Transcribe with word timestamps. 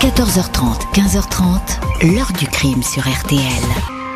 14h30, 0.00 0.94
15h30, 0.94 2.14
l'heure 2.14 2.32
du 2.38 2.46
crime 2.46 2.82
sur 2.82 3.02
RTL. 3.02 3.38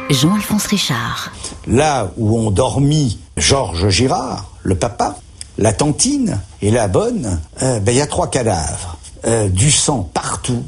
Jean-Alphonse 0.09 0.65
Richard. 0.69 1.31
Là 1.67 2.11
où 2.17 2.39
ont 2.39 2.51
dormi 2.51 3.19
Georges 3.37 3.91
Girard, 3.91 4.51
le 4.63 4.77
papa, 4.77 5.19
la 5.59 5.75
tantine 5.75 6.41
et 6.63 6.71
la 6.71 6.89
bonne, 6.89 7.39
euh, 7.61 7.81
ben, 7.81 7.93
il 7.93 7.99
y 7.99 8.01
a 8.01 8.07
trois 8.07 8.31
cadavres. 8.31 8.97
Euh, 9.27 9.51
du 9.51 9.71
sang 9.71 10.09
partout, 10.15 10.63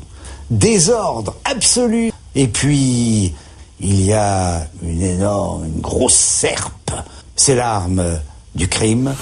désordre 0.51 1.35
absolu. 1.47 2.13
Et 2.35 2.47
puis, 2.47 3.35
il 3.81 4.03
y 4.03 4.13
a 4.13 4.67
une 4.83 5.01
énorme, 5.01 5.65
une 5.65 5.81
grosse 5.81 6.15
serpe. 6.15 6.93
C'est 7.37 7.55
l'arme 7.55 8.21
du 8.55 8.69
crime. 8.69 9.15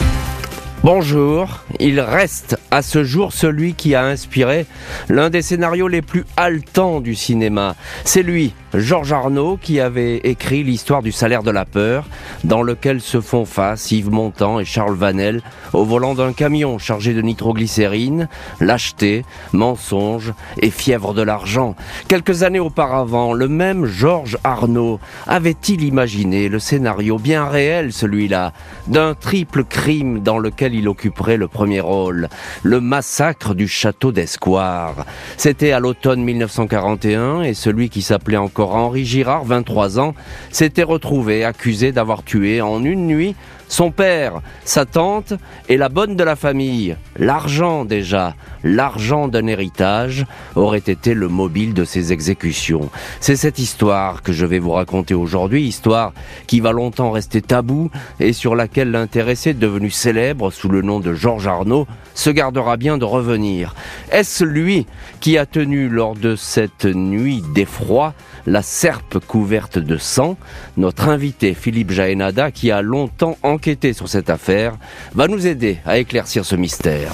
Bonjour, 0.82 1.46
il 1.78 2.00
reste 2.00 2.53
à 2.74 2.82
ce 2.82 3.04
jour 3.04 3.32
celui 3.32 3.74
qui 3.74 3.94
a 3.94 4.04
inspiré 4.04 4.66
l'un 5.08 5.30
des 5.30 5.42
scénarios 5.42 5.86
les 5.86 6.02
plus 6.02 6.24
haletants 6.36 7.00
du 7.00 7.14
cinéma. 7.14 7.76
C'est 8.04 8.24
lui, 8.24 8.52
Georges 8.76 9.12
Arnaud, 9.12 9.56
qui 9.56 9.78
avait 9.78 10.16
écrit 10.24 10.64
l'histoire 10.64 11.00
du 11.00 11.12
salaire 11.12 11.44
de 11.44 11.52
la 11.52 11.64
peur, 11.64 12.06
dans 12.42 12.62
lequel 12.62 13.00
se 13.00 13.20
font 13.20 13.44
face 13.44 13.92
Yves 13.92 14.10
Montand 14.10 14.58
et 14.58 14.64
Charles 14.64 14.96
Vanel 14.96 15.42
au 15.72 15.84
volant 15.84 16.14
d'un 16.14 16.32
camion 16.32 16.78
chargé 16.78 17.14
de 17.14 17.22
nitroglycérine, 17.22 18.28
lâcheté, 18.60 19.24
mensonge 19.52 20.32
et 20.60 20.70
fièvre 20.70 21.14
de 21.14 21.22
l'argent. 21.22 21.76
Quelques 22.08 22.42
années 22.42 22.58
auparavant, 22.58 23.32
le 23.32 23.46
même 23.46 23.86
Georges 23.86 24.38
Arnaud 24.42 24.98
avait-il 25.28 25.84
imaginé 25.84 26.48
le 26.48 26.58
scénario 26.58 27.18
bien 27.18 27.46
réel, 27.46 27.92
celui-là, 27.92 28.52
d'un 28.88 29.14
triple 29.14 29.64
crime 29.64 30.20
dans 30.20 30.38
lequel 30.38 30.74
il 30.74 30.88
occuperait 30.88 31.36
le 31.36 31.46
premier 31.46 31.80
rôle, 31.80 32.28
le 32.64 32.80
massacre 32.80 33.54
du 33.54 33.68
château 33.68 34.10
d'Escoire. 34.10 35.06
C'était 35.36 35.72
à 35.72 35.78
l'automne 35.78 36.24
1941 36.24 37.42
et 37.42 37.54
celui 37.54 37.88
qui 37.88 38.02
s'appelait 38.02 38.36
encore 38.36 38.63
Henri 38.72 39.04
Girard, 39.04 39.44
23 39.44 39.98
ans, 39.98 40.14
s'était 40.50 40.82
retrouvé 40.82 41.44
accusé 41.44 41.92
d'avoir 41.92 42.22
tué 42.22 42.60
en 42.60 42.84
une 42.84 43.06
nuit 43.06 43.34
son 43.68 43.90
père, 43.90 44.40
sa 44.64 44.84
tante 44.84 45.34
et 45.68 45.76
la 45.76 45.88
bonne 45.88 46.16
de 46.16 46.24
la 46.24 46.36
famille. 46.36 46.96
L'argent 47.16 47.84
déjà, 47.84 48.34
l'argent 48.62 49.28
d'un 49.28 49.46
héritage 49.46 50.26
aurait 50.56 50.78
été 50.78 51.14
le 51.14 51.28
mobile 51.28 51.74
de 51.74 51.84
ces 51.84 52.12
exécutions. 52.12 52.90
C'est 53.20 53.36
cette 53.36 53.58
histoire 53.58 54.22
que 54.22 54.32
je 54.32 54.46
vais 54.46 54.58
vous 54.58 54.72
raconter 54.72 55.14
aujourd'hui, 55.14 55.64
histoire 55.64 56.12
qui 56.46 56.60
va 56.60 56.72
longtemps 56.72 57.10
rester 57.10 57.42
taboue 57.42 57.90
et 58.20 58.32
sur 58.32 58.54
laquelle 58.54 58.90
l'intéressé 58.90 59.54
devenu 59.54 59.90
célèbre 59.90 60.50
sous 60.50 60.68
le 60.68 60.82
nom 60.82 61.00
de 61.00 61.14
Georges 61.14 61.46
Arnaud 61.46 61.86
se 62.14 62.30
gardera 62.30 62.76
bien 62.76 62.98
de 62.98 63.04
revenir. 63.04 63.74
Est-ce 64.10 64.44
lui 64.44 64.86
qui 65.20 65.38
a 65.38 65.46
tenu 65.46 65.88
lors 65.88 66.14
de 66.14 66.36
cette 66.36 66.84
nuit 66.84 67.42
d'effroi 67.54 68.14
la 68.46 68.62
serpe 68.62 69.18
couverte 69.18 69.78
de 69.78 69.96
sang? 69.96 70.36
Notre 70.76 71.08
invité 71.08 71.54
Philippe 71.54 71.90
Jaénada, 71.90 72.50
qui 72.50 72.70
a 72.70 72.82
longtemps 72.82 73.36
enquêté 73.54 73.92
sur 73.92 74.08
cette 74.08 74.30
affaire, 74.30 74.76
va 75.14 75.28
nous 75.28 75.46
aider 75.46 75.78
à 75.86 75.98
éclaircir 75.98 76.44
ce 76.44 76.56
mystère. 76.56 77.12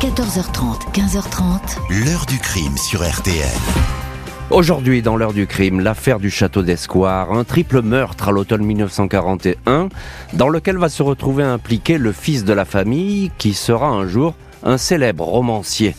14h30, 0.00 0.92
15h30. 0.92 2.04
L'heure 2.04 2.26
du 2.26 2.38
crime 2.38 2.76
sur 2.76 3.06
RTL. 3.06 3.44
Aujourd'hui, 4.50 5.02
dans 5.02 5.16
l'heure 5.16 5.32
du 5.32 5.46
crime, 5.46 5.80
l'affaire 5.80 6.18
du 6.18 6.30
château 6.30 6.62
d'Escoire, 6.62 7.32
un 7.32 7.44
triple 7.44 7.82
meurtre 7.82 8.28
à 8.28 8.32
l'automne 8.32 8.64
1941, 8.64 9.88
dans 10.32 10.48
lequel 10.48 10.76
va 10.76 10.88
se 10.88 11.02
retrouver 11.02 11.44
impliqué 11.44 11.98
le 11.98 12.12
fils 12.12 12.44
de 12.44 12.52
la 12.52 12.64
famille, 12.64 13.30
qui 13.38 13.52
sera 13.52 13.88
un 13.88 14.06
jour 14.06 14.34
un 14.62 14.78
célèbre 14.78 15.24
romancier. 15.24 15.94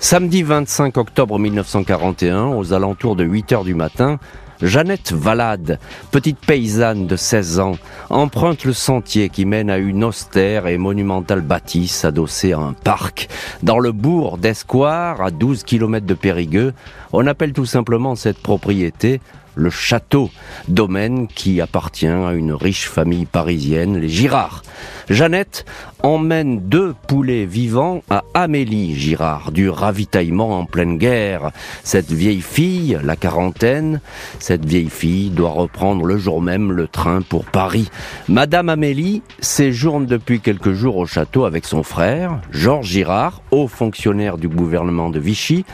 Samedi 0.00 0.42
25 0.42 0.96
octobre 0.96 1.38
1941, 1.38 2.48
aux 2.48 2.72
alentours 2.72 3.16
de 3.16 3.24
8 3.24 3.52
heures 3.52 3.64
du 3.64 3.74
matin, 3.74 4.18
Jeannette 4.60 5.12
Valade, 5.12 5.78
petite 6.10 6.38
paysanne 6.38 7.06
de 7.06 7.14
16 7.14 7.60
ans, 7.60 7.76
emprunte 8.10 8.64
le 8.64 8.72
sentier 8.72 9.28
qui 9.28 9.44
mène 9.44 9.70
à 9.70 9.78
une 9.78 10.02
austère 10.02 10.66
et 10.66 10.78
monumentale 10.78 11.42
bâtisse 11.42 12.04
adossée 12.04 12.52
à 12.52 12.58
un 12.58 12.72
parc. 12.72 13.28
Dans 13.62 13.78
le 13.78 13.92
bourg 13.92 14.36
d'Escoire, 14.36 15.22
à 15.22 15.30
12 15.30 15.62
km 15.62 16.04
de 16.04 16.14
Périgueux, 16.14 16.74
on 17.12 17.26
appelle 17.26 17.52
tout 17.52 17.66
simplement 17.66 18.16
cette 18.16 18.38
propriété 18.38 19.20
le 19.58 19.70
château, 19.70 20.30
domaine 20.68 21.26
qui 21.26 21.60
appartient 21.60 22.06
à 22.06 22.32
une 22.32 22.52
riche 22.52 22.88
famille 22.88 23.26
parisienne, 23.26 23.98
les 23.98 24.08
Girard. 24.08 24.62
Jeannette 25.10 25.64
emmène 26.02 26.60
deux 26.60 26.94
poulets 27.06 27.46
vivants 27.46 28.02
à 28.10 28.24
Amélie 28.34 28.94
Girard, 28.94 29.52
du 29.52 29.70
ravitaillement 29.70 30.58
en 30.58 30.66
pleine 30.66 30.98
guerre. 30.98 31.50
Cette 31.82 32.12
vieille 32.12 32.42
fille, 32.42 32.98
la 33.02 33.16
quarantaine, 33.16 34.00
cette 34.38 34.66
vieille 34.66 34.90
fille 34.90 35.30
doit 35.30 35.50
reprendre 35.50 36.04
le 36.04 36.18
jour 36.18 36.42
même 36.42 36.72
le 36.72 36.88
train 36.88 37.22
pour 37.22 37.46
Paris. 37.46 37.90
Madame 38.28 38.68
Amélie 38.68 39.22
séjourne 39.40 40.04
depuis 40.04 40.40
quelques 40.40 40.72
jours 40.72 40.98
au 40.98 41.06
château 41.06 41.46
avec 41.46 41.64
son 41.64 41.82
frère, 41.82 42.38
Georges 42.50 42.88
Girard, 42.88 43.42
haut 43.50 43.68
fonctionnaire 43.68 44.36
du 44.36 44.48
gouvernement 44.48 45.08
de 45.08 45.18
Vichy, 45.18 45.64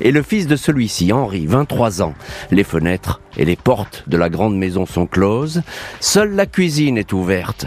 et 0.00 0.12
le 0.12 0.22
fils 0.22 0.46
de 0.46 0.56
celui-ci, 0.56 1.12
Henri, 1.12 1.46
23 1.46 2.02
ans. 2.02 2.14
Les 2.50 2.64
fenêtres 2.64 3.20
et 3.36 3.44
les 3.44 3.56
portes 3.56 4.04
de 4.06 4.16
la 4.16 4.28
grande 4.28 4.56
maison 4.56 4.86
sont 4.86 5.06
closes. 5.06 5.62
Seule 6.00 6.34
la 6.34 6.46
cuisine 6.46 6.98
est 6.98 7.12
ouverte. 7.12 7.66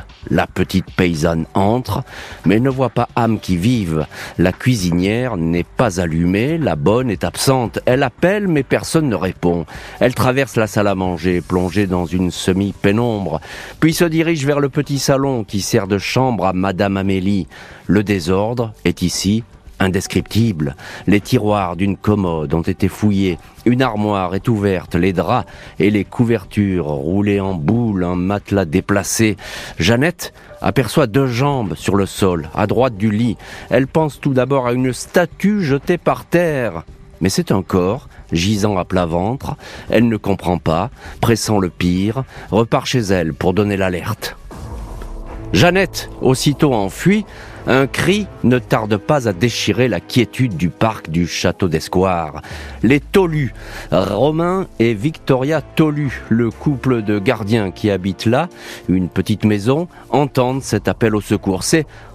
Entre, 1.53 2.03
mais 2.45 2.59
ne 2.59 2.69
voit 2.69 2.89
pas 2.89 3.09
âme 3.16 3.39
qui 3.39 3.57
vive. 3.57 4.05
La 4.38 4.51
cuisinière 4.51 5.38
n'est 5.38 5.63
pas 5.63 6.00
allumée, 6.00 6.57
la 6.57 6.75
bonne 6.75 7.09
est 7.09 7.23
absente. 7.23 7.79
Elle 7.85 8.03
appelle, 8.03 8.47
mais 8.47 8.63
personne 8.63 9.09
ne 9.09 9.16
répond. 9.16 9.66
Elle 10.00 10.16
traverse 10.16 10.55
la 10.55 10.67
salle 10.67 10.88
à 10.88 10.95
manger, 10.95 11.41
plongée 11.41 11.88
dans 11.88 12.05
une 12.05 12.31
semi-pénombre, 12.31 13.41
puis 13.79 13.94
se 13.94 14.05
dirige 14.05 14.45
vers 14.45 14.59
le 14.59 14.69
petit 14.69 15.00
salon 15.00 15.44
qui 15.44 15.61
sert 15.61 15.88
de 15.88 15.97
chambre 15.97 16.45
à 16.45 16.53
Madame 16.53 16.97
Amélie. 16.97 17.47
Le 17.88 18.03
désordre 18.03 18.73
est 18.85 19.01
ici 19.01 19.44
indescriptible. 19.79 20.75
Les 21.05 21.21
tiroirs 21.21 21.75
d'une 21.75 21.97
commode 21.97 22.53
ont 22.53 22.61
été 22.61 22.88
fouillés, 22.88 23.38
une 23.65 23.81
armoire 23.81 24.33
est 24.33 24.47
ouverte, 24.47 24.95
les 24.95 25.13
draps 25.13 25.49
et 25.79 25.89
les 25.89 26.05
couvertures 26.05 26.85
roulés 26.85 27.39
en 27.39 27.53
boule, 27.53 28.03
un 28.03 28.16
matelas 28.16 28.66
déplacé. 28.66 29.37
Jeannette 29.77 30.33
aperçoit 30.61 31.07
deux 31.07 31.27
jambes 31.27 31.75
sur 31.75 31.95
le 31.95 32.05
sol, 32.05 32.49
à 32.55 32.66
droite 32.67 32.95
du 32.95 33.11
lit. 33.11 33.37
Elle 33.69 33.87
pense 33.87 34.19
tout 34.19 34.33
d'abord 34.33 34.67
à 34.67 34.73
une 34.73 34.93
statue 34.93 35.63
jetée 35.63 35.97
par 35.97 36.25
terre. 36.25 36.83
Mais 37.19 37.29
c'est 37.29 37.51
un 37.51 37.63
corps, 37.63 38.07
gisant 38.31 38.77
à 38.77 38.85
plat 38.85 39.05
ventre. 39.05 39.55
Elle 39.89 40.07
ne 40.07 40.17
comprend 40.17 40.59
pas, 40.59 40.89
pressant 41.19 41.59
le 41.59 41.69
pire, 41.69 42.23
repart 42.51 42.85
chez 42.85 42.99
elle 42.99 43.33
pour 43.33 43.53
donner 43.53 43.77
l'alerte. 43.77 44.37
Jeannette, 45.53 46.09
aussitôt 46.21 46.73
enfuie, 46.73 47.25
un 47.67 47.85
cri 47.85 48.28
ne 48.44 48.59
tarde 48.59 48.97
pas 48.97 49.28
à 49.28 49.33
déchirer 49.33 49.88
la 49.88 50.00
quiétude 50.00 50.55
du 50.55 50.69
parc 50.69 51.09
du 51.09 51.28
château 51.28 51.67
d'Escoire. 51.67 52.41
Les 52.81 53.00
Tolus, 53.00 53.53
Romain 53.91 54.67
et 54.79 54.94
Victoria 54.94 55.61
Tolu, 55.61 56.23
le 56.29 56.50
couple 56.50 57.01
de 57.01 57.19
gardiens 57.19 57.72
qui 57.72 57.91
habitent 57.91 58.25
là, 58.25 58.47
une 58.88 59.09
petite 59.09 59.44
maison, 59.44 59.88
entendent 60.09 60.63
cet 60.63 60.88
appel 60.88 61.16
au 61.16 61.22
secours. 61.22 61.63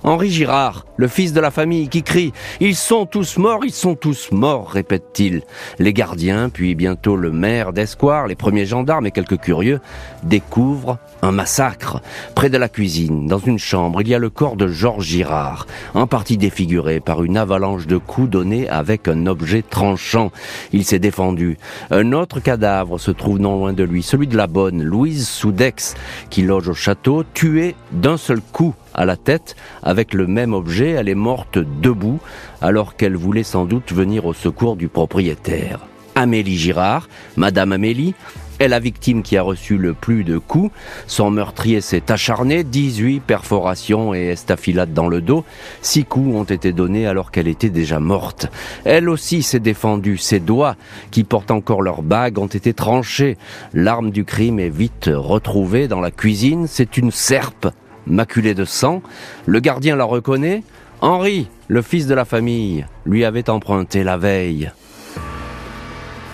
Henri 0.04 0.30
Girard, 0.30 0.84
le 0.96 1.06
fils 1.06 1.32
de 1.32 1.40
la 1.40 1.52
famille, 1.52 1.88
qui 1.88 2.02
crie⁇ 2.02 2.28
Ils 2.60 2.74
sont 2.74 3.06
tous 3.06 3.38
morts, 3.38 3.64
ils 3.64 3.72
sont 3.72 3.94
tous 3.94 4.32
morts!⁇ 4.32 4.70
répète-t-il. 4.72 5.42
Les 5.78 5.92
gardiens, 5.92 6.48
puis 6.48 6.74
bientôt 6.74 7.14
le 7.14 7.30
maire 7.30 7.72
d'Escoire, 7.72 8.26
les 8.26 8.34
premiers 8.34 8.66
gendarmes 8.66 9.06
et 9.06 9.12
quelques 9.12 9.38
curieux, 9.38 9.80
découvrent 10.24 10.98
un 11.22 11.30
massacre. 11.30 12.02
Près 12.34 12.50
de 12.50 12.58
la 12.58 12.68
cuisine, 12.68 13.28
dans 13.28 13.38
une 13.38 13.60
chambre, 13.60 14.00
il 14.00 14.08
y 14.08 14.14
a 14.14 14.18
le 14.18 14.28
corps 14.28 14.56
de 14.56 14.66
Georges 14.66 15.06
Girard, 15.06 15.66
en 15.94 16.08
partie 16.08 16.36
défiguré 16.36 16.98
par 16.98 17.22
une 17.22 17.36
avalanche 17.36 17.86
de 17.86 17.96
coups 17.96 18.28
donnés 18.28 18.68
avec 18.68 19.06
un 19.06 19.26
objet 19.26 19.62
tranchant. 19.62 20.32
Il 20.72 20.84
s'est 20.84 20.98
défendu. 20.98 21.58
Un 21.92 22.12
autre 22.12 22.40
cadavre 22.40 22.98
se 22.98 23.12
trouve 23.12 23.38
non 23.38 23.56
loin 23.56 23.72
de 23.72 23.84
lui, 23.84 24.02
celui 24.02 24.26
de 24.26 24.36
la 24.36 24.48
bonne, 24.48 24.82
Louise 24.82 25.28
Soudex, 25.28 25.94
qui 26.28 26.42
loge 26.42 26.68
au 26.68 26.74
château, 26.74 27.22
tuée 27.34 27.76
d'un 27.92 28.16
seul 28.16 28.40
coup 28.40 28.74
à 28.94 29.04
la 29.04 29.16
tête 29.16 29.56
avec 29.82 30.14
le 30.14 30.26
même 30.26 30.52
objet. 30.54 30.90
Elle 30.90 31.08
est 31.08 31.14
morte 31.14 31.58
debout 31.58 32.20
alors 32.60 32.96
qu'elle 32.96 33.16
voulait 33.16 33.42
sans 33.42 33.64
doute 33.64 33.92
venir 33.92 34.26
au 34.26 34.32
secours 34.32 34.76
du 34.76 34.88
propriétaire. 34.88 35.80
Amélie 36.14 36.58
Girard, 36.58 37.08
Madame 37.36 37.72
Amélie, 37.72 38.14
est 38.58 38.68
la 38.68 38.78
victime 38.78 39.22
qui 39.22 39.36
a 39.36 39.42
reçu 39.42 39.76
le 39.76 39.92
plus 39.92 40.24
de 40.24 40.38
coups. 40.38 40.70
Son 41.06 41.30
meurtrier 41.30 41.80
s'est 41.80 42.12
acharné, 42.12 42.62
18 42.64 43.20
perforations 43.20 44.14
et 44.14 44.28
estafilades 44.28 44.92
dans 44.92 45.08
le 45.08 45.20
dos. 45.20 45.44
Six 45.80 46.04
coups 46.04 46.34
ont 46.34 46.44
été 46.44 46.72
donnés 46.72 47.06
alors 47.06 47.30
qu'elle 47.30 47.48
était 47.48 47.70
déjà 47.70 47.98
morte. 47.98 48.46
Elle 48.84 49.08
aussi 49.08 49.42
s'est 49.42 49.58
défendue. 49.58 50.16
Ses 50.16 50.38
doigts, 50.38 50.76
qui 51.10 51.24
portent 51.24 51.50
encore 51.50 51.82
leur 51.82 52.02
bague, 52.02 52.38
ont 52.38 52.46
été 52.46 52.72
tranchés. 52.72 53.36
L'arme 53.74 54.10
du 54.10 54.24
crime 54.24 54.60
est 54.60 54.68
vite 54.68 55.10
retrouvée 55.12 55.88
dans 55.88 56.00
la 56.00 56.10
cuisine. 56.10 56.66
C'est 56.68 56.96
une 56.96 57.10
serpe 57.10 57.68
maculée 58.06 58.54
de 58.54 58.64
sang. 58.64 59.02
Le 59.46 59.60
gardien 59.60 59.96
la 59.96 60.04
reconnaît. 60.04 60.62
Henri, 61.00 61.48
le 61.68 61.82
fils 61.82 62.06
de 62.06 62.14
la 62.14 62.24
famille, 62.24 62.86
lui 63.04 63.24
avait 63.24 63.50
emprunté 63.50 64.04
la 64.04 64.16
veille. 64.16 64.70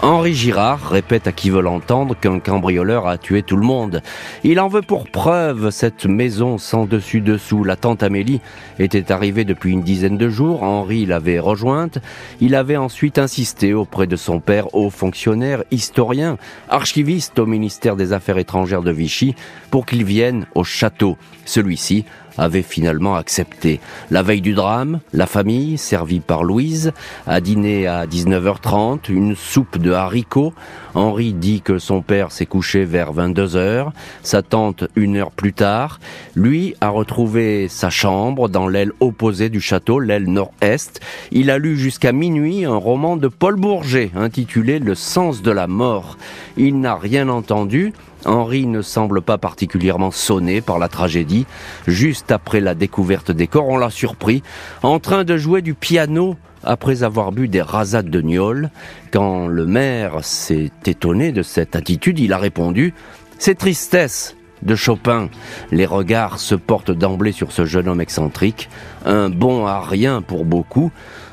Henri 0.00 0.32
Girard 0.32 0.90
répète 0.90 1.26
à 1.26 1.32
qui 1.32 1.50
veut 1.50 1.60
l'entendre 1.60 2.14
qu'un 2.14 2.38
cambrioleur 2.38 3.08
a 3.08 3.18
tué 3.18 3.42
tout 3.42 3.56
le 3.56 3.66
monde. 3.66 4.00
Il 4.44 4.60
en 4.60 4.68
veut 4.68 4.80
pour 4.80 5.10
preuve 5.10 5.70
cette 5.70 6.06
maison 6.06 6.56
sans 6.56 6.86
dessus-dessous. 6.86 7.64
La 7.64 7.74
tante 7.74 8.04
Amélie 8.04 8.40
était 8.78 9.10
arrivée 9.10 9.44
depuis 9.44 9.72
une 9.72 9.82
dizaine 9.82 10.16
de 10.16 10.28
jours. 10.28 10.62
Henri 10.62 11.04
l'avait 11.04 11.40
rejointe. 11.40 11.98
Il 12.40 12.54
avait 12.54 12.76
ensuite 12.76 13.18
insisté 13.18 13.74
auprès 13.74 14.06
de 14.06 14.14
son 14.14 14.38
père, 14.38 14.72
haut 14.72 14.90
fonctionnaire, 14.90 15.64
historien, 15.72 16.38
archiviste 16.68 17.36
au 17.40 17.46
ministère 17.46 17.96
des 17.96 18.12
Affaires 18.12 18.38
étrangères 18.38 18.82
de 18.82 18.92
Vichy, 18.92 19.34
pour 19.72 19.84
qu'il 19.84 20.04
vienne 20.04 20.46
au 20.54 20.62
château. 20.62 21.16
Celui-ci 21.44 22.04
avait 22.38 22.62
finalement 22.62 23.16
accepté. 23.16 23.80
La 24.10 24.22
veille 24.22 24.40
du 24.40 24.54
drame, 24.54 25.00
la 25.12 25.26
famille, 25.26 25.76
servie 25.76 26.20
par 26.20 26.44
Louise, 26.44 26.92
a 27.26 27.40
dîné 27.40 27.86
à 27.86 28.06
19h30, 28.06 29.10
une 29.10 29.34
soupe 29.34 29.78
de 29.78 29.92
haricots. 29.92 30.54
Henri 30.94 31.34
dit 31.34 31.60
que 31.60 31.78
son 31.78 32.00
père 32.00 32.32
s'est 32.32 32.46
couché 32.46 32.84
vers 32.84 33.12
22h, 33.12 33.90
sa 34.22 34.42
tante 34.42 34.84
une 34.96 35.16
heure 35.16 35.30
plus 35.30 35.52
tard. 35.52 36.00
Lui 36.34 36.74
a 36.80 36.88
retrouvé 36.88 37.68
sa 37.68 37.90
chambre 37.90 38.48
dans 38.48 38.68
l'aile 38.68 38.92
opposée 39.00 39.50
du 39.50 39.60
château, 39.60 40.00
l'aile 40.00 40.30
nord-est. 40.30 41.00
Il 41.30 41.50
a 41.50 41.58
lu 41.58 41.76
jusqu'à 41.76 42.12
minuit 42.12 42.64
un 42.64 42.76
roman 42.76 43.16
de 43.16 43.28
Paul 43.28 43.56
Bourget 43.56 44.10
intitulé 44.16 44.78
Le 44.78 44.94
sens 44.94 45.42
de 45.42 45.50
la 45.50 45.66
mort. 45.66 46.16
Il 46.56 46.80
n'a 46.80 46.96
rien 46.96 47.28
entendu, 47.28 47.92
Henri 48.24 48.66
ne 48.66 48.82
semble 48.82 49.22
pas 49.22 49.38
particulièrement 49.38 50.10
sonné 50.10 50.60
par 50.60 50.78
la 50.78 50.88
tragédie. 50.88 51.46
Juste 51.86 52.32
après 52.32 52.60
la 52.60 52.74
découverte 52.74 53.30
des 53.30 53.46
corps, 53.46 53.68
on 53.68 53.76
l'a 53.76 53.90
surpris 53.90 54.42
en 54.82 54.98
train 54.98 55.24
de 55.24 55.36
jouer 55.36 55.62
du 55.62 55.74
piano 55.74 56.36
après 56.64 57.02
avoir 57.02 57.32
bu 57.32 57.48
des 57.48 57.62
rasades 57.62 58.10
de 58.10 58.20
gnôle. 58.20 58.70
Quand 59.12 59.46
le 59.46 59.66
maire 59.66 60.24
s'est 60.24 60.70
étonné 60.86 61.32
de 61.32 61.42
cette 61.42 61.76
attitude, 61.76 62.18
il 62.18 62.32
a 62.32 62.38
répondu 62.38 62.94
C'est 63.38 63.56
tristesse 63.56 64.34
de 64.62 64.74
Chopin. 64.74 65.28
Les 65.70 65.86
regards 65.86 66.38
se 66.38 66.54
portent 66.54 66.90
d'emblée 66.90 67.32
sur 67.32 67.52
ce 67.52 67.64
jeune 67.64 67.88
homme 67.88 68.00
excentrique, 68.00 68.68
un 69.06 69.30
bon 69.30 69.66
à 69.66 69.80
rien 69.80 70.20
pour 70.22 70.44
beaucoup, 70.44 70.90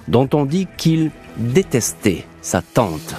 dont 0.07 0.29
on 0.33 0.45
dit 0.45 0.67
qu'il 0.77 1.11
détestait 1.37 2.25
sa 2.41 2.61
tante. 2.61 3.15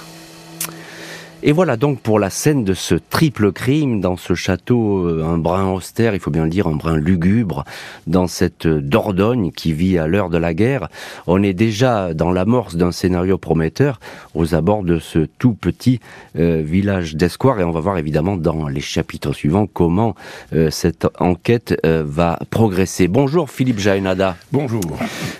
Et 1.43 1.51
voilà 1.51 1.77
donc 1.77 1.99
pour 1.99 2.17
la 2.17 2.31
scène 2.31 2.63
de 2.63 2.73
ce 2.73 2.95
triple 2.95 3.51
crime 3.51 4.01
dans 4.01 4.17
ce 4.17 4.33
château, 4.33 5.05
euh, 5.05 5.23
un 5.23 5.37
brin 5.37 5.71
austère, 5.71 6.15
il 6.15 6.19
faut 6.19 6.31
bien 6.31 6.45
le 6.45 6.49
dire, 6.49 6.65
un 6.65 6.75
brin 6.75 6.97
lugubre, 6.97 7.63
dans 8.07 8.25
cette 8.25 8.65
Dordogne 8.65 9.51
qui 9.51 9.71
vit 9.71 9.99
à 9.99 10.07
l'heure 10.07 10.31
de 10.31 10.39
la 10.39 10.55
guerre. 10.55 10.89
On 11.27 11.43
est 11.43 11.53
déjà 11.53 12.15
dans 12.15 12.31
l'amorce 12.31 12.75
d'un 12.75 12.91
scénario 12.91 13.37
prometteur 13.37 13.99
aux 14.33 14.55
abords 14.55 14.81
de 14.81 14.97
ce 14.97 15.27
tout 15.37 15.53
petit 15.53 15.99
euh, 16.39 16.63
village 16.65 17.15
d'Escoir 17.15 17.59
et 17.59 17.63
on 17.63 17.71
va 17.71 17.81
voir 17.81 17.99
évidemment 17.99 18.35
dans 18.35 18.67
les 18.67 18.81
chapitres 18.81 19.33
suivants 19.33 19.67
comment 19.67 20.15
euh, 20.53 20.71
cette 20.71 21.07
enquête 21.19 21.79
va 21.83 22.39
progresser. 22.49 23.07
Bonjour 23.07 23.51
Philippe 23.51 23.79
Jaénada. 23.79 24.37
Bonjour. 24.51 24.81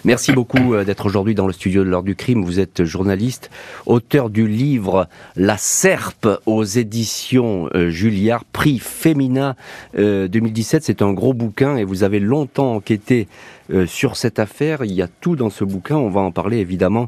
Merci 0.05 0.31
beaucoup 0.31 0.75
d'être 0.85 1.07
aujourd'hui 1.07 1.33
dans 1.33 1.47
le 1.47 1.53
studio 1.53 1.83
de 1.83 1.89
l'heure 1.89 2.03
du 2.03 2.15
crime. 2.15 2.43
Vous 2.43 2.59
êtes 2.59 2.83
journaliste, 2.83 3.49
auteur 3.87 4.29
du 4.29 4.47
livre 4.47 5.07
La 5.35 5.57
scène 5.57 5.86
Serpe 5.87 6.27
aux 6.45 6.65
éditions 6.65 7.69
euh, 7.73 7.89
Julliard, 7.89 8.43
prix 8.43 8.77
Femina 8.77 9.55
2017. 9.95 10.81
Euh, 10.81 10.83
C'est 10.85 11.01
un 11.01 11.13
gros 11.13 11.33
bouquin 11.33 11.77
et 11.77 11.85
vous 11.85 12.03
avez 12.03 12.19
longtemps 12.19 12.73
enquêté 12.75 13.29
euh, 13.71 13.85
sur 13.85 14.17
cette 14.17 14.37
affaire. 14.37 14.83
Il 14.83 14.91
y 14.91 15.01
a 15.01 15.07
tout 15.07 15.37
dans 15.37 15.49
ce 15.49 15.63
bouquin. 15.63 15.95
On 15.95 16.09
va 16.09 16.19
en 16.19 16.33
parler 16.33 16.57
évidemment 16.57 17.07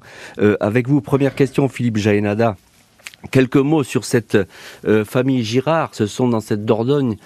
avec 0.62 0.88
vous. 0.88 1.02
Première 1.02 1.36
question, 1.36 1.68
Philippe 1.68 1.98
Jaénada. 1.98 2.56
Quelques 3.32 3.58
mots 3.58 3.84
sur 3.84 4.06
cette 4.06 4.38
famille 5.04 5.44
Girard. 5.44 5.90
Ce 5.92 6.06
sont 6.06 6.30
dans 6.30 6.40
cette 6.40 6.64
Dordogne 6.64 7.18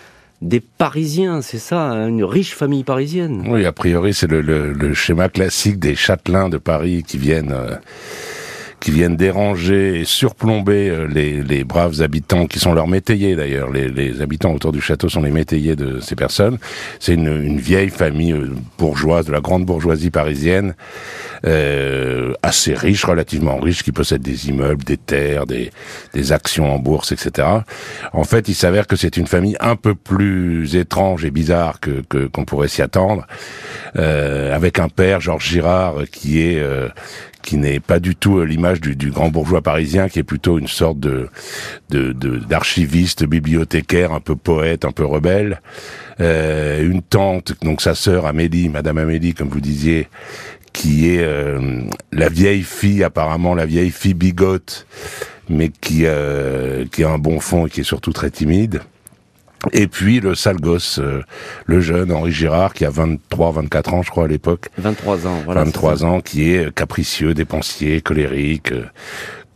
des 0.41 0.59
Parisiens, 0.59 1.43
c'est 1.43 1.59
ça, 1.59 1.83
hein, 1.83 2.07
une 2.09 2.23
riche 2.23 2.55
famille 2.55 2.83
parisienne. 2.83 3.45
Oui, 3.47 3.63
a 3.65 3.71
priori, 3.71 4.13
c'est 4.15 4.27
le, 4.27 4.93
schéma 4.93 5.29
classique 5.29 5.77
des 5.77 5.95
châtelains 5.95 6.49
de 6.49 6.57
Paris 6.57 7.03
qui 7.07 7.19
viennent 7.19 7.55
qui 8.83 8.91
viennent 8.91 9.15
déranger 9.15 10.01
et 10.01 10.03
surplomber 10.03 10.89
euh, 10.89 11.07
les, 11.07 11.41
les 11.41 11.63
braves 11.63 12.01
habitants 12.01 12.47
qui 12.47 12.59
sont 12.59 12.73
leurs 12.73 12.89
métayers 12.89 13.33
d'ailleurs. 13.33 13.71
Les, 13.71 13.87
les, 13.87 14.21
habitants 14.21 14.51
autour 14.51 14.73
du 14.73 14.81
château 14.81 15.07
sont 15.07 15.21
les 15.21 15.31
métayers 15.31 15.77
de 15.77 16.01
ces 16.01 16.17
personnes. 16.17 16.57
C'est 16.99 17.13
une, 17.13 17.27
une, 17.27 17.59
vieille 17.59 17.89
famille 17.89 18.33
euh, 18.33 18.51
bourgeoise 18.77 19.25
de 19.25 19.31
la 19.31 19.39
grande 19.39 19.65
bourgeoisie 19.65 20.09
parisienne, 20.09 20.75
euh, 21.45 22.33
assez 22.43 22.73
riche, 22.73 23.05
relativement 23.05 23.57
riche, 23.57 23.83
qui 23.83 23.93
possède 23.93 24.21
des 24.21 24.49
immeubles, 24.49 24.83
des 24.83 24.97
terres, 24.97 25.45
des, 25.45 25.71
des 26.13 26.33
actions 26.33 26.75
en 26.75 26.77
bourse, 26.77 27.13
etc. 27.13 27.47
En 28.11 28.25
fait, 28.25 28.49
il 28.49 28.55
s'avère 28.55 28.85
que 28.85 28.97
c'est 28.97 29.15
une 29.15 29.27
famille 29.27 29.55
un 29.61 29.77
peu 29.77 29.95
plus 29.95 30.75
étrange 30.75 31.23
et 31.23 31.31
bizarre 31.31 31.79
que 31.79 32.01
qu'on 32.33 32.43
pourrait 32.43 32.67
s'y 32.67 32.81
attendre, 32.81 33.25
euh, 33.95 34.53
avec 34.53 34.79
un 34.79 34.89
père, 34.89 35.21
Georges 35.21 35.47
Girard, 35.47 35.95
qui 36.11 36.41
est 36.41 36.59
euh, 36.59 36.89
qui 37.43 37.57
n'est 37.57 37.79
pas 37.79 37.99
du 37.99 38.15
tout 38.15 38.39
euh, 38.39 38.45
l'image 38.45 38.81
du, 38.81 39.11
grand 39.11 39.29
bourgeois 39.29 39.61
parisien, 39.61 40.09
qui 40.09 40.19
est 40.19 40.23
plutôt 40.23 40.57
une 40.57 40.67
sorte 40.67 40.99
de 40.99 41.29
d'archiviste, 41.89 43.25
bibliothécaire, 43.25 44.13
un 44.13 44.19
peu 44.19 44.35
poète, 44.35 44.85
un 44.85 44.91
peu 44.91 45.05
rebelle. 45.05 45.61
Euh, 46.19 46.87
une 46.87 47.01
tante, 47.01 47.53
donc 47.63 47.81
sa 47.81 47.95
sœur 47.95 48.25
Amélie, 48.25 48.69
Madame 48.69 48.97
Amélie, 48.97 49.33
comme 49.33 49.49
vous 49.49 49.61
disiez, 49.61 50.07
qui 50.71 51.09
est 51.09 51.23
euh, 51.23 51.81
la 52.11 52.29
vieille 52.29 52.63
fille, 52.63 53.03
apparemment 53.03 53.55
la 53.55 53.65
vieille 53.65 53.91
fille 53.91 54.13
bigote, 54.13 54.85
mais 55.49 55.69
qui, 55.69 56.05
euh, 56.05 56.85
qui 56.91 57.03
a 57.03 57.09
un 57.09 57.17
bon 57.17 57.39
fond 57.39 57.67
et 57.67 57.69
qui 57.69 57.81
est 57.81 57.85
surtout 57.85 58.13
très 58.13 58.31
timide. 58.31 58.81
Et 59.71 59.87
puis 59.87 60.19
le 60.19 60.35
sale 60.35 60.57
gosse, 60.57 60.99
euh, 60.99 61.21
le 61.65 61.79
jeune 61.79 62.11
Henri 62.11 62.31
Girard, 62.31 62.73
qui 62.73 62.85
a 62.85 62.89
23, 62.89 63.51
24 63.53 63.93
ans, 63.93 64.03
je 64.03 64.09
crois, 64.09 64.25
à 64.25 64.27
l'époque. 64.27 64.69
23 64.77 65.27
ans, 65.27 65.41
voilà. 65.45 65.63
23 65.63 66.03
ans, 66.03 66.21
qui 66.21 66.51
est 66.51 66.73
capricieux, 66.73 67.33
dépensier, 67.33 68.01
colérique, 68.01 68.73
euh, 68.73 68.85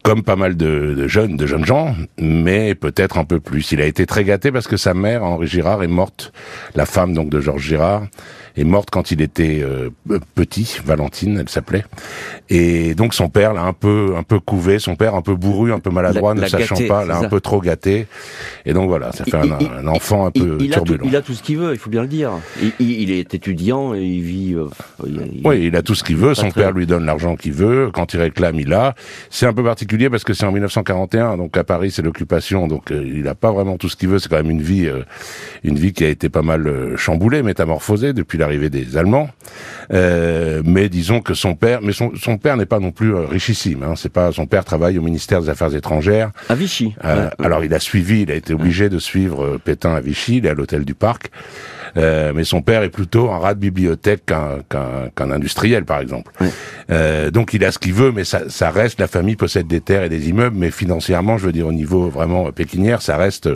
comme 0.03 0.23
pas 0.23 0.37
mal 0.37 0.55
de, 0.55 0.95
de, 0.97 1.07
jeunes, 1.07 1.35
de 1.35 1.45
jeunes 1.45 1.65
gens, 1.65 1.93
mais 2.17 2.75
peut-être 2.75 3.17
un 3.17 3.25
peu 3.25 3.41
plus. 3.41 3.73
Il 3.73 3.81
a 3.81 3.85
été 3.85 4.05
très 4.05 4.23
gâté 4.23 4.51
parce 4.51 4.67
que 4.67 4.77
sa 4.77 4.93
mère, 4.93 5.23
Henri 5.23 5.47
Girard, 5.47 5.83
est 5.83 5.87
morte, 5.87 6.31
la 6.75 6.85
femme 6.85 7.13
donc 7.13 7.29
de 7.29 7.41
Georges 7.41 7.63
Girard, 7.63 8.03
est 8.57 8.63
morte 8.63 8.89
quand 8.89 9.11
il 9.11 9.21
était 9.21 9.61
euh, 9.61 9.89
petit, 10.35 10.79
Valentine, 10.83 11.37
elle 11.39 11.49
s'appelait. 11.49 11.85
Et 12.49 12.95
donc 12.95 13.13
son 13.13 13.29
père 13.29 13.53
l'a 13.53 13.63
un 13.63 13.73
peu, 13.73 14.15
un 14.17 14.23
peu 14.23 14.39
couvé, 14.39 14.79
son 14.79 14.95
père 14.95 15.15
un 15.15 15.21
peu 15.21 15.35
bourru, 15.35 15.71
un 15.71 15.79
peu 15.79 15.91
maladroit, 15.91 16.33
ne 16.33 16.45
sachant 16.47 16.75
pas, 16.87 17.05
l'a 17.05 17.17
un 17.17 17.29
peu 17.29 17.39
trop 17.39 17.61
gâté. 17.61 18.07
Et 18.65 18.73
donc 18.73 18.89
voilà, 18.89 19.11
ça 19.11 19.25
fait 19.25 19.35
un, 19.35 19.87
enfant 19.87 20.25
un 20.25 20.31
peu 20.31 20.57
il 20.59 20.69
turbulent. 20.71 20.95
A 20.95 20.97
tout, 20.97 21.07
il 21.07 21.15
a 21.15 21.21
tout 21.21 21.33
ce 21.33 21.43
qu'il 21.43 21.57
veut, 21.57 21.73
il 21.73 21.79
faut 21.79 21.89
bien 21.89 22.01
le 22.01 22.07
dire. 22.07 22.31
Il, 22.79 23.11
est 23.11 23.33
étudiant 23.33 23.93
et 23.93 24.01
il 24.01 24.21
vit. 24.21 24.55
Euh, 24.55 24.67
oui, 25.45 25.65
il 25.67 25.75
a 25.75 25.81
tout 25.81 25.95
ce 25.95 26.03
qu'il 26.03 26.17
veut. 26.17 26.33
Son 26.33 26.49
père 26.49 26.71
lui 26.71 26.87
donne 26.87 27.05
l'argent 27.05 27.35
qu'il 27.35 27.53
veut. 27.53 27.91
Quand 27.93 28.13
il 28.13 28.19
réclame, 28.19 28.59
il 28.59 28.73
a. 28.73 28.95
C'est 29.29 29.45
un 29.45 29.53
peu 29.53 29.63
particulier 29.63 30.09
parce 30.09 30.23
que 30.23 30.33
c'est 30.33 30.45
en 30.45 30.51
1941, 30.51 31.37
donc 31.37 31.55
à 31.57 31.63
Paris 31.63 31.91
c'est 31.91 32.01
l'occupation, 32.01 32.67
donc 32.67 32.91
euh, 32.91 33.05
il 33.05 33.27
a 33.27 33.35
pas 33.35 33.51
vraiment 33.51 33.77
tout 33.77 33.89
ce 33.89 33.95
qu'il 33.95 34.09
veut. 34.09 34.19
C'est 34.19 34.29
quand 34.29 34.37
même 34.37 34.49
une 34.49 34.61
vie, 34.61 34.89
une 35.63 35.77
vie 35.77 35.93
qui 35.93 36.03
a 36.03 36.09
été 36.09 36.29
pas 36.29 36.41
mal 36.41 36.95
chamboulée, 36.95 37.43
métamorphosée 37.43 38.13
depuis 38.13 38.37
la 38.37 38.46
arrivée 38.47 38.69
des 38.69 38.97
Allemands. 38.97 39.29
Euh, 39.93 40.61
mais 40.65 40.89
disons 40.89 41.21
que 41.21 41.33
son 41.33 41.55
père, 41.55 41.81
mais 41.81 41.93
son, 41.93 42.11
son 42.15 42.37
père 42.37 42.57
n'est 42.57 42.65
pas 42.65 42.79
non 42.79 42.91
plus 42.91 43.13
euh, 43.13 43.25
richissime. 43.25 43.83
Hein, 43.83 43.93
c'est 43.95 44.11
pas 44.11 44.31
son 44.31 44.45
père 44.45 44.65
travaille 44.65 44.97
au 44.97 45.01
ministère 45.01 45.41
des 45.41 45.49
Affaires 45.49 45.73
étrangères. 45.73 46.31
À 46.49 46.55
Vichy. 46.55 46.95
Euh, 47.05 47.29
alors 47.39 47.63
il 47.63 47.73
a 47.73 47.79
suivi, 47.79 48.23
il 48.23 48.31
a 48.31 48.35
été 48.35 48.53
obligé 48.53 48.89
de 48.89 48.99
suivre 48.99 49.57
Pétain 49.57 49.95
à 49.95 50.01
Vichy, 50.01 50.37
il 50.37 50.45
est 50.45 50.49
à 50.49 50.53
l'hôtel 50.53 50.83
du 50.83 50.93
Parc. 50.93 51.31
Euh, 51.97 52.31
mais 52.35 52.43
son 52.43 52.61
père 52.61 52.83
est 52.83 52.89
plutôt 52.89 53.29
un 53.31 53.39
rat 53.39 53.53
de 53.53 53.59
bibliothèque 53.59 54.25
qu'un 54.25 55.31
industriel, 55.31 55.85
par 55.85 55.99
exemple. 55.99 56.31
Euh, 56.91 57.31
donc 57.31 57.53
il 57.53 57.65
a 57.65 57.71
ce 57.71 57.79
qu'il 57.79 57.93
veut, 57.93 58.11
mais 58.11 58.23
ça, 58.23 58.49
ça, 58.49 58.69
reste, 58.69 58.99
la 58.99 59.07
famille 59.07 59.35
possède 59.35 59.67
des 59.67 59.81
terres 59.81 60.03
et 60.03 60.09
des 60.09 60.29
immeubles, 60.29 60.55
mais 60.57 60.71
financièrement, 60.71 61.37
je 61.37 61.47
veux 61.47 61.51
dire, 61.51 61.67
au 61.67 61.73
niveau 61.73 62.09
vraiment 62.09 62.51
pékinière, 62.51 63.01
ça 63.01 63.17
reste, 63.17 63.49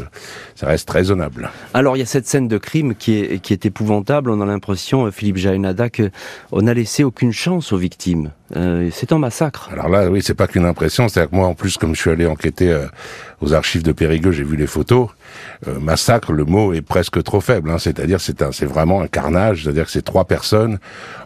ça 0.55 0.67
reste 0.67 0.89
raisonnable. 0.89 1.49
Alors 1.73 1.95
il 1.95 1.99
y 1.99 2.03
a 2.03 2.07
cette 2.07 2.27
scène 2.27 2.47
de 2.47 2.57
crime 2.57 2.95
qui 2.95 3.19
est, 3.19 3.39
qui 3.39 3.53
est 3.53 3.65
épouvantable. 3.65 4.29
On 4.29 4.41
a 4.41 4.45
l'impression, 4.45 5.05
euh, 5.05 5.11
Philippe 5.11 5.37
Jaénada, 5.37 5.89
que 5.89 6.09
on 6.51 6.63
n'a 6.63 6.73
laissé 6.73 7.03
aucune 7.03 7.31
chance 7.31 7.71
aux 7.71 7.77
victimes. 7.77 8.31
Euh, 8.55 8.89
c'est 8.91 9.11
un 9.13 9.19
massacre. 9.19 9.69
Alors 9.71 9.89
là, 9.89 10.09
oui, 10.09 10.21
c'est 10.21 10.33
pas 10.33 10.47
qu'une 10.47 10.65
impression. 10.65 11.07
C'est-à-dire 11.07 11.31
que 11.31 11.35
moi, 11.35 11.47
en 11.47 11.53
plus, 11.53 11.77
comme 11.77 11.95
je 11.95 12.01
suis 12.01 12.09
allé 12.09 12.25
enquêter 12.25 12.69
euh, 12.71 12.85
aux 13.41 13.53
archives 13.53 13.83
de 13.83 13.91
Périgueux, 13.91 14.31
j'ai 14.31 14.43
vu 14.43 14.55
les 14.55 14.67
photos. 14.67 15.09
Euh, 15.67 15.79
massacre, 15.79 16.31
le 16.31 16.45
mot 16.45 16.73
est 16.73 16.81
presque 16.81 17.21
trop 17.23 17.41
faible. 17.41 17.69
Hein. 17.69 17.77
C'est-à-dire, 17.77 18.19
c'est 18.21 18.43
c'est 18.51 18.65
vraiment 18.65 19.01
un 19.01 19.07
carnage. 19.07 19.63
C'est-à-dire 19.63 19.85
que 19.85 19.91
ces 19.91 20.01
trois 20.01 20.25
personnes 20.25 20.79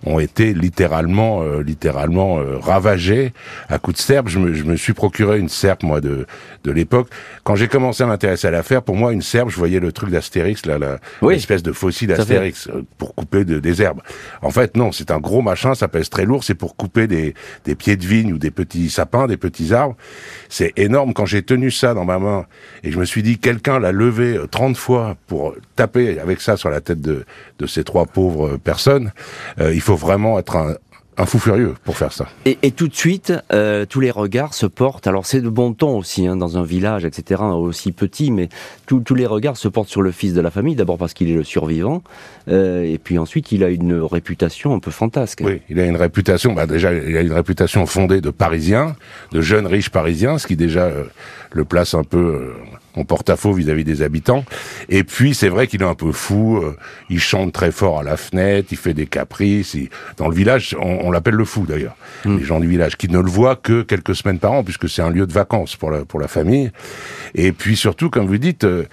ont 0.05 0.19
été 0.19 0.53
littéralement, 0.53 1.43
littéralement 1.59 1.75
littéralement 1.75 2.39
euh, 2.39 2.57
ravagé 2.57 3.33
à 3.69 3.79
coups 3.79 3.97
de 3.97 4.01
serpe. 4.01 4.27
Je 4.27 4.39
me, 4.39 4.53
je 4.53 4.63
me 4.63 4.75
suis 4.75 4.93
procuré 4.93 5.39
une 5.39 5.49
serpe 5.49 5.83
moi 5.83 6.01
de 6.01 6.25
de 6.63 6.71
l'époque. 6.71 7.09
Quand 7.43 7.55
j'ai 7.55 7.67
commencé 7.67 8.03
à 8.03 8.07
m'intéresser 8.07 8.47
à 8.47 8.51
l'affaire, 8.51 8.81
pour 8.81 8.95
moi 8.95 9.13
une 9.13 9.21
serpe, 9.21 9.49
je 9.49 9.57
voyais 9.57 9.79
le 9.79 9.91
truc 9.91 10.09
d'Astérix, 10.09 10.65
là, 10.65 10.79
la, 10.79 10.99
l'espèce 11.21 11.61
de 11.61 11.71
fossile 11.71 12.07
d'Astérix 12.07 12.67
euh, 12.67 12.83
pour 12.97 13.13
couper 13.13 13.45
des 13.45 13.81
herbes. 13.81 14.01
En 14.41 14.49
fait, 14.49 14.75
non, 14.75 14.91
c'est 14.91 15.11
un 15.11 15.19
gros 15.19 15.41
machin, 15.41 15.75
ça 15.75 15.87
pèse 15.87 16.09
très 16.09 16.25
lourd, 16.25 16.43
c'est 16.43 16.55
pour 16.55 16.75
couper 16.75 17.07
des 17.07 17.33
des 17.65 17.75
pieds 17.75 17.97
de 17.97 18.05
vigne 18.05 18.33
ou 18.33 18.37
des 18.37 18.51
petits 18.51 18.89
sapins, 18.89 19.27
des 19.27 19.37
petits 19.37 19.73
arbres. 19.73 19.95
C'est 20.49 20.73
énorme. 20.77 21.13
Quand 21.13 21.25
j'ai 21.25 21.43
tenu 21.43 21.71
ça 21.71 21.93
dans 21.93 22.04
ma 22.05 22.19
main 22.19 22.45
et 22.83 22.91
je 22.91 22.97
me 22.97 23.05
suis 23.05 23.23
dit 23.23 23.37
quelqu'un 23.37 23.79
l'a 23.79 23.91
levé 23.91 24.39
30 24.49 24.77
fois 24.77 25.17
pour 25.27 25.55
taper 25.75 26.19
avec 26.19 26.41
ça 26.41 26.57
sur 26.57 26.69
la 26.69 26.81
tête 26.81 27.01
de 27.01 27.25
ces 27.67 27.83
trois 27.83 28.05
pauvres 28.05 28.57
personnes, 28.57 29.11
euh, 29.59 29.73
il 29.73 29.81
faut 29.81 29.95
vraiment 29.95 30.39
être 30.39 30.55
un, 30.55 30.75
un 31.17 31.25
fou 31.25 31.39
furieux 31.39 31.75
pour 31.83 31.97
faire 31.97 32.11
ça. 32.11 32.27
Et, 32.45 32.57
et 32.61 32.71
tout 32.71 32.87
de 32.87 32.95
suite, 32.95 33.33
euh, 33.53 33.85
tous 33.85 33.99
les 33.99 34.11
regards 34.11 34.53
se 34.53 34.65
portent. 34.65 35.07
Alors 35.07 35.25
c'est 35.25 35.41
de 35.41 35.49
bon 35.49 35.73
ton 35.73 35.97
aussi 35.97 36.27
hein, 36.27 36.35
dans 36.35 36.57
un 36.57 36.63
village, 36.63 37.05
etc. 37.05 37.41
Aussi 37.43 37.91
petit, 37.91 38.31
mais 38.31 38.49
tous 38.85 39.15
les 39.15 39.25
regards 39.25 39.57
se 39.57 39.67
portent 39.67 39.89
sur 39.89 40.01
le 40.01 40.11
fils 40.11 40.33
de 40.33 40.41
la 40.41 40.51
famille. 40.51 40.75
D'abord 40.75 40.97
parce 40.97 41.13
qu'il 41.13 41.29
est 41.29 41.35
le 41.35 41.43
survivant, 41.43 42.03
euh, 42.49 42.83
et 42.83 42.97
puis 42.97 43.17
ensuite 43.17 43.51
il 43.51 43.63
a 43.63 43.69
une 43.69 43.93
réputation 44.01 44.73
un 44.73 44.79
peu 44.79 44.91
fantasque. 44.91 45.41
Oui, 45.43 45.61
il 45.69 45.79
a 45.79 45.85
une 45.85 45.95
réputation. 45.95 46.53
Bah 46.53 46.67
déjà, 46.67 46.93
il 46.93 47.15
a 47.15 47.21
une 47.21 47.33
réputation 47.33 47.85
fondée 47.85 48.21
de 48.21 48.29
Parisien, 48.29 48.95
de 49.31 49.41
jeunes 49.41 49.67
riches 49.67 49.89
Parisiens, 49.89 50.37
ce 50.37 50.47
qui 50.47 50.55
déjà 50.55 50.85
euh, 50.85 51.05
le 51.51 51.65
place 51.65 51.93
un 51.93 52.03
peu 52.03 52.17
euh, 52.17 52.53
en 52.95 53.03
porte-à-faux 53.05 53.53
vis-à-vis 53.53 53.83
des 53.83 54.01
habitants. 54.01 54.45
Et 54.89 55.03
puis 55.03 55.33
c'est 55.33 55.49
vrai 55.49 55.67
qu'il 55.67 55.81
est 55.81 55.85
un 55.85 55.95
peu 55.95 56.11
fou. 56.11 56.57
Euh, 56.57 56.75
il 57.09 57.19
chante 57.19 57.53
très 57.53 57.71
fort 57.71 57.99
à 57.99 58.03
la 58.03 58.17
fenêtre, 58.17 58.69
il 58.71 58.77
fait 58.77 58.93
des 58.93 59.05
caprices. 59.05 59.77
Dans 60.17 60.27
le 60.27 60.35
village, 60.35 60.75
on, 60.79 61.11
l'appelle 61.11 61.35
le 61.35 61.45
fou 61.45 61.65
d'ailleurs. 61.67 61.95
Hmm. 62.25 62.37
Les 62.37 62.43
gens 62.43 62.59
du 62.59 62.67
village 62.67 62.97
qui 62.97 63.09
ne 63.09 63.19
le 63.19 63.29
voient 63.29 63.55
que 63.55 63.81
quelques 63.81 64.15
semaines 64.15 64.39
par 64.39 64.53
an, 64.53 64.63
puisque 64.63 64.89
c'est 64.89 65.01
un 65.01 65.09
lieu 65.09 65.27
de 65.27 65.33
vacances 65.33 65.75
pour 65.75 65.91
la 65.91 66.05
pour 66.05 66.19
la 66.19 66.27
famille. 66.27 66.71
Et 67.33 67.51
puis 67.51 67.75
surtout, 67.75 68.09
comme 68.09 68.27
vous 68.27 68.37
dites, 68.37 68.63
euh, 68.63 68.85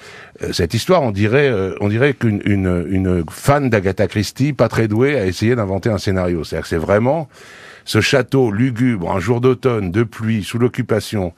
cette 0.53 0.75
histoire, 0.75 1.03
on 1.03 1.11
dirait 1.11 1.53
on 1.81 1.89
dirait 1.89 2.15
qu'une 2.15 2.43
une, 2.45 2.87
une 2.91 3.25
fan 3.31 3.71
d'Agatha 3.71 4.07
Christie, 4.07 4.53
pas 4.53 4.69
très 4.69 4.89
douée, 4.89 5.19
a 5.19 5.27
essayé 5.27 5.55
d'inventer 5.55 5.91
un 5.91 5.99
scénario. 5.99 6.45
C'est-à-dire 6.45 6.63
que 6.63 6.69
c'est 6.69 6.77
vraiment 6.77 7.29
ce 7.85 8.01
château 8.01 8.51
lugubre, 8.51 9.11
un 9.11 9.21
jour 9.21 9.41
d'automne, 9.41 9.91
de 9.91 10.03
pluie, 10.03 10.45
sous 10.45 10.59
l'occupation, 10.59 11.33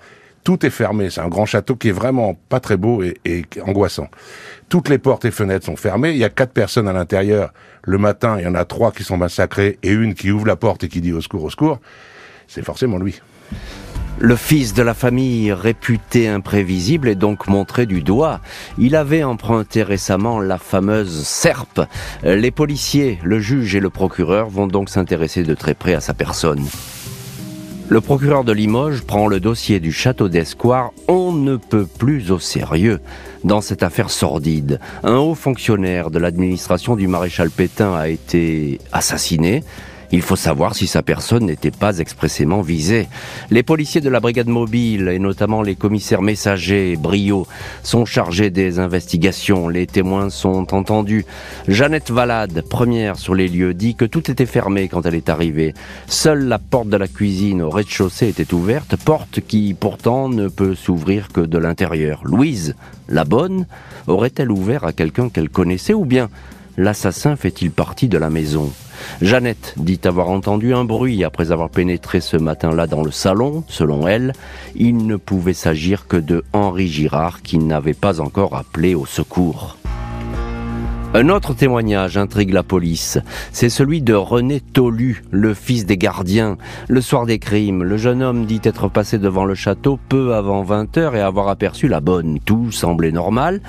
tout 0.45 0.65
est 0.65 0.71
fermé. 0.71 1.11
C'est 1.11 1.23
un 1.23 1.29
grand 1.29 1.47
château 1.47 1.75
qui 1.75 1.89
est 1.89 1.93
vraiment 1.93 2.39
pas 2.49 2.61
très 2.61 2.77
beau 2.77 3.03
et, 3.03 3.45
angoissant. 3.67 4.09
Toutes 4.69 4.89
les 4.89 4.99
portes 4.99 5.25
et 5.25 5.31
fenêtres 5.31 5.67
sont 5.67 5.77
fermées. 5.77 6.11
Il 6.11 6.19
y 6.19 6.25
a 6.25 6.31
quatre 6.31 6.53
personnes 6.53 6.87
à 6.87 6.93
l'intérieur. 6.93 7.53
Le 7.83 7.99
matin, 7.99 8.37
il 8.39 8.45
y 8.45 8.47
en 8.47 8.55
a 8.55 8.65
trois 8.65 8.93
qui 8.93 9.03
sont 9.03 9.17
massacrées 9.17 9.79
et 9.83 9.91
une 9.91 10.15
qui 10.15 10.31
ouvre 10.31 10.47
la 10.47 10.57
porte 10.57 10.85
et 10.85 10.89
qui 10.89 11.01
dit 11.01 11.13
au 11.13 11.21
secours, 11.21 11.45
au 11.45 11.51
secours. 11.51 11.81
C'est 12.47 12.65
forcément 12.65 12.99
lui. 12.99 13.21
Le 14.21 14.37
fils 14.37 14.75
de 14.75 14.83
la 14.83 14.95
famille, 14.95 15.53
réputé 15.53 16.29
imprévisible, 16.29 17.09
est 17.09 17.17
donc 17.17 17.49
montré 17.49 17.85
du 17.85 18.01
doigt. 18.01 18.41
Il 18.79 18.95
avait 18.95 19.25
emprunté 19.25 19.83
récemment 19.83 20.39
la 20.41 20.59
fameuse 20.59 21.27
serpe. 21.27 21.81
Les 22.23 22.53
policiers, 22.53 23.19
le 23.25 23.41
juge 23.41 23.75
et 23.75 23.81
le 23.81 23.91
procureur 23.91 24.49
vont 24.49 24.69
donc 24.69 24.89
s'intéresser 24.89 25.43
de 25.43 25.55
très 25.55 25.75
près 25.75 25.95
à 25.95 26.01
sa 26.01 26.15
personne. 26.15 26.65
Le 27.89 28.01
procureur 28.01 28.45
de 28.45 28.53
Limoges 28.53 29.03
prend 29.03 29.27
le 29.27 29.41
dossier 29.41 29.79
du 29.79 29.93
château 29.93 30.31
d'Escoire 30.31 30.93
on 31.07 31.33
ne 31.33 31.57
peut 31.57 31.87
plus 31.87 32.31
au 32.31 32.39
sérieux 32.39 33.01
dans 33.45 33.61
cette 33.61 33.83
affaire 33.83 34.09
sordide. 34.09 34.81
Un 35.03 35.17
haut 35.17 35.35
fonctionnaire 35.35 36.11
de 36.11 36.19
l'administration 36.19 36.97
du 36.97 37.09
maréchal 37.09 37.51
Pétain 37.51 37.95
a 37.95 38.09
été 38.09 38.81
assassiné. 38.91 39.63
Il 40.13 40.23
faut 40.23 40.37
savoir 40.37 40.75
si 40.75 40.87
sa 40.87 41.03
personne 41.03 41.47
n'était 41.47 41.71
pas 41.71 41.99
expressément 41.99 42.61
visée. 42.61 43.09
Les 43.51 43.63
policiers 43.63 44.01
de 44.01 44.09
la 44.09 44.21
brigade 44.21 44.49
mobile, 44.49 45.09
et 45.09 45.19
notamment 45.19 45.63
les 45.63 45.75
commissaires 45.75 46.23
messagers, 46.23 46.97
Brio, 46.97 47.47
sont 47.83 48.05
chargés 48.05 48.51
des 48.51 48.79
investigations. 48.79 49.69
Les 49.69 49.87
témoins 49.87 50.31
sont 50.31 50.75
entendus. 50.75 51.25
Jeannette 51.69 52.11
Valade, 52.11 52.63
première 52.69 53.17
sur 53.17 53.35
les 53.35 53.49
lieux, 53.49 53.75
dit 53.75 53.95
que 53.95 54.05
tout 54.05 54.31
était 54.31 54.47
fermé 54.47 54.89
quand 54.89 55.07
elle 55.07 55.15
est 55.15 55.29
arrivée. 55.29 55.75
Seule 56.07 56.45
la 56.47 56.59
porte 56.59 56.89
de 56.89 56.97
la 56.97 57.09
cuisine 57.09 57.63
au 57.63 57.71
rez-de-chaussée 57.71 58.29
était 58.29 58.55
ouverte, 58.55 58.97
porte 58.97 59.41
qui 59.41 59.75
pourtant 59.75 60.29
ne 60.29 60.49
peut 60.49 60.75
s'ouvrir 60.75 61.29
que 61.29 61.41
de 61.41 61.59
l'intérieur. 61.59 62.21
Louise, 62.25 62.75
la 63.09 63.25
bonne, 63.25 63.67
aurait-elle 64.07 64.51
ouvert 64.51 64.85
à 64.85 64.93
quelqu'un 64.93 65.29
qu'elle 65.29 65.49
connaissait 65.49 65.95
ou 65.95 66.05
bien 66.05 66.29
l'assassin 66.77 67.37
fait-il 67.37 67.71
partie 67.71 68.09
de 68.09 68.19
la 68.19 68.31
maison? 68.31 68.73
Jeannette 69.23 69.75
dit 69.77 70.01
avoir 70.05 70.29
entendu 70.29 70.75
un 70.75 70.85
bruit 70.85 71.25
après 71.25 71.53
avoir 71.53 71.71
pénétré 71.71 72.21
ce 72.21 72.37
matin-là 72.37 72.87
dans 72.87 73.03
le 73.03 73.11
salon. 73.11 73.65
Selon 73.69 74.07
elle, 74.07 74.33
il 74.75 75.07
ne 75.07 75.17
pouvait 75.17 75.55
s'agir 75.55 76.07
que 76.07 76.17
de 76.17 76.45
Henri 76.53 76.89
Girard 76.89 77.43
qui 77.43 77.59
n'avait 77.59 77.95
pas 77.95 78.21
encore 78.21 78.57
appelé 78.57 78.95
au 78.95 79.07
secours. 79.07 79.77
Un 81.17 81.29
autre 81.29 81.55
témoignage 81.55 82.17
intrigue 82.17 82.53
la 82.53 82.65
police. 82.65 83.21
C'est 83.53 83.69
celui 83.69 84.03
de 84.03 84.15
René 84.15 84.61
Tolu, 84.61 85.23
le 85.31 85.55
fils 85.55 85.87
des 85.87 85.97
gardiens. 85.97 86.59
Le 86.89 87.01
soir 87.01 87.25
des 87.25 87.39
crimes, 87.39 87.85
le 87.85 87.97
jeune 87.97 88.21
homme 88.21 88.47
dit 88.47 88.61
être 88.65 88.89
passé 88.89 89.19
devant 89.21 89.45
le 89.45 89.55
château 89.55 89.97
peu 90.09 90.35
avant 90.35 90.65
20 90.65 90.99
heures 90.99 91.15
et 91.15 91.21
avoir 91.21 91.47
aperçu 91.47 91.87
la 91.87 92.01
bonne. 92.01 92.41
Tout 92.45 92.73
semblait 92.73 93.13
normal. 93.13 93.61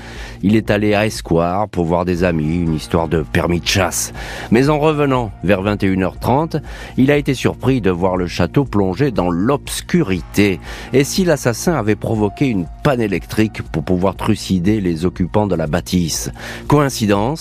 Il 0.42 0.56
est 0.56 0.72
allé 0.72 0.96
à 0.96 1.06
Escoire 1.06 1.70
pour 1.70 1.86
voir 1.86 2.04
des 2.04 2.24
amis, 2.24 2.62
une 2.62 2.74
histoire 2.74 3.08
de 3.08 3.22
permis 3.22 3.60
de 3.60 3.68
chasse. 3.68 4.12
Mais 4.50 4.70
en 4.70 4.80
revenant 4.80 5.30
vers 5.44 5.62
21h30, 5.62 6.62
il 6.98 7.12
a 7.12 7.18
été 7.18 7.36
surpris 7.36 7.80
de 7.80 7.92
voir 7.92 8.18
le 8.18 8.26
château 8.26 8.66
plongé 8.66 9.12
dans 9.12 9.30
l'obscurité. 9.30 10.60
Et 10.94 11.04
si 11.04 11.24
l'assassin 11.26 11.76
avait 11.76 11.96
provoqué 11.96 12.48
une 12.48 12.66
panne 12.84 13.02
électrique 13.02 13.62
pour 13.62 13.84
pouvoir 13.84 14.16
trucider 14.16 14.82
les 14.82 15.06
occupants 15.06 15.46
de 15.46 15.54
la 15.54 15.68
bâtisse? 15.68 16.32
Coïncidence? 16.68 17.35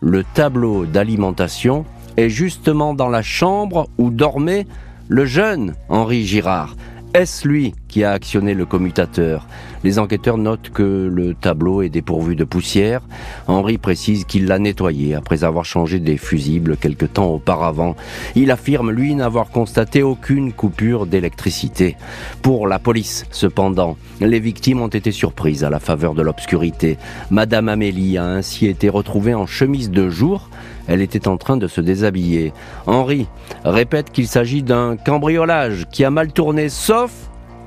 Le 0.00 0.24
tableau 0.34 0.84
d'alimentation 0.86 1.84
est 2.16 2.28
justement 2.28 2.94
dans 2.94 3.08
la 3.08 3.22
chambre 3.22 3.88
où 3.98 4.10
dormait 4.10 4.66
le 5.08 5.24
jeune 5.24 5.74
Henri 5.88 6.24
Girard. 6.24 6.74
Est-ce 7.14 7.46
lui 7.46 7.74
qui 7.88 8.04
a 8.04 8.12
actionné 8.12 8.54
le 8.54 8.64
commutateur? 8.64 9.46
Les 9.84 9.98
enquêteurs 9.98 10.38
notent 10.38 10.70
que 10.70 11.10
le 11.12 11.34
tableau 11.34 11.82
est 11.82 11.90
dépourvu 11.90 12.36
de 12.36 12.44
poussière. 12.44 13.02
Henri 13.48 13.76
précise 13.76 14.24
qu'il 14.24 14.46
l'a 14.46 14.58
nettoyé 14.58 15.14
après 15.14 15.44
avoir 15.44 15.66
changé 15.66 16.00
des 16.00 16.16
fusibles 16.16 16.78
quelque 16.78 17.04
temps 17.04 17.28
auparavant. 17.28 17.96
Il 18.34 18.50
affirme, 18.50 18.90
lui, 18.90 19.14
n'avoir 19.14 19.50
constaté 19.50 20.02
aucune 20.02 20.54
coupure 20.54 21.04
d'électricité. 21.04 21.96
Pour 22.40 22.66
la 22.66 22.78
police, 22.78 23.26
cependant, 23.30 23.98
les 24.22 24.40
victimes 24.40 24.80
ont 24.80 24.88
été 24.88 25.12
surprises 25.12 25.64
à 25.64 25.70
la 25.70 25.80
faveur 25.80 26.14
de 26.14 26.22
l'obscurité. 26.22 26.96
Madame 27.30 27.68
Amélie 27.68 28.16
a 28.16 28.24
ainsi 28.24 28.68
été 28.68 28.88
retrouvée 28.88 29.34
en 29.34 29.44
chemise 29.44 29.90
de 29.90 30.08
jour 30.08 30.48
elle 30.88 31.00
était 31.00 31.28
en 31.28 31.36
train 31.36 31.56
de 31.56 31.66
se 31.66 31.80
déshabiller. 31.80 32.52
Henri 32.86 33.26
répète 33.64 34.10
qu'il 34.10 34.28
s'agit 34.28 34.62
d'un 34.62 34.96
cambriolage 34.96 35.86
qui 35.90 36.04
a 36.04 36.10
mal 36.10 36.32
tourné, 36.32 36.68
sauf 36.68 37.10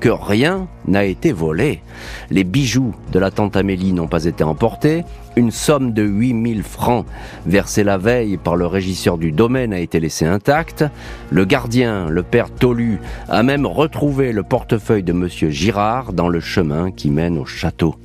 que 0.00 0.08
rien 0.08 0.68
n'a 0.86 1.04
été 1.04 1.32
volé. 1.32 1.80
Les 2.30 2.44
bijoux 2.44 2.94
de 3.12 3.18
la 3.18 3.30
tante 3.30 3.56
Amélie 3.56 3.92
n'ont 3.92 4.08
pas 4.08 4.26
été 4.26 4.44
emportés. 4.44 5.04
Une 5.36 5.50
somme 5.50 5.92
de 5.92 6.02
8000 6.02 6.62
francs 6.62 7.06
versée 7.46 7.84
la 7.84 7.98
veille 7.98 8.36
par 8.36 8.56
le 8.56 8.66
régisseur 8.66 9.18
du 9.18 9.32
domaine 9.32 9.72
a 9.72 9.80
été 9.80 10.00
laissée 10.00 10.26
intacte. 10.26 10.84
Le 11.30 11.44
gardien, 11.44 12.08
le 12.08 12.22
père 12.22 12.50
Tolu, 12.50 12.98
a 13.28 13.42
même 13.42 13.66
retrouvé 13.66 14.32
le 14.32 14.42
portefeuille 14.42 15.02
de 15.02 15.12
monsieur 15.12 15.50
Girard 15.50 16.12
dans 16.12 16.28
le 16.28 16.40
chemin 16.40 16.90
qui 16.90 17.10
mène 17.10 17.38
au 17.38 17.46
château. 17.46 17.96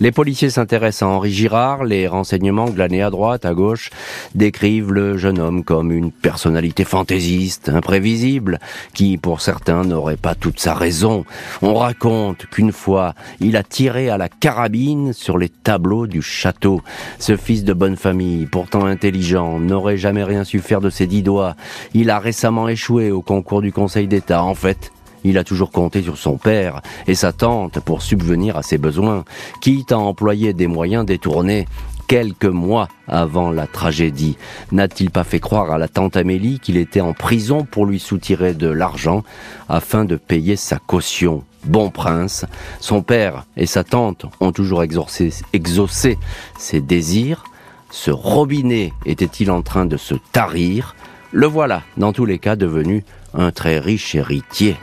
Les 0.00 0.12
policiers 0.12 0.50
s'intéressent 0.50 1.08
à 1.08 1.12
Henri 1.12 1.32
Girard, 1.32 1.82
les 1.82 2.06
renseignements 2.06 2.70
glanés 2.70 3.02
à 3.02 3.10
droite, 3.10 3.44
à 3.44 3.52
gauche, 3.52 3.90
décrivent 4.36 4.92
le 4.92 5.16
jeune 5.16 5.40
homme 5.40 5.64
comme 5.64 5.90
une 5.90 6.12
personnalité 6.12 6.84
fantaisiste, 6.84 7.68
imprévisible, 7.68 8.60
qui 8.94 9.18
pour 9.18 9.40
certains 9.40 9.82
n'aurait 9.82 10.16
pas 10.16 10.36
toute 10.36 10.60
sa 10.60 10.74
raison. 10.74 11.24
On 11.62 11.74
raconte 11.74 12.46
qu'une 12.46 12.70
fois, 12.70 13.14
il 13.40 13.56
a 13.56 13.64
tiré 13.64 14.08
à 14.08 14.18
la 14.18 14.28
carabine 14.28 15.12
sur 15.12 15.36
les 15.36 15.48
tableaux 15.48 16.06
du 16.06 16.22
château. 16.22 16.80
Ce 17.18 17.36
fils 17.36 17.64
de 17.64 17.72
bonne 17.72 17.96
famille, 17.96 18.46
pourtant 18.46 18.86
intelligent, 18.86 19.58
n'aurait 19.58 19.96
jamais 19.96 20.22
rien 20.22 20.44
su 20.44 20.60
faire 20.60 20.80
de 20.80 20.90
ses 20.90 21.08
dix 21.08 21.22
doigts. 21.22 21.56
Il 21.92 22.10
a 22.10 22.20
récemment 22.20 22.68
échoué 22.68 23.10
au 23.10 23.20
concours 23.20 23.62
du 23.62 23.72
Conseil 23.72 24.06
d'État. 24.06 24.44
En 24.44 24.54
fait, 24.54 24.92
il 25.28 25.38
a 25.38 25.44
toujours 25.44 25.70
compté 25.70 26.02
sur 26.02 26.16
son 26.16 26.38
père 26.38 26.80
et 27.06 27.14
sa 27.14 27.32
tante 27.32 27.80
pour 27.80 28.02
subvenir 28.02 28.56
à 28.56 28.62
ses 28.62 28.78
besoins, 28.78 29.24
quitte 29.60 29.92
à 29.92 29.98
employer 29.98 30.52
des 30.52 30.66
moyens 30.66 31.04
détournés. 31.04 31.66
Quelques 32.06 32.46
mois 32.46 32.88
avant 33.06 33.50
la 33.50 33.66
tragédie, 33.66 34.38
n'a-t-il 34.72 35.10
pas 35.10 35.24
fait 35.24 35.40
croire 35.40 35.70
à 35.70 35.76
la 35.76 35.88
tante 35.88 36.16
Amélie 36.16 36.58
qu'il 36.58 36.78
était 36.78 37.02
en 37.02 37.12
prison 37.12 37.66
pour 37.70 37.84
lui 37.84 37.98
soutirer 37.98 38.54
de 38.54 38.68
l'argent 38.68 39.24
afin 39.68 40.06
de 40.06 40.16
payer 40.16 40.56
sa 40.56 40.78
caution? 40.78 41.44
Bon 41.64 41.90
prince, 41.90 42.46
son 42.80 43.02
père 43.02 43.44
et 43.58 43.66
sa 43.66 43.84
tante 43.84 44.24
ont 44.40 44.52
toujours 44.52 44.82
exaucé, 44.82 46.18
ses 46.58 46.80
désirs. 46.80 47.44
Ce 47.90 48.10
robinet 48.10 48.94
était-il 49.04 49.50
en 49.50 49.60
train 49.60 49.84
de 49.84 49.98
se 49.98 50.14
tarir? 50.32 50.96
Le 51.32 51.46
voilà, 51.46 51.82
dans 51.98 52.14
tous 52.14 52.24
les 52.24 52.38
cas, 52.38 52.56
devenu 52.56 53.04
un 53.34 53.50
très 53.50 53.78
riche 53.78 54.14
héritier. 54.14 54.76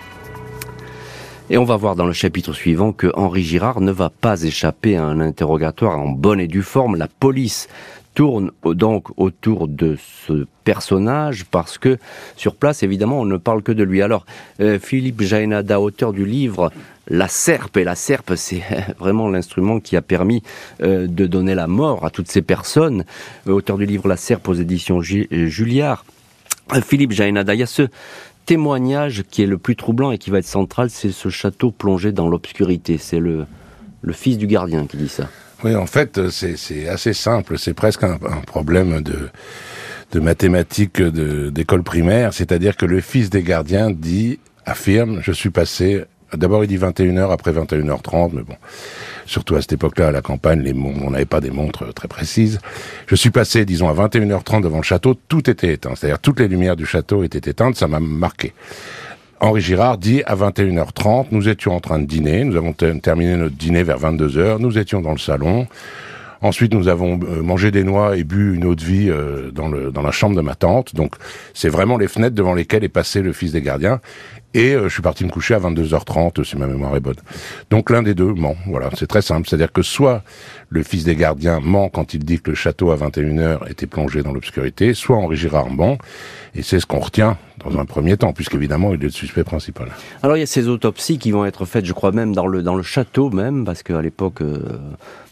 Et 1.52 1.60
on 1.60 1.64
va 1.64 1.76
voir 1.76 1.96
dans 1.96 2.08
le 2.08 2.14
chapitre 2.14 2.54
suivant 2.54 2.92
que 2.92 3.12
Henri 3.14 3.44
Girard 3.44 3.80
ne 3.80 3.92
va 3.92 4.10
pas 4.10 4.42
échapper 4.42 4.98
à 4.98 5.04
un 5.04 5.20
interrogatoire 5.20 6.00
en 6.00 6.10
bonne 6.10 6.40
et 6.40 6.48
due 6.48 6.64
forme. 6.64 6.96
La 6.96 7.08
police 7.08 7.68
tourne 8.16 8.50
donc 8.64 9.10
autour 9.18 9.68
de 9.68 9.96
ce 10.28 10.48
personnage 10.64 11.46
parce 11.46 11.78
que 11.78 12.00
sur 12.36 12.56
place, 12.56 12.82
évidemment, 12.82 13.20
on 13.20 13.26
ne 13.26 13.38
parle 13.38 13.62
que 13.62 13.72
de 13.72 13.84
lui. 13.84 14.02
Alors, 14.02 14.26
euh, 14.60 14.80
Philippe 14.80 15.22
Jaénada, 15.22 15.80
auteur 15.80 16.14
du 16.14 16.26
livre 16.26 16.72
La 17.08 17.28
Serpe, 17.28 17.78
et 17.78 17.84
la 17.84 17.94
Serpe, 17.94 18.34
c'est 18.36 18.64
vraiment 18.98 19.30
l'instrument 19.30 19.80
qui 19.80 19.96
a 19.96 20.02
permis 20.02 20.42
euh, 20.82 21.06
de 21.06 21.28
donner 21.28 21.54
la 21.54 21.68
mort 21.68 22.06
à 22.06 22.10
toutes 22.10 22.32
ces 22.32 22.42
personnes. 22.42 23.06
Euh, 23.48 23.52
auteur 23.52 23.78
du 23.78 23.86
livre 23.86 24.08
La 24.08 24.18
Serpe 24.18 24.48
aux 24.48 24.56
éditions 24.56 25.00
Julliard. 25.02 26.06
Philippe 26.84 27.12
Jaénada, 27.12 27.54
il 27.54 27.60
y 27.60 27.64
a 27.64 27.68
ce, 27.68 27.88
témoignage 28.46 29.24
qui 29.30 29.44
est 29.44 29.48
le 29.48 29.58
plus 29.58 29.76
troublant 29.76 30.12
et 30.12 30.18
qui 30.18 30.30
va 30.30 30.40
être 30.40 30.46
central, 30.46 30.90
c'est 30.90 31.12
ce 31.12 31.30
château 31.30 31.72
plongé 31.72 32.12
dans 32.12 32.28
l'obscurité. 32.28 32.98
C'est 32.98 33.20
le, 33.20 33.46
fils 34.12 34.38
du 34.38 34.48
gardien 34.48 34.86
qui 34.86 34.98
dit 34.98 35.10
ça. 35.10 35.28
Oui, 35.64 35.76
en 35.76 35.88
fait, 35.88 36.30
c'est 36.30 36.88
assez 36.88 37.14
simple. 37.14 37.58
C'est 37.58 37.74
presque 37.74 38.04
un, 38.04 38.18
problème 38.46 39.02
de 39.02 40.20
mathématiques 40.20 41.02
d'école 41.02 41.84
primaire. 41.84 42.34
C'est-à-dire 42.34 42.78
que 42.78 42.86
le 42.86 43.02
fils 43.02 43.30
des 43.30 43.44
gardiens 43.44 43.92
dit, 43.92 44.40
affirme, 44.66 45.20
je 45.22 45.32
suis 45.32 45.50
passé, 45.50 46.06
d'abord 46.38 46.64
il 46.64 46.68
dit 46.68 46.78
21h, 46.78 47.32
après 47.32 47.52
21h30, 47.52 48.32
mais 48.34 48.42
bon, 48.42 48.56
surtout 49.26 49.56
à 49.56 49.62
cette 49.62 49.74
époque-là, 49.74 50.08
à 50.08 50.12
la 50.12 50.22
campagne, 50.22 50.64
on 50.76 51.12
n'avait 51.12 51.26
pas 51.26 51.42
des 51.42 51.52
montres 51.52 51.94
très 51.94 52.08
précises. 52.08 52.60
Je 53.08 53.16
suis 53.16 53.32
passé, 53.32 53.66
disons, 53.66 53.90
à 53.90 53.94
21h30 53.94 54.62
devant 54.62 54.78
le 54.78 54.84
château, 54.84 55.16
tout 55.28 55.50
était 55.50 55.74
éteint. 55.74 55.94
C'est-à-dire 55.96 56.20
toutes 56.20 56.40
les 56.40 56.48
lumières 56.48 56.76
du 56.76 56.86
château 56.86 57.24
étaient 57.24 57.50
éteintes, 57.50 57.76
ça 57.76 57.88
m'a 57.88 58.00
marqué. 58.00 58.54
Henri 59.40 59.62
Girard 59.62 59.98
dit 59.98 60.24
à 60.26 60.36
21h30, 60.36 61.28
nous 61.32 61.50
étions 61.50 61.76
en 61.76 61.80
train 61.80 62.00
de 62.00 62.06
dîner, 62.06 62.44
nous 62.46 62.56
avons 62.56 62.74
terminé 62.74 63.36
notre 63.36 63.56
dîner 63.56 63.84
vers 63.84 64.00
22h, 64.00 64.60
nous 64.60 64.78
étions 64.78 65.02
dans 65.02 65.12
le 65.12 65.18
salon. 65.18 65.68
Ensuite, 66.46 66.76
nous 66.76 66.90
avons 66.90 67.20
euh, 67.24 67.42
mangé 67.42 67.72
des 67.72 67.84
noix 67.84 68.16
et 68.16 68.24
bu 68.24 68.54
une 68.54 68.66
eau 68.66 68.76
de 68.76 68.84
vie 68.84 69.10
euh, 69.10 69.50
dans, 69.50 69.68
la 69.68 70.12
chambre 70.12 70.36
de 70.36 70.42
ma 70.42 70.54
tante. 70.54 70.94
Donc, 70.94 71.16
c'est 71.56 71.70
vraiment 71.70 71.98
les 71.98 72.08
fenêtres 72.08 72.36
devant 72.36 72.54
lesquelles 72.54 72.84
est 72.84 72.88
passé 72.88 73.24
le 73.24 73.34
fils 73.34 73.52
des 73.52 73.64
gardiens. 73.64 74.00
Et 74.54 74.76
euh, 74.76 74.88
je 74.88 74.94
suis 74.94 75.02
parti 75.02 75.26
me 75.26 75.32
coucher 75.32 75.56
à 75.56 75.60
22h30, 75.60 76.44
si 76.44 76.56
ma 76.56 76.68
mémoire 76.68 76.96
est 76.96 77.00
bonne. 77.00 77.16
Donc 77.72 77.90
l'un 77.90 78.04
des 78.04 78.14
deux 78.14 78.32
ment. 78.32 78.56
Voilà, 78.68 78.92
c'est 78.96 79.08
très 79.08 79.24
simple. 79.24 79.50
C'est-à-dire 79.50 79.72
que 79.72 79.82
soit 79.82 80.22
le 80.70 80.84
fils 80.84 81.04
des 81.04 81.16
gardiens 81.16 81.60
ment 81.62 81.90
quand 81.90 82.14
il 82.14 82.24
dit 82.24 82.40
que 82.40 82.52
le 82.52 82.56
château 82.56 82.92
à 82.92 82.96
21h 82.96 83.68
était 83.68 83.88
plongé 83.88 84.22
dans 84.22 84.32
l'obscurité, 84.32 84.94
soit 84.94 85.18
Henri 85.18 85.38
Girard 85.38 85.72
ment. 85.72 85.98
Et 86.54 86.62
c'est 86.62 86.80
ce 86.80 86.86
qu'on 86.86 87.00
retient 87.00 87.40
dans 87.70 87.80
un 87.80 87.86
premier 87.86 88.18
temps, 88.18 88.34
puisqu'évidemment, 88.34 88.94
il 88.94 88.96
est 88.96 89.04
le 89.04 89.10
suspect 89.10 89.44
principal. 89.44 89.90
Alors, 90.24 90.38
il 90.38 90.40
y 90.40 90.44
a 90.44 90.48
ces 90.48 90.68
autopsies 90.68 91.18
qui 91.18 91.32
vont 91.32 91.46
être 91.46 91.66
faites, 91.66 91.86
je 91.86 91.94
crois 91.94 92.12
même, 92.12 92.34
dans 92.34 92.48
le, 92.48 92.62
dans 92.62 92.76
le 92.76 92.84
château 92.84 93.30
même, 93.30 93.66
parce 93.66 93.84
qu'à 93.84 94.02
l'époque, 94.02 94.42
euh, 94.42 94.60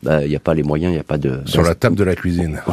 bah, 0.01 0.23
il 0.23 0.29
n'y 0.29 0.35
a 0.35 0.39
pas 0.39 0.53
les 0.53 0.63
moyens, 0.63 0.91
il 0.91 0.95
n'y 0.95 1.01
a 1.01 1.03
pas 1.03 1.17
de... 1.17 1.41
Sur 1.45 1.61
la 1.61 1.75
table 1.75 1.95
de 1.95 2.03
la 2.03 2.15
cuisine. 2.15 2.61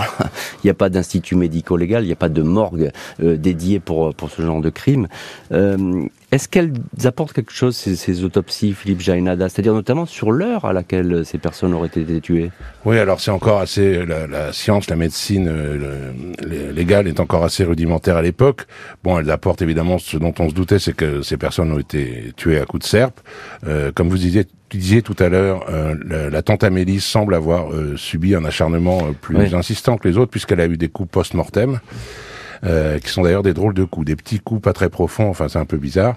Il 0.62 0.66
n'y 0.66 0.70
a 0.70 0.74
pas 0.74 0.90
d'institut 0.90 1.36
médico-légal, 1.36 2.02
il 2.02 2.06
n'y 2.06 2.12
a 2.12 2.16
pas 2.16 2.28
de 2.28 2.42
morgue 2.42 2.90
euh, 3.22 3.36
dédié 3.36 3.80
pour, 3.80 4.14
pour 4.14 4.30
ce 4.30 4.42
genre 4.42 4.60
de 4.60 4.68
crime. 4.68 5.08
Euh, 5.52 6.04
est-ce 6.32 6.48
qu'elles 6.48 6.72
apportent 7.04 7.32
quelque 7.32 7.52
chose, 7.52 7.76
ces, 7.76 7.96
ces 7.96 8.24
autopsies, 8.24 8.72
Philippe 8.72 9.00
Jainada? 9.00 9.48
C'est-à-dire 9.48 9.74
notamment 9.74 10.06
sur 10.06 10.30
l'heure 10.30 10.64
à 10.64 10.72
laquelle 10.72 11.24
ces 11.24 11.38
personnes 11.38 11.74
auraient 11.74 11.88
été 11.88 12.20
tuées? 12.20 12.50
Oui, 12.84 12.98
alors 12.98 13.20
c'est 13.20 13.30
encore 13.30 13.60
assez... 13.60 14.04
La, 14.06 14.26
la, 14.26 14.52
science, 14.52 14.88
la 14.88 14.96
médecine 14.96 15.48
euh, 15.48 16.12
légale 16.72 17.08
est 17.08 17.20
encore 17.20 17.44
assez 17.44 17.64
rudimentaire 17.64 18.16
à 18.16 18.22
l'époque. 18.22 18.66
Bon, 19.02 19.18
elles 19.18 19.30
apportent 19.30 19.62
évidemment 19.62 19.98
ce 19.98 20.16
dont 20.16 20.34
on 20.38 20.48
se 20.48 20.54
doutait, 20.54 20.78
c'est 20.78 20.94
que 20.94 21.22
ces 21.22 21.36
personnes 21.36 21.72
ont 21.72 21.78
été 21.78 22.32
tuées 22.36 22.60
à 22.60 22.64
coups 22.64 22.84
de 22.84 22.88
serpe. 22.88 23.20
Euh, 23.66 23.90
comme 23.92 24.08
vous 24.08 24.18
disiez, 24.18 24.44
tu 24.70 24.76
disais 24.76 25.02
tout 25.02 25.16
à 25.18 25.28
l'heure, 25.28 25.64
euh, 25.68 25.96
la, 26.06 26.30
la, 26.30 26.42
tante 26.42 26.62
Amélie 26.62 27.00
semble 27.00 27.34
avoir 27.34 27.72
euh, 27.72 27.96
subi 27.96 28.36
un 28.36 28.44
acharnement 28.44 29.00
euh, 29.02 29.12
plus 29.20 29.52
insistant 29.54 29.98
que 29.98 30.06
les 30.06 30.16
autres, 30.16 30.30
puisqu'elle 30.30 30.60
a 30.60 30.66
eu 30.66 30.76
des 30.76 30.88
coups 30.88 31.10
post-mortem. 31.10 31.80
Euh, 32.62 32.98
qui 32.98 33.08
sont 33.08 33.22
d'ailleurs 33.22 33.42
des 33.42 33.54
drôles 33.54 33.72
de 33.72 33.84
coups, 33.84 34.06
des 34.06 34.16
petits 34.16 34.38
coups 34.38 34.60
pas 34.60 34.74
très 34.74 34.90
profonds, 34.90 35.30
enfin 35.30 35.48
c'est 35.48 35.58
un 35.58 35.64
peu 35.64 35.78
bizarre. 35.78 36.16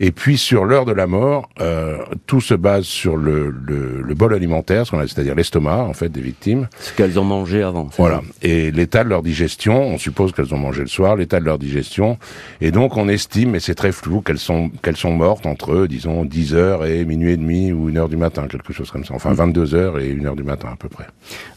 Et 0.00 0.10
puis 0.10 0.36
sur 0.36 0.66
l'heure 0.66 0.84
de 0.84 0.92
la 0.92 1.06
mort, 1.06 1.48
euh, 1.62 1.96
tout 2.26 2.42
se 2.42 2.52
base 2.52 2.84
sur 2.84 3.16
le, 3.16 3.48
le, 3.48 4.02
le 4.02 4.14
bol 4.14 4.34
alimentaire, 4.34 4.84
c'est-à-dire 4.86 5.34
l'estomac 5.34 5.78
en 5.78 5.94
fait 5.94 6.10
des 6.10 6.20
victimes. 6.20 6.68
Ce 6.80 6.92
qu'elles 6.92 7.18
ont 7.18 7.24
mangé 7.24 7.62
avant. 7.62 7.88
Voilà. 7.96 8.20
Et 8.42 8.70
l'état 8.70 9.02
de 9.02 9.08
leur 9.08 9.22
digestion, 9.22 9.80
on 9.80 9.96
suppose 9.96 10.32
qu'elles 10.32 10.52
ont 10.54 10.58
mangé 10.58 10.82
le 10.82 10.88
soir, 10.88 11.16
l'état 11.16 11.40
de 11.40 11.46
leur 11.46 11.58
digestion, 11.58 12.18
et 12.60 12.70
donc 12.70 12.98
on 12.98 13.08
estime, 13.08 13.52
mais 13.52 13.60
c'est 13.60 13.74
très 13.74 13.92
flou, 13.92 14.20
qu'elles 14.20 14.38
sont 14.38 14.70
qu'elles 14.82 14.96
sont 14.96 15.12
mortes 15.12 15.46
entre 15.46 15.86
disons 15.86 16.26
10 16.26 16.54
heures 16.54 16.84
et 16.84 17.06
minuit 17.06 17.32
et 17.32 17.36
demi 17.38 17.72
ou 17.72 17.88
une 17.88 17.96
heure 17.96 18.10
du 18.10 18.18
matin, 18.18 18.46
quelque 18.46 18.74
chose 18.74 18.90
comme 18.90 19.06
ça. 19.06 19.14
Enfin 19.14 19.32
22 19.32 19.74
heures 19.74 19.98
et 19.98 20.08
une 20.08 20.26
heure 20.26 20.36
du 20.36 20.44
matin 20.44 20.68
à 20.70 20.76
peu 20.76 20.90
près. 20.90 21.06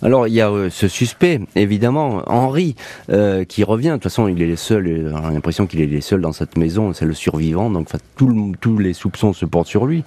Alors 0.01 0.25
il 0.27 0.34
y 0.34 0.39
a 0.39 0.49
euh, 0.49 0.69
ce 0.69 0.88
suspect, 0.88 1.41
évidemment, 1.58 2.23
Henri, 2.27 2.75
euh, 3.10 3.43
qui 3.43 3.65
revient. 3.65 3.89
De 3.89 3.93
toute 3.95 4.03
façon 4.03 4.20
il 4.27 4.41
est 4.41 4.55
seul, 4.55 5.12
on 5.13 5.25
a 5.25 5.31
l'impression 5.31 5.67
qu'il 5.67 5.81
est 5.81 6.01
seul 6.01 6.21
dans 6.21 6.34
cette 6.34 6.57
maison, 6.57 6.93
c'est 6.93 7.05
le 7.05 7.13
survivant, 7.13 7.69
donc 7.69 7.89
tous 8.15 8.77
les 8.77 8.93
soupçons 8.93 9.34
se 9.34 9.45
portent 9.45 9.67
sur 9.67 9.86
lui. 9.86 10.03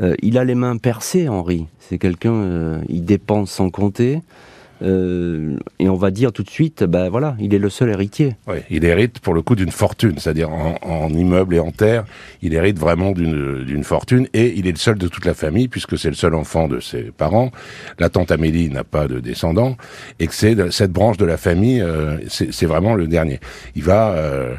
Euh, 0.00 0.14
il 0.22 0.38
a 0.38 0.44
les 0.44 0.54
mains 0.54 0.76
percées, 0.76 1.28
Henri. 1.28 1.66
C'est 1.78 1.98
quelqu'un, 1.98 2.32
euh, 2.32 2.82
il 2.88 3.04
dépense 3.04 3.50
sans 3.50 3.70
compter. 3.70 4.20
Euh, 4.84 5.56
et 5.78 5.88
on 5.88 5.94
va 5.94 6.10
dire 6.10 6.32
tout 6.32 6.42
de 6.42 6.50
suite, 6.50 6.84
ben 6.84 7.08
voilà, 7.08 7.36
il 7.40 7.54
est 7.54 7.58
le 7.58 7.70
seul 7.70 7.90
héritier. 7.90 8.36
Oui, 8.46 8.58
il 8.70 8.84
hérite 8.84 9.18
pour 9.20 9.34
le 9.34 9.42
coup 9.42 9.54
d'une 9.54 9.70
fortune, 9.70 10.18
c'est-à-dire 10.18 10.50
en, 10.50 10.76
en, 10.82 11.08
immeuble 11.08 11.54
et 11.54 11.58
en 11.58 11.70
terre, 11.70 12.04
il 12.42 12.54
hérite 12.54 12.78
vraiment 12.78 13.12
d'une 13.12 13.84
fortune 13.84 14.28
et 14.34 14.52
il 14.56 14.66
est 14.66 14.72
le 14.72 14.78
seul 14.78 14.98
de 14.98 15.08
toute 15.08 15.24
la 15.24 15.34
famille 15.34 15.68
puisque 15.68 15.98
c'est 15.98 16.08
le 16.10 16.14
seul 16.14 16.34
enfant 16.34 16.68
de 16.68 16.80
ses 16.80 17.04
parents. 17.04 17.50
La 17.98 18.10
tante 18.10 18.30
Amélie 18.30 18.68
n'a 18.68 18.84
pas 18.84 19.08
de 19.08 19.20
descendants 19.20 19.76
et 20.18 20.26
que 20.26 20.34
c'est 20.34 20.70
cette 20.70 20.92
branche 20.92 21.16
de 21.16 21.24
la 21.24 21.36
famille, 21.36 21.80
euh, 21.80 22.18
c'est 22.28 22.66
vraiment 22.66 22.94
le 22.94 23.06
dernier. 23.06 23.40
Il 23.76 23.84
va 23.84 24.10
euh, 24.12 24.54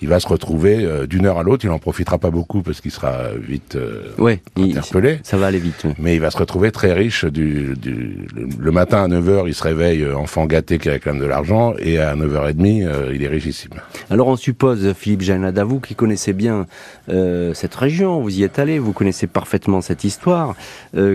il 0.00 0.08
va 0.08 0.20
se 0.20 0.28
retrouver 0.28 0.84
euh, 0.84 1.06
d'une 1.06 1.26
heure 1.26 1.38
à 1.38 1.42
l'autre. 1.42 1.64
Il 1.64 1.70
en 1.70 1.78
profitera 1.78 2.18
pas 2.18 2.30
beaucoup 2.30 2.62
parce 2.62 2.80
qu'il 2.80 2.90
sera 2.90 3.32
vite 3.36 3.76
euh, 3.76 4.10
ouais, 4.18 4.40
interpellé. 4.56 5.20
ça 5.22 5.36
va 5.36 5.46
aller 5.46 5.58
vite. 5.58 5.86
Mais 5.98 6.14
il 6.14 6.20
va 6.20 6.30
se 6.30 6.38
retrouver 6.38 6.70
très 6.72 6.92
riche. 6.92 7.24
Du, 7.24 7.74
du 7.76 8.26
le 8.58 8.70
matin 8.70 9.04
à 9.04 9.08
9h, 9.08 9.44
il 9.46 9.54
se 9.54 9.62
réveille 9.62 10.02
euh, 10.02 10.16
enfant 10.16 10.46
gâté 10.46 10.78
qui 10.78 10.90
réclame 10.90 11.18
de 11.18 11.24
l'argent 11.24 11.74
et 11.78 11.98
à 11.98 12.14
9h30, 12.14 12.86
euh, 12.86 13.12
il 13.14 13.22
est 13.22 13.28
richissime. 13.28 13.72
Alors 14.10 14.28
on 14.28 14.36
suppose, 14.36 14.92
Philippe 14.94 15.22
Janada, 15.22 15.64
vous 15.64 15.80
qui 15.80 15.94
connaissez 15.94 16.32
bien 16.32 16.66
euh, 17.08 17.54
cette 17.54 17.74
région, 17.74 18.20
vous 18.20 18.38
y 18.38 18.42
êtes 18.42 18.58
allé, 18.58 18.78
vous 18.78 18.92
connaissez 18.92 19.26
parfaitement 19.26 19.80
cette 19.80 20.04
histoire, 20.04 20.54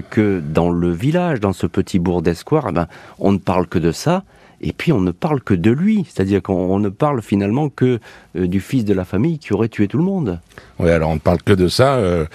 que 0.10 0.41
dans 0.41 0.69
le 0.69 0.91
village, 0.91 1.39
dans 1.39 1.54
ce 1.54 1.67
petit 1.67 2.00
bourg 2.00 2.22
d'Escoir, 2.22 2.67
eh 2.69 2.72
ben, 2.72 2.88
on 3.19 3.32
ne 3.32 3.38
parle 3.38 3.67
que 3.67 3.80
de 3.80 3.91
ça 3.91 4.24
et 4.63 4.71
puis 4.71 4.93
on 4.93 5.02
ne 5.02 5.12
parle 5.12 5.41
que 5.41 5.54
de 5.54 5.71
lui, 5.71 6.06
c'est-à-dire 6.08 6.41
qu'on 6.41 6.80
ne 6.80 6.88
parle 6.88 7.21
finalement 7.21 7.67
que 7.67 7.99
euh, 8.38 8.47
du 8.47 8.62
fils 8.62 8.86
de 8.86 8.93
la 8.93 9.04
famille 9.04 9.38
qui 9.38 9.54
aurait 9.54 9.67
tué 9.67 9.89
tout 9.89 9.97
le 9.97 10.06
monde. 10.06 10.39
Oui, 10.80 10.89
alors 10.89 11.10
on 11.10 11.15
ne 11.15 11.19
parle 11.19 11.41
que 11.43 11.52
de 11.52 11.67
ça. 11.67 11.95
Euh, 11.95 12.26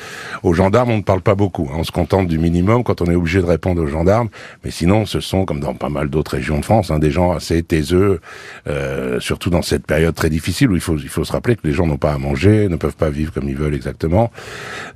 aux 0.42 0.52
gendarmes, 0.52 0.90
on 0.90 0.98
ne 0.98 1.02
parle 1.02 1.22
pas 1.22 1.34
beaucoup. 1.34 1.70
Hein. 1.72 1.78
On 1.78 1.84
se 1.84 1.90
contente 1.90 2.28
du 2.28 2.38
minimum 2.38 2.84
quand 2.84 3.00
on 3.00 3.06
est 3.06 3.14
obligé 3.14 3.40
de 3.40 3.46
répondre 3.46 3.82
aux 3.82 3.86
gendarmes. 3.86 4.28
Mais 4.62 4.70
sinon, 4.70 5.06
ce 5.06 5.20
sont, 5.20 5.46
comme 5.46 5.60
dans 5.60 5.74
pas 5.74 5.88
mal 5.88 6.10
d'autres 6.10 6.32
régions 6.32 6.58
de 6.58 6.64
France, 6.64 6.90
hein, 6.90 6.98
des 6.98 7.10
gens 7.10 7.32
assez 7.32 7.62
taiseux, 7.62 8.20
euh, 8.66 9.18
surtout 9.20 9.48
dans 9.48 9.62
cette 9.62 9.86
période 9.86 10.14
très 10.14 10.28
difficile 10.28 10.70
où 10.70 10.74
il 10.74 10.82
faut, 10.82 10.98
il 10.98 11.08
faut 11.08 11.24
se 11.24 11.32
rappeler 11.32 11.56
que 11.56 11.66
les 11.66 11.72
gens 11.72 11.86
n'ont 11.86 11.96
pas 11.96 12.12
à 12.12 12.18
manger, 12.18 12.68
ne 12.68 12.76
peuvent 12.76 12.96
pas 12.96 13.10
vivre 13.10 13.32
comme 13.32 13.48
ils 13.48 13.56
veulent 13.56 13.74
exactement. 13.74 14.30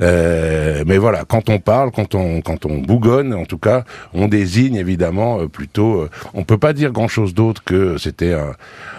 Mais 0.01 0.99
voilà, 0.99 1.25
quand 1.25 1.49
on 1.49 1.59
parle, 1.59 1.93
quand 1.93 2.15
on, 2.15 2.43
quand 2.43 2.67
on 2.67 2.79
bougonne, 2.79 3.33
en 3.33 3.45
tout 3.45 3.59
cas, 3.59 3.85
on 4.13 4.29
désigne 4.29 4.77
évidemment 4.77 5.47
plutôt... 5.47 6.09
On 6.35 6.45
peut 6.45 6.59
pas 6.59 6.73
dire 6.73 6.93
grand-chose 6.93 7.22
d'autre 7.31 7.63
que 7.65 7.97
c'était 7.99 8.33
un, 8.33 8.55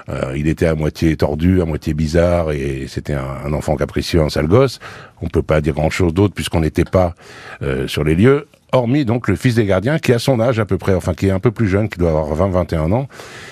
euh, 0.09 0.33
il 0.35 0.47
était 0.47 0.65
à 0.65 0.75
moitié 0.75 1.15
tordu, 1.15 1.61
à 1.61 1.65
moitié 1.65 1.93
bizarre, 1.93 2.51
et 2.51 2.85
c'était 2.87 3.13
un, 3.13 3.27
un, 3.45 3.53
enfant 3.53 3.75
capricieux, 3.75 4.21
un 4.21 4.29
sale 4.29 4.47
gosse. 4.47 4.79
On 5.21 5.27
peut 5.27 5.43
pas 5.43 5.61
dire 5.61 5.73
grand 5.73 5.89
chose 5.89 6.13
d'autre 6.13 6.33
puisqu'on 6.33 6.61
n'était 6.61 6.85
pas 6.85 7.13
euh, 7.61 7.87
sur 7.87 8.03
les 8.03 8.15
lieux 8.15 8.47
hormis 8.73 9.05
donc 9.05 9.27
le 9.27 9.35
fils 9.35 9.55
des 9.55 9.65
gardiens 9.65 9.99
qui 9.99 10.11
a 10.13 10.19
son 10.19 10.39
âge 10.39 10.59
à 10.59 10.65
peu 10.65 10.77
près, 10.77 10.93
enfin 10.93 11.13
qui 11.13 11.27
est 11.27 11.31
un 11.31 11.39
peu 11.39 11.51
plus 11.51 11.67
jeune, 11.67 11.89
qui 11.89 11.99
doit 11.99 12.09
avoir 12.09 12.49
20-21 12.49 12.91
ans, 12.91 13.07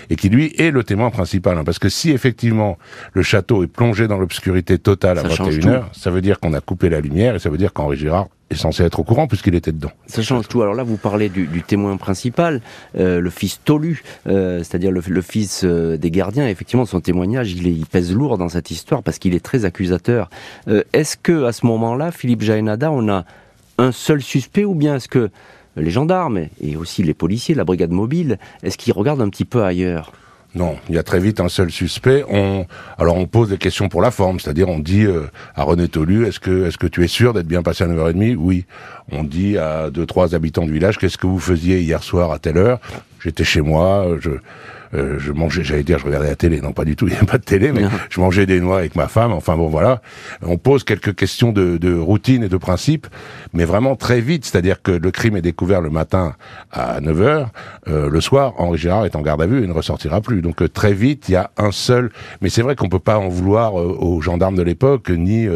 et 0.09 0.15
qui 0.15 0.29
lui 0.29 0.53
est 0.57 0.71
le 0.71 0.83
témoin 0.83 1.09
principal. 1.09 1.57
Hein, 1.57 1.63
parce 1.63 1.79
que 1.79 1.89
si 1.89 2.11
effectivement 2.11 2.77
le 3.13 3.21
château 3.21 3.63
est 3.63 3.67
plongé 3.67 4.07
dans 4.07 4.17
l'obscurité 4.17 4.77
totale 4.77 5.19
à 5.19 5.23
21h, 5.23 5.83
ça 5.93 6.11
veut 6.11 6.21
dire 6.21 6.39
qu'on 6.39 6.53
a 6.53 6.61
coupé 6.61 6.89
la 6.89 6.99
lumière, 6.99 7.35
et 7.35 7.39
ça 7.39 7.49
veut 7.49 7.57
dire 7.57 7.73
qu'Henri 7.73 7.97
Girard 7.97 8.27
est 8.51 8.55
censé 8.55 8.83
être 8.83 8.99
au 8.99 9.03
courant 9.03 9.27
puisqu'il 9.27 9.55
était 9.55 9.71
dedans. 9.71 9.91
Ça 10.07 10.21
change 10.21 10.47
tout. 10.47 10.61
Alors 10.61 10.73
là, 10.73 10.83
vous 10.83 10.97
parlez 10.97 11.29
du, 11.29 11.47
du 11.47 11.63
témoin 11.63 11.97
principal, 11.97 12.61
euh, 12.97 13.21
le 13.21 13.29
fils 13.29 13.61
Tolu, 13.63 14.03
euh, 14.27 14.59
c'est-à-dire 14.59 14.91
le, 14.91 15.01
le, 15.07 15.21
fils 15.21 15.63
euh, 15.63 15.97
des 15.97 16.11
gardiens. 16.11 16.47
Effectivement, 16.47 16.85
son 16.85 16.99
témoignage, 16.99 17.53
il, 17.53 17.67
est, 17.67 17.73
il, 17.73 17.85
pèse 17.85 18.13
lourd 18.13 18.37
dans 18.37 18.49
cette 18.49 18.71
histoire 18.71 19.03
parce 19.03 19.19
qu'il 19.19 19.33
est 19.33 19.43
très 19.43 19.65
accusateur. 19.65 20.29
Euh, 20.67 20.83
est-ce 20.93 21.17
que 21.17 21.45
à 21.45 21.53
ce 21.53 21.65
moment-là, 21.65 22.11
Philippe 22.11 22.41
Jaénada, 22.41 22.91
on 22.91 23.09
a 23.09 23.25
un 23.81 23.91
seul 23.91 24.21
suspect 24.21 24.63
ou 24.63 24.75
bien 24.75 24.95
est-ce 24.95 25.07
que 25.07 25.29
les 25.75 25.89
gendarmes 25.89 26.47
et 26.61 26.75
aussi 26.75 27.03
les 27.03 27.13
policiers, 27.13 27.55
la 27.55 27.63
brigade 27.63 27.91
mobile, 27.91 28.37
est-ce 28.63 28.77
qu'ils 28.77 28.93
regardent 28.93 29.21
un 29.21 29.29
petit 29.29 29.45
peu 29.45 29.63
ailleurs? 29.63 30.11
Non, 30.53 30.75
il 30.89 30.95
y 30.95 30.97
a 30.97 31.03
très 31.03 31.19
vite 31.19 31.39
un 31.39 31.47
seul 31.47 31.71
suspect. 31.71 32.25
Alors 32.97 33.15
on 33.15 33.25
pose 33.25 33.49
des 33.49 33.57
questions 33.57 33.87
pour 33.87 34.01
la 34.01 34.11
forme, 34.11 34.39
c'est-à-dire 34.39 34.67
on 34.67 34.79
dit 34.79 35.05
euh, 35.05 35.27
à 35.55 35.63
René 35.63 35.87
Tolu, 35.87 36.27
est-ce 36.27 36.41
que, 36.41 36.67
est-ce 36.67 36.77
que 36.77 36.87
tu 36.87 37.03
es 37.03 37.07
sûr 37.07 37.33
d'être 37.33 37.47
bien 37.47 37.63
passé 37.63 37.85
à 37.85 37.87
9h30 37.87 38.35
Oui. 38.35 38.65
On 39.13 39.23
dit 39.23 39.57
à 39.57 39.89
deux, 39.89 40.05
trois 40.05 40.35
habitants 40.35 40.65
du 40.65 40.73
village, 40.73 40.97
qu'est-ce 40.97 41.17
que 41.17 41.27
vous 41.27 41.39
faisiez 41.39 41.79
hier 41.79 42.03
soir 42.03 42.31
à 42.33 42.39
telle 42.39 42.57
heure? 42.57 42.79
J'étais 43.23 43.43
chez 43.43 43.61
moi, 43.61 44.17
je, 44.19 44.31
euh, 44.93 45.17
je 45.19 45.31
mangeais, 45.31 45.63
j'allais 45.63 45.83
dire, 45.83 45.99
je 45.99 46.05
regardais 46.05 46.27
la 46.27 46.35
télé, 46.35 46.59
non 46.59 46.73
pas 46.73 46.85
du 46.85 46.95
tout, 46.95 47.07
il 47.07 47.13
n'y 47.13 47.19
a 47.19 47.25
pas 47.25 47.37
de 47.37 47.43
télé, 47.43 47.71
mais 47.71 47.83
je 48.09 48.19
mangeais 48.19 48.45
des 48.45 48.59
noix 48.59 48.79
avec 48.79 48.95
ma 48.95 49.07
femme, 49.07 49.31
enfin 49.31 49.55
bon 49.55 49.69
voilà. 49.69 50.01
On 50.41 50.57
pose 50.57 50.83
quelques 50.83 51.15
questions 51.15 51.51
de, 51.51 51.77
de 51.77 51.93
routine 51.93 52.43
et 52.43 52.49
de 52.49 52.57
principe, 52.57 53.07
mais 53.53 53.65
vraiment 53.65 53.95
très 53.95 54.21
vite, 54.21 54.45
c'est-à-dire 54.45 54.81
que 54.81 54.91
le 54.91 55.11
crime 55.11 55.37
est 55.37 55.41
découvert 55.41 55.81
le 55.81 55.89
matin 55.89 56.35
à 56.71 56.99
9h, 56.99 57.47
euh, 57.87 58.09
le 58.09 58.21
soir, 58.21 58.53
Henri 58.57 58.77
Girard 58.77 59.05
est 59.05 59.15
en 59.15 59.21
garde 59.21 59.41
à 59.41 59.47
vue 59.47 59.63
et 59.63 59.67
ne 59.67 59.73
ressortira 59.73 60.21
plus. 60.21 60.41
Donc 60.41 60.61
euh, 60.61 60.67
très 60.67 60.93
vite, 60.93 61.29
il 61.29 61.33
y 61.33 61.35
a 61.35 61.51
un 61.57 61.71
seul, 61.71 62.11
mais 62.41 62.49
c'est 62.49 62.61
vrai 62.61 62.75
qu'on 62.75 62.89
peut 62.89 62.99
pas 62.99 63.17
en 63.17 63.29
vouloir 63.29 63.79
euh, 63.79 63.95
aux 63.99 64.21
gendarmes 64.21 64.55
de 64.55 64.63
l'époque, 64.63 65.09
ni 65.09 65.47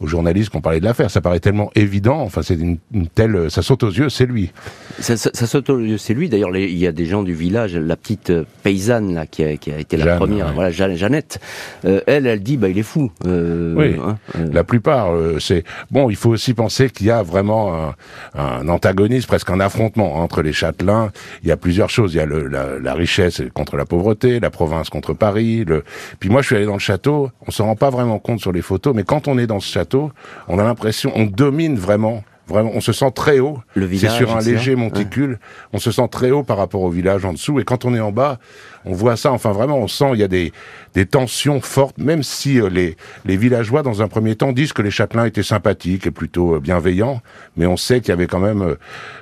aux 0.00 0.06
journalistes 0.06 0.50
qui 0.50 0.56
ont 0.56 0.60
parlé 0.60 0.80
de 0.80 0.84
l'affaire, 0.84 1.10
ça 1.10 1.20
paraît 1.20 1.40
tellement 1.40 1.70
évident, 1.74 2.20
enfin 2.20 2.42
c'est 2.42 2.54
une, 2.54 2.78
telle, 3.14 3.50
ça 3.50 3.62
saute 3.62 3.82
aux 3.82 3.90
yeux, 3.90 4.08
c'est 4.08 4.26
lui. 4.26 4.52
Ça, 4.98 5.16
ça, 5.16 5.30
ça, 5.32 5.46
saute 5.46 5.70
aux 5.70 5.80
yeux, 5.80 5.98
c'est 5.98 6.14
lui, 6.14 6.28
d'ailleurs 6.28 6.54
il 6.56 6.76
y 6.76 6.86
a 6.86 6.92
des 6.92 7.03
gens 7.06 7.22
du 7.22 7.34
village, 7.34 7.76
la 7.76 7.96
petite 7.96 8.32
paysanne 8.62 9.14
là, 9.14 9.26
qui, 9.26 9.44
a, 9.44 9.56
qui 9.56 9.70
a 9.70 9.78
été 9.78 9.96
la 9.96 10.16
première, 10.16 10.52
voilà, 10.52 10.70
Jeannette, 10.70 11.40
euh, 11.84 12.00
elle, 12.06 12.26
elle 12.26 12.42
dit, 12.42 12.56
bah, 12.56 12.68
il 12.68 12.78
est 12.78 12.82
fou. 12.82 13.10
Euh, 13.26 13.74
oui, 13.76 13.96
hein, 14.02 14.18
euh. 14.36 14.48
la 14.52 14.64
plupart, 14.64 15.12
c'est... 15.40 15.64
Bon, 15.90 16.10
il 16.10 16.16
faut 16.16 16.30
aussi 16.30 16.54
penser 16.54 16.90
qu'il 16.90 17.06
y 17.06 17.10
a 17.10 17.22
vraiment 17.22 17.74
un, 17.74 17.94
un, 18.34 18.68
antagonisme, 18.68 19.26
presque 19.26 19.50
un 19.50 19.60
affrontement 19.60 20.16
entre 20.16 20.42
les 20.42 20.52
châtelains. 20.52 21.10
Il 21.42 21.48
y 21.48 21.52
a 21.52 21.56
plusieurs 21.56 21.90
choses. 21.90 22.14
Il 22.14 22.18
y 22.18 22.20
a 22.20 22.26
le, 22.26 22.46
la, 22.46 22.78
la, 22.78 22.94
richesse 22.94 23.42
contre 23.52 23.76
la 23.76 23.84
pauvreté, 23.84 24.40
la 24.40 24.50
province 24.50 24.90
contre 24.90 25.12
Paris. 25.14 25.64
Le... 25.64 25.84
Puis 26.20 26.28
moi, 26.28 26.42
je 26.42 26.46
suis 26.46 26.56
allé 26.56 26.66
dans 26.66 26.74
le 26.74 26.78
château, 26.78 27.30
on 27.46 27.50
se 27.50 27.62
rend 27.62 27.76
pas 27.76 27.90
vraiment 27.90 28.18
compte 28.18 28.40
sur 28.40 28.52
les 28.52 28.62
photos, 28.62 28.94
mais 28.94 29.04
quand 29.04 29.28
on 29.28 29.38
est 29.38 29.46
dans 29.46 29.60
ce 29.60 29.70
château, 29.70 30.12
on 30.48 30.58
a 30.58 30.64
l'impression, 30.64 31.12
on 31.14 31.24
domine 31.24 31.76
vraiment 31.76 32.24
Vraiment, 32.46 32.70
on 32.74 32.80
se 32.80 32.92
sent 32.92 33.10
très 33.14 33.38
haut. 33.38 33.58
C'est 33.74 34.10
sur 34.10 34.36
un 34.36 34.40
léger 34.40 34.76
monticule. 34.76 35.38
On 35.72 35.78
se 35.78 35.90
sent 35.90 36.08
très 36.10 36.30
haut 36.30 36.42
par 36.42 36.58
rapport 36.58 36.82
au 36.82 36.90
village 36.90 37.24
en 37.24 37.32
dessous. 37.32 37.58
Et 37.60 37.64
quand 37.64 37.84
on 37.84 37.94
est 37.94 38.00
en 38.00 38.12
bas, 38.12 38.38
on 38.84 38.92
voit 38.92 39.16
ça. 39.16 39.32
Enfin, 39.32 39.52
vraiment, 39.52 39.78
on 39.78 39.88
sent 39.88 40.10
il 40.14 40.20
y 40.20 40.22
a 40.22 40.28
des, 40.28 40.52
des 40.94 41.06
tensions 41.06 41.60
fortes, 41.60 41.98
même 41.98 42.22
si 42.22 42.60
euh, 42.60 42.68
les, 42.68 42.96
les 43.24 43.36
villageois, 43.36 43.82
dans 43.82 44.02
un 44.02 44.08
premier 44.08 44.36
temps, 44.36 44.52
disent 44.52 44.72
que 44.72 44.82
les 44.82 44.90
châtelains 44.90 45.26
étaient 45.26 45.42
sympathiques 45.42 46.06
et 46.06 46.10
plutôt 46.10 46.56
euh, 46.56 46.60
bienveillants. 46.60 47.20
Mais 47.56 47.66
on 47.66 47.76
sait 47.76 48.00
qu'il 48.00 48.10
y 48.10 48.12
avait 48.12 48.26
quand 48.26 48.40
même, 48.40 48.62
euh, 48.62 48.74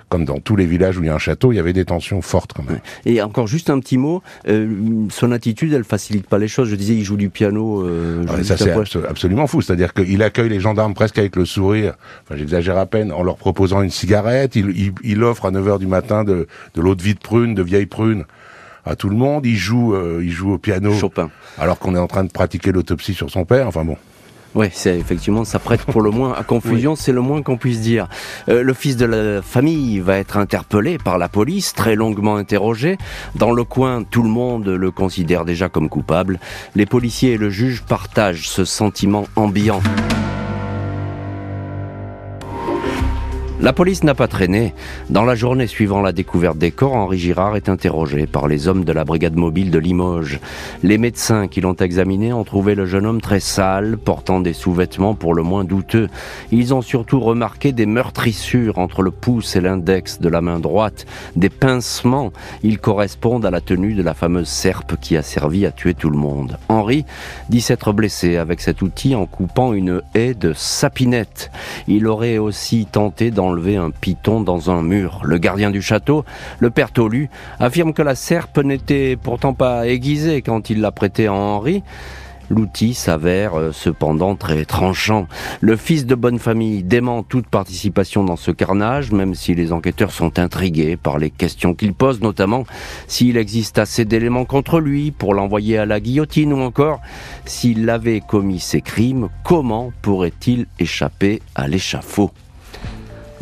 comme 0.09 0.25
dans 0.25 0.39
tous 0.39 0.57
les 0.57 0.67
villages 0.67 0.99
où 0.99 1.03
il 1.03 1.07
y 1.07 1.11
a 1.11 1.15
un 1.15 1.19
château, 1.19 1.53
il 1.53 1.57
y 1.57 1.59
avait 1.59 1.73
des 1.73 1.85
tensions 1.85 2.21
fortes 2.21 2.53
quand 2.55 2.65
même. 2.65 2.81
Et 3.07 3.23
encore 3.23 3.47
juste 3.47 3.71
un 3.71 3.79
petit 3.79 3.99
mot, 3.99 4.23
son 5.11 5.33
attitude, 5.33 5.73
elle 5.73 5.85
facilite 5.85 6.27
pas 6.27 6.39
les 6.39 6.49
choses. 6.49 6.69
Je 6.69 6.77
disais, 6.77 6.95
il 6.95 7.05
joue 7.05 7.17
du 7.17 7.31
piano. 7.31 7.87
Ah, 8.29 8.43
ça 8.43 8.57
c'est 8.57 8.73
absolument 9.09 9.47
fou. 9.47 9.63
C'est-à-dire 9.63 9.95
qu'il 9.95 10.23
accueille 10.23 10.51
les 10.51 10.61
gendarmes 10.61 10.95
presque 10.95 11.19
avec 11.19 11.37
le 11.37 11.45
sourire. 11.45 11.95
Enfin, 12.25 12.37
j'exagère 12.37 12.77
à 12.77 12.87
peine 12.87 13.13
en 13.13 13.23
leur 13.23 13.37
proposant 13.37 13.81
une 13.83 13.91
cigarette. 13.91 14.57
Il, 14.57 14.93
il, 15.03 15.25
offre 15.25 15.47
à 15.47 15.51
9 15.51 15.67
h 15.67 15.79
du 15.79 15.87
matin 15.87 16.25
de, 16.25 16.47
de 16.75 16.81
l'eau 16.81 16.95
de 16.95 17.03
vie 17.03 17.15
de 17.15 17.21
prune, 17.21 17.55
de 17.55 17.63
vieille 17.63 17.87
prune 17.87 18.25
à 18.85 18.97
tout 18.97 19.09
le 19.09 19.17
monde. 19.17 19.47
Il 19.47 19.57
joue, 19.57 19.95
euh, 19.95 20.21
il 20.23 20.31
joue 20.31 20.53
au 20.53 20.59
piano. 20.59 20.93
Chopin. 20.95 21.31
Alors 21.59 21.79
qu'on 21.79 21.95
est 21.95 21.99
en 21.99 22.09
train 22.09 22.25
de 22.25 22.31
pratiquer 22.31 22.73
l'autopsie 22.73 23.15
sur 23.15 23.31
son 23.31 23.45
père. 23.45 23.67
Enfin 23.67 23.85
bon. 23.85 23.97
Oui, 24.55 24.67
c'est 24.71 24.99
effectivement, 24.99 25.45
ça 25.45 25.59
prête 25.59 25.83
pour 25.83 26.03
le 26.03 26.11
moins 26.11 26.35
à 26.35 26.43
confusion, 26.43 26.95
c'est 26.97 27.13
le 27.13 27.23
moins 27.23 27.43
qu'on 27.43 27.57
puisse 27.57 27.81
dire. 27.81 28.09
Euh, 28.51 28.63
le 28.63 28.75
fils 28.75 28.99
de 28.99 29.07
la 29.07 29.41
famille 29.41 30.01
va 30.01 30.19
être 30.19 30.37
interpellé 30.37 30.99
par 30.99 31.17
la 31.17 31.29
police, 31.31 31.73
très 31.73 31.95
longuement 31.95 32.37
interrogé. 32.37 32.99
Dans 33.35 33.53
le 33.53 33.65
coin, 33.65 34.03
tout 34.03 34.23
le 34.23 34.29
monde 34.29 34.69
le 34.69 34.91
considère 34.91 35.47
déjà 35.47 35.71
comme 35.71 35.89
coupable. 35.89 36.39
Les 36.75 36.85
policiers 36.85 37.33
et 37.33 37.39
le 37.39 37.49
juge 37.49 37.83
partagent 37.83 38.49
ce 38.49 38.67
sentiment 38.67 39.27
ambiant. 39.37 39.81
La 43.63 43.73
police 43.73 44.03
n'a 44.03 44.17
pas 44.17 44.27
traîné. 44.27 44.75
Dans 45.09 45.25
la 45.25 45.37
journée 45.37 45.69
suivant 45.69 46.03
la 46.03 46.11
découverte 46.11 46.59
des 46.59 46.73
corps, 46.73 46.97
Henri 46.97 47.17
Girard 47.17 47.55
est 47.55 47.69
interrogé 47.69 48.27
par 48.27 48.49
les 48.49 48.67
hommes 48.67 48.85
de 48.85 48.91
la 48.91 49.05
brigade 49.05 49.37
mobile 49.37 49.71
de 49.71 49.79
Limoges. 49.79 50.41
Les 50.83 50.99
médecins 50.99 51.47
qui 51.47 51.61
l'ont 51.61 51.77
examiné 51.77 52.33
ont 52.33 52.43
trouvé 52.43 52.75
le 52.75 52.87
jeune 52.87 53.07
homme 53.07 53.21
très 53.21 53.39
sale, 53.39 53.99
portant 53.99 54.41
des 54.41 54.53
sous-vêtements 54.53 55.15
pour 55.15 55.33
le 55.33 55.45
moins 55.45 55.63
douteux. 55.63 56.09
Ils 56.51 56.75
ont 56.75 56.83
surtout 56.83 57.21
remarqué 57.21 57.71
des 57.71 57.87
meurtrissures 57.87 58.79
entre 58.79 59.01
le 59.01 59.13
pouce 59.13 59.55
et 59.55 59.61
l'index 59.61 60.19
de 60.19 60.29
la 60.29 60.41
main 60.41 60.59
droite, 60.59 61.07
des 61.37 61.49
pincements. 61.49 62.33
Ils 62.65 62.81
correspondent 62.81 63.47
à 63.47 63.53
la 63.53 63.61
tenue 63.61 63.95
de 63.95 64.03
la 64.03 64.15
fameuse 64.15 64.49
serpe 64.49 64.97
qui 65.01 65.17
a 65.17 65.23
servi 65.23 65.67
à 65.67 65.71
tuer 65.71 65.95
tout 65.95 66.11
le 66.11 66.19
monde. 66.19 66.59
Henri 66.69 67.05
dit 67.49 67.61
s'être 67.61 67.93
blessé 67.93 68.39
avec 68.39 68.61
cet 68.61 68.83
outil 68.83 69.15
en 69.15 69.27
coupant 69.27 69.73
une 69.73 70.03
haie 70.17 70.35
de 70.35 70.53
sapinette. 70.53 71.53
Il 71.87 72.09
aurait 72.09 72.39
aussi 72.39 72.87
tenté 72.91 73.31
d'en 73.31 73.52
un 73.77 73.91
python 73.91 74.41
dans 74.41 74.71
un 74.71 74.83
mur. 74.83 75.21
Le 75.25 75.39
gardien 75.39 75.71
du 75.71 75.83
château, 75.83 76.25
le 76.59 76.71
père 76.71 76.91
Tolu, 76.91 77.31
affirme 77.59 77.93
que 77.93 78.03
la 78.03 78.15
serpe 78.15 78.59
n'était 78.59 79.17
pourtant 79.17 79.55
pas 79.55 79.87
aiguisée 79.87 80.43
quand 80.43 80.71
il 80.71 80.81
l'a 80.81 80.93
prêtée 80.93 81.27
à 81.27 81.33
Henri. 81.33 81.83
L'outil 82.51 82.93
s'avère 82.93 83.59
euh, 83.59 83.73
cependant 83.73 84.35
très 84.37 84.67
tranchant. 84.67 85.27
Le 85.63 85.77
fils 85.77 86.05
de 86.05 86.15
bonne 86.15 86.39
famille 86.39 86.83
dément 86.83 87.23
toute 87.23 87.47
participation 87.47 88.25
dans 88.25 88.37
ce 88.37 88.51
carnage, 88.51 89.11
même 89.11 89.35
si 89.35 89.55
les 89.55 89.73
enquêteurs 89.73 90.11
sont 90.11 90.39
intrigués 90.39 90.99
par 90.99 91.19
les 91.19 91.31
questions 91.31 91.75
qu'il 91.75 91.95
pose, 91.95 92.21
notamment 92.21 92.65
s'il 93.07 93.39
existe 93.39 93.79
assez 93.79 94.05
d'éléments 94.05 94.45
contre 94.45 94.81
lui 94.81 95.13
pour 95.13 95.33
l'envoyer 95.33 95.79
à 95.79 95.87
la 95.87 95.99
guillotine 95.99 96.53
ou 96.53 96.61
encore 96.61 97.01
s'il 97.47 97.89
avait 97.89 98.21
commis 98.21 98.61
ces 98.61 98.83
crimes, 98.83 99.31
comment 99.45 99.91
pourrait-il 100.03 100.67
échapper 100.79 101.41
à 101.55 101.69
l'échafaud? 101.69 102.33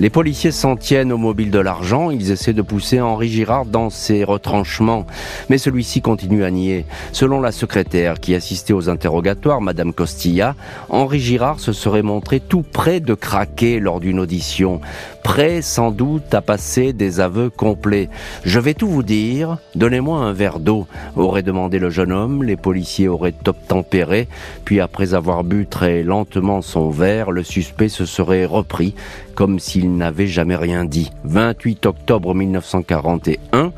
Les 0.01 0.09
policiers 0.09 0.51
s'en 0.51 0.77
tiennent 0.77 1.13
au 1.13 1.19
mobile 1.19 1.51
de 1.51 1.59
l'argent, 1.59 2.11
ils 2.11 2.31
essaient 2.31 2.55
de 2.55 2.63
pousser 2.63 3.03
Henri 3.03 3.29
Girard 3.29 3.67
dans 3.67 3.91
ses 3.91 4.25
retranchements, 4.25 5.07
mais 5.51 5.59
celui-ci 5.59 6.01
continue 6.01 6.43
à 6.43 6.51
nier. 6.51 6.87
Selon 7.13 7.43
la 7.43 7.53
secrétaire 7.53 8.19
qui 8.19 8.35
assistait 8.35 8.73
aux 8.73 8.89
interrogatoires, 8.89 9.61
Madame 9.61 9.93
Costilla, 9.93 10.57
Henri 10.89 11.21
Girard 11.21 11.61
se 11.61 11.75
serait 11.75 12.01
montré 12.01 12.41
tout 12.41 12.63
près 12.63 13.01
de 13.01 13.13
craquer 13.13 13.79
lors 13.79 14.01
d'une 14.01 14.21
audition, 14.21 14.81
prêt 15.23 15.63
sans 15.63 15.91
doute 15.91 16.35
à 16.35 16.41
passer 16.41 16.93
des 16.93 17.21
aveux 17.21 17.51
complets. 17.51 18.09
Je 18.45 18.59
vais 18.59 18.75
tout 18.75 18.89
vous 18.89 19.03
dire, 19.03 19.59
donnez-moi 19.75 20.19
un 20.19 20.33
verre 20.33 20.61
d'eau, 20.61 20.87
aurait 21.17 21.43
demandé 21.43 21.79
le 21.79 21.91
jeune 21.91 22.13
homme, 22.13 22.43
les 22.43 22.57
policiers 22.57 23.09
auraient 23.09 23.35
obtempéré, 23.47 24.29
puis 24.65 24.81
après 24.81 25.15
avoir 25.15 25.45
bu 25.45 25.67
très 25.67 26.03
lentement 26.03 26.63
son 26.63 26.91
verre, 26.91 27.31
le 27.31 27.43
suspect 27.43 27.89
se 27.89 28.07
serait 28.07 28.47
repris 28.47 28.95
comme 29.35 29.59
s'il 29.59 29.97
n'avait 29.97 30.27
jamais 30.27 30.57
rien 30.57 30.85
dit. 30.85 31.11
28 31.25 31.87
octobre 31.87 32.35
1941, 32.35 33.73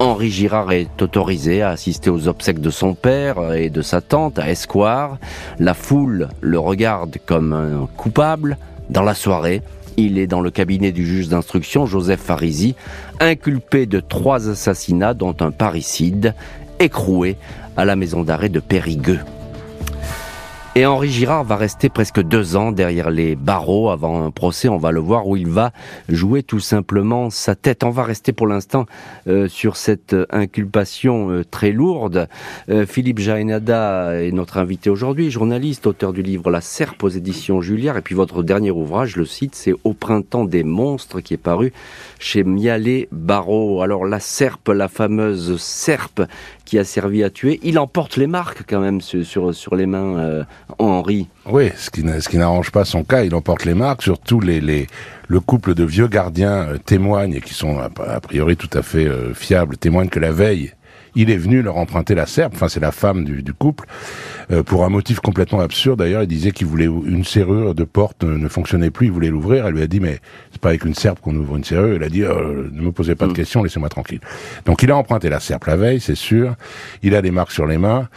Henri 0.00 0.30
Girard 0.30 0.72
est 0.72 1.00
autorisé 1.00 1.62
à 1.62 1.70
assister 1.70 2.10
aux 2.10 2.26
obsèques 2.26 2.60
de 2.60 2.70
son 2.70 2.94
père 2.94 3.52
et 3.52 3.70
de 3.70 3.80
sa 3.80 4.00
tante 4.00 4.38
à 4.38 4.50
Esquire. 4.50 5.18
La 5.58 5.74
foule 5.74 6.28
le 6.40 6.58
regarde 6.58 7.16
comme 7.26 7.52
un 7.52 7.88
coupable. 7.96 8.58
Dans 8.90 9.02
la 9.02 9.14
soirée, 9.14 9.62
il 9.96 10.18
est 10.18 10.26
dans 10.26 10.40
le 10.40 10.50
cabinet 10.50 10.92
du 10.92 11.06
juge 11.06 11.28
d'instruction 11.28 11.86
Joseph 11.86 12.20
Farisi, 12.20 12.74
inculpé 13.20 13.86
de 13.86 14.00
trois 14.00 14.48
assassinats 14.48 15.14
dont 15.14 15.36
un 15.40 15.50
parricide, 15.50 16.34
écroué 16.80 17.36
à 17.76 17.84
la 17.84 17.96
maison 17.96 18.22
d'arrêt 18.22 18.48
de 18.48 18.60
Périgueux. 18.60 19.20
Et 20.76 20.86
Henri 20.86 21.08
Girard 21.08 21.44
va 21.44 21.54
rester 21.54 21.88
presque 21.88 22.20
deux 22.20 22.56
ans 22.56 22.72
derrière 22.72 23.08
les 23.08 23.36
barreaux 23.36 23.90
avant 23.90 24.24
un 24.24 24.32
procès. 24.32 24.68
On 24.68 24.76
va 24.76 24.90
le 24.90 24.98
voir 24.98 25.28
où 25.28 25.36
il 25.36 25.46
va 25.46 25.70
jouer 26.08 26.42
tout 26.42 26.58
simplement 26.58 27.30
sa 27.30 27.54
tête. 27.54 27.84
On 27.84 27.90
va 27.90 28.02
rester 28.02 28.32
pour 28.32 28.48
l'instant 28.48 28.86
euh, 29.28 29.46
sur 29.46 29.76
cette 29.76 30.16
inculpation 30.30 31.30
euh, 31.30 31.44
très 31.44 31.70
lourde. 31.70 32.26
Euh, 32.70 32.86
Philippe 32.86 33.20
Jaénada 33.20 34.20
est 34.20 34.32
notre 34.32 34.58
invité 34.58 34.90
aujourd'hui, 34.90 35.30
journaliste, 35.30 35.86
auteur 35.86 36.12
du 36.12 36.22
livre 36.22 36.50
La 36.50 36.60
Serpe 36.60 37.04
aux 37.04 37.08
éditions 37.08 37.60
Julliard. 37.60 37.96
Et 37.96 38.02
puis 38.02 38.16
votre 38.16 38.42
dernier 38.42 38.72
ouvrage, 38.72 39.14
le 39.14 39.26
site, 39.26 39.54
c'est 39.54 39.74
Au 39.84 39.92
printemps 39.92 40.44
des 40.44 40.64
monstres 40.64 41.20
qui 41.20 41.34
est 41.34 41.36
paru 41.36 41.72
chez 42.18 42.42
Mialet 42.42 43.06
Barreau. 43.12 43.80
Alors 43.80 44.06
la 44.06 44.18
serpe, 44.18 44.70
la 44.70 44.88
fameuse 44.88 45.56
serpe 45.56 46.22
qui 46.64 46.78
a 46.78 46.84
servi 46.84 47.22
à 47.22 47.30
tuer, 47.30 47.60
il 47.62 47.78
emporte 47.78 48.16
les 48.16 48.26
marques 48.26 48.62
quand 48.68 48.80
même 48.80 49.00
sur, 49.00 49.54
sur, 49.54 49.76
les 49.76 49.86
mains, 49.86 50.18
euh, 50.18 50.44
Henri. 50.78 51.28
Oui, 51.46 51.70
ce 51.76 51.90
qui, 51.90 52.02
ce 52.02 52.28
qui 52.28 52.38
n'arrange 52.38 52.70
pas 52.70 52.84
son 52.84 53.04
cas, 53.04 53.22
il 53.22 53.34
emporte 53.34 53.64
les 53.64 53.74
marques, 53.74 54.02
surtout 54.02 54.40
les, 54.40 54.60
les, 54.60 54.86
le 55.28 55.40
couple 55.40 55.74
de 55.74 55.84
vieux 55.84 56.08
gardiens 56.08 56.68
euh, 56.68 56.78
témoignent, 56.78 57.34
et 57.34 57.40
qui 57.40 57.54
sont 57.54 57.78
a, 57.78 58.20
priori 58.20 58.56
tout 58.56 58.70
à 58.72 58.82
fait 58.82 59.06
euh, 59.06 59.34
fiables, 59.34 59.76
témoignent 59.76 60.08
que 60.08 60.20
la 60.20 60.32
veille, 60.32 60.72
il 61.14 61.30
est 61.30 61.36
venu 61.36 61.62
leur 61.62 61.76
emprunter 61.76 62.14
la 62.14 62.26
serpe, 62.26 62.54
enfin 62.54 62.68
c'est 62.68 62.80
la 62.80 62.92
femme 62.92 63.24
du, 63.24 63.42
du 63.42 63.52
couple, 63.52 63.86
euh, 64.50 64.62
pour 64.62 64.84
un 64.84 64.88
motif 64.88 65.20
complètement 65.20 65.60
absurde. 65.60 65.98
D'ailleurs, 65.98 66.22
il 66.22 66.28
disait 66.28 66.50
qu'il 66.50 66.66
voulait 66.66 66.86
une 66.86 67.24
serrure 67.24 67.74
de 67.74 67.84
porte 67.84 68.24
ne, 68.24 68.48
fonctionnait 68.48 68.90
plus, 68.90 69.06
il 69.06 69.12
voulait 69.12 69.28
l'ouvrir. 69.28 69.66
Elle 69.66 69.74
lui 69.74 69.82
a 69.82 69.86
dit 69.86 70.00
mais 70.00 70.20
c'est 70.52 70.60
pas 70.60 70.70
avec 70.70 70.84
une 70.84 70.94
serpe 70.94 71.20
qu'on 71.20 71.34
ouvre 71.36 71.56
une 71.56 71.64
serrure. 71.64 71.94
Il 71.94 72.02
a 72.02 72.08
dit 72.08 72.22
euh, 72.22 72.68
ne 72.72 72.82
me 72.82 72.92
posez 72.92 73.14
pas 73.14 73.26
de 73.26 73.32
mm. 73.32 73.34
questions, 73.34 73.62
laissez-moi 73.62 73.88
tranquille. 73.88 74.20
Donc 74.64 74.82
il 74.82 74.90
a 74.90 74.96
emprunté 74.96 75.28
la 75.28 75.40
serpe 75.40 75.66
la 75.66 75.76
veille, 75.76 76.00
c'est 76.00 76.14
sûr. 76.14 76.54
Il 77.02 77.14
a 77.14 77.22
des 77.22 77.30
marques 77.30 77.52
sur 77.52 77.66
les 77.66 77.78
mains. 77.78 78.08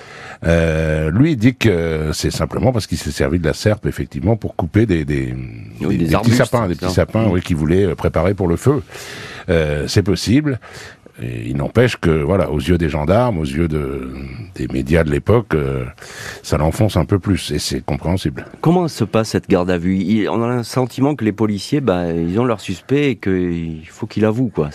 Euh, 0.45 1.11
lui 1.11 1.31
il 1.31 1.37
dit 1.37 1.55
que 1.55 2.11
c'est 2.13 2.31
simplement 2.31 2.71
parce 2.71 2.87
qu'il 2.87 2.97
s'est 2.97 3.11
servi 3.11 3.39
de 3.39 3.45
la 3.45 3.53
serpe 3.53 3.85
effectivement 3.85 4.35
pour 4.35 4.55
couper 4.55 4.85
des 4.85 5.05
des, 5.05 5.33
des, 5.79 6.07
petits 6.07 6.31
sapins, 6.31 6.67
des 6.67 6.75
petits 6.75 6.93
sapins, 6.93 7.27
oui, 7.29 7.41
qu'il 7.41 7.55
voulait 7.55 7.95
préparer 7.95 8.33
pour 8.33 8.47
le 8.47 8.55
feu. 8.55 8.81
Euh, 9.49 9.87
c'est 9.87 10.03
possible. 10.03 10.59
Et 11.21 11.47
il 11.47 11.57
n'empêche 11.57 11.97
que, 11.97 12.09
voilà, 12.09 12.51
aux 12.51 12.59
yeux 12.59 12.77
des 12.77 12.89
gendarmes, 12.89 13.39
aux 13.39 13.45
yeux 13.45 13.67
de, 13.67 14.11
des 14.55 14.67
médias 14.67 15.03
de 15.03 15.09
l'époque, 15.09 15.55
euh, 15.55 15.85
ça 16.43 16.57
l'enfonce 16.57 16.95
un 16.95 17.05
peu 17.05 17.17
plus, 17.17 17.51
et 17.51 17.59
c'est 17.59 17.83
compréhensible. 17.83 18.45
Comment 18.61 18.87
se 18.87 19.03
passe 19.03 19.29
cette 19.29 19.49
garde 19.49 19.69
à 19.71 19.77
vue? 19.79 20.27
On 20.29 20.43
a 20.43 20.47
un 20.47 20.63
sentiment 20.63 21.15
que 21.15 21.25
les 21.25 21.31
policiers, 21.31 21.81
bah, 21.81 22.11
ils 22.11 22.39
ont 22.39 22.45
leur 22.45 22.59
suspect 22.59 23.11
et 23.11 23.15
qu'il 23.15 23.87
faut 23.89 24.05
qu'il 24.05 24.25
avoue, 24.25 24.49
quoi. 24.49 24.69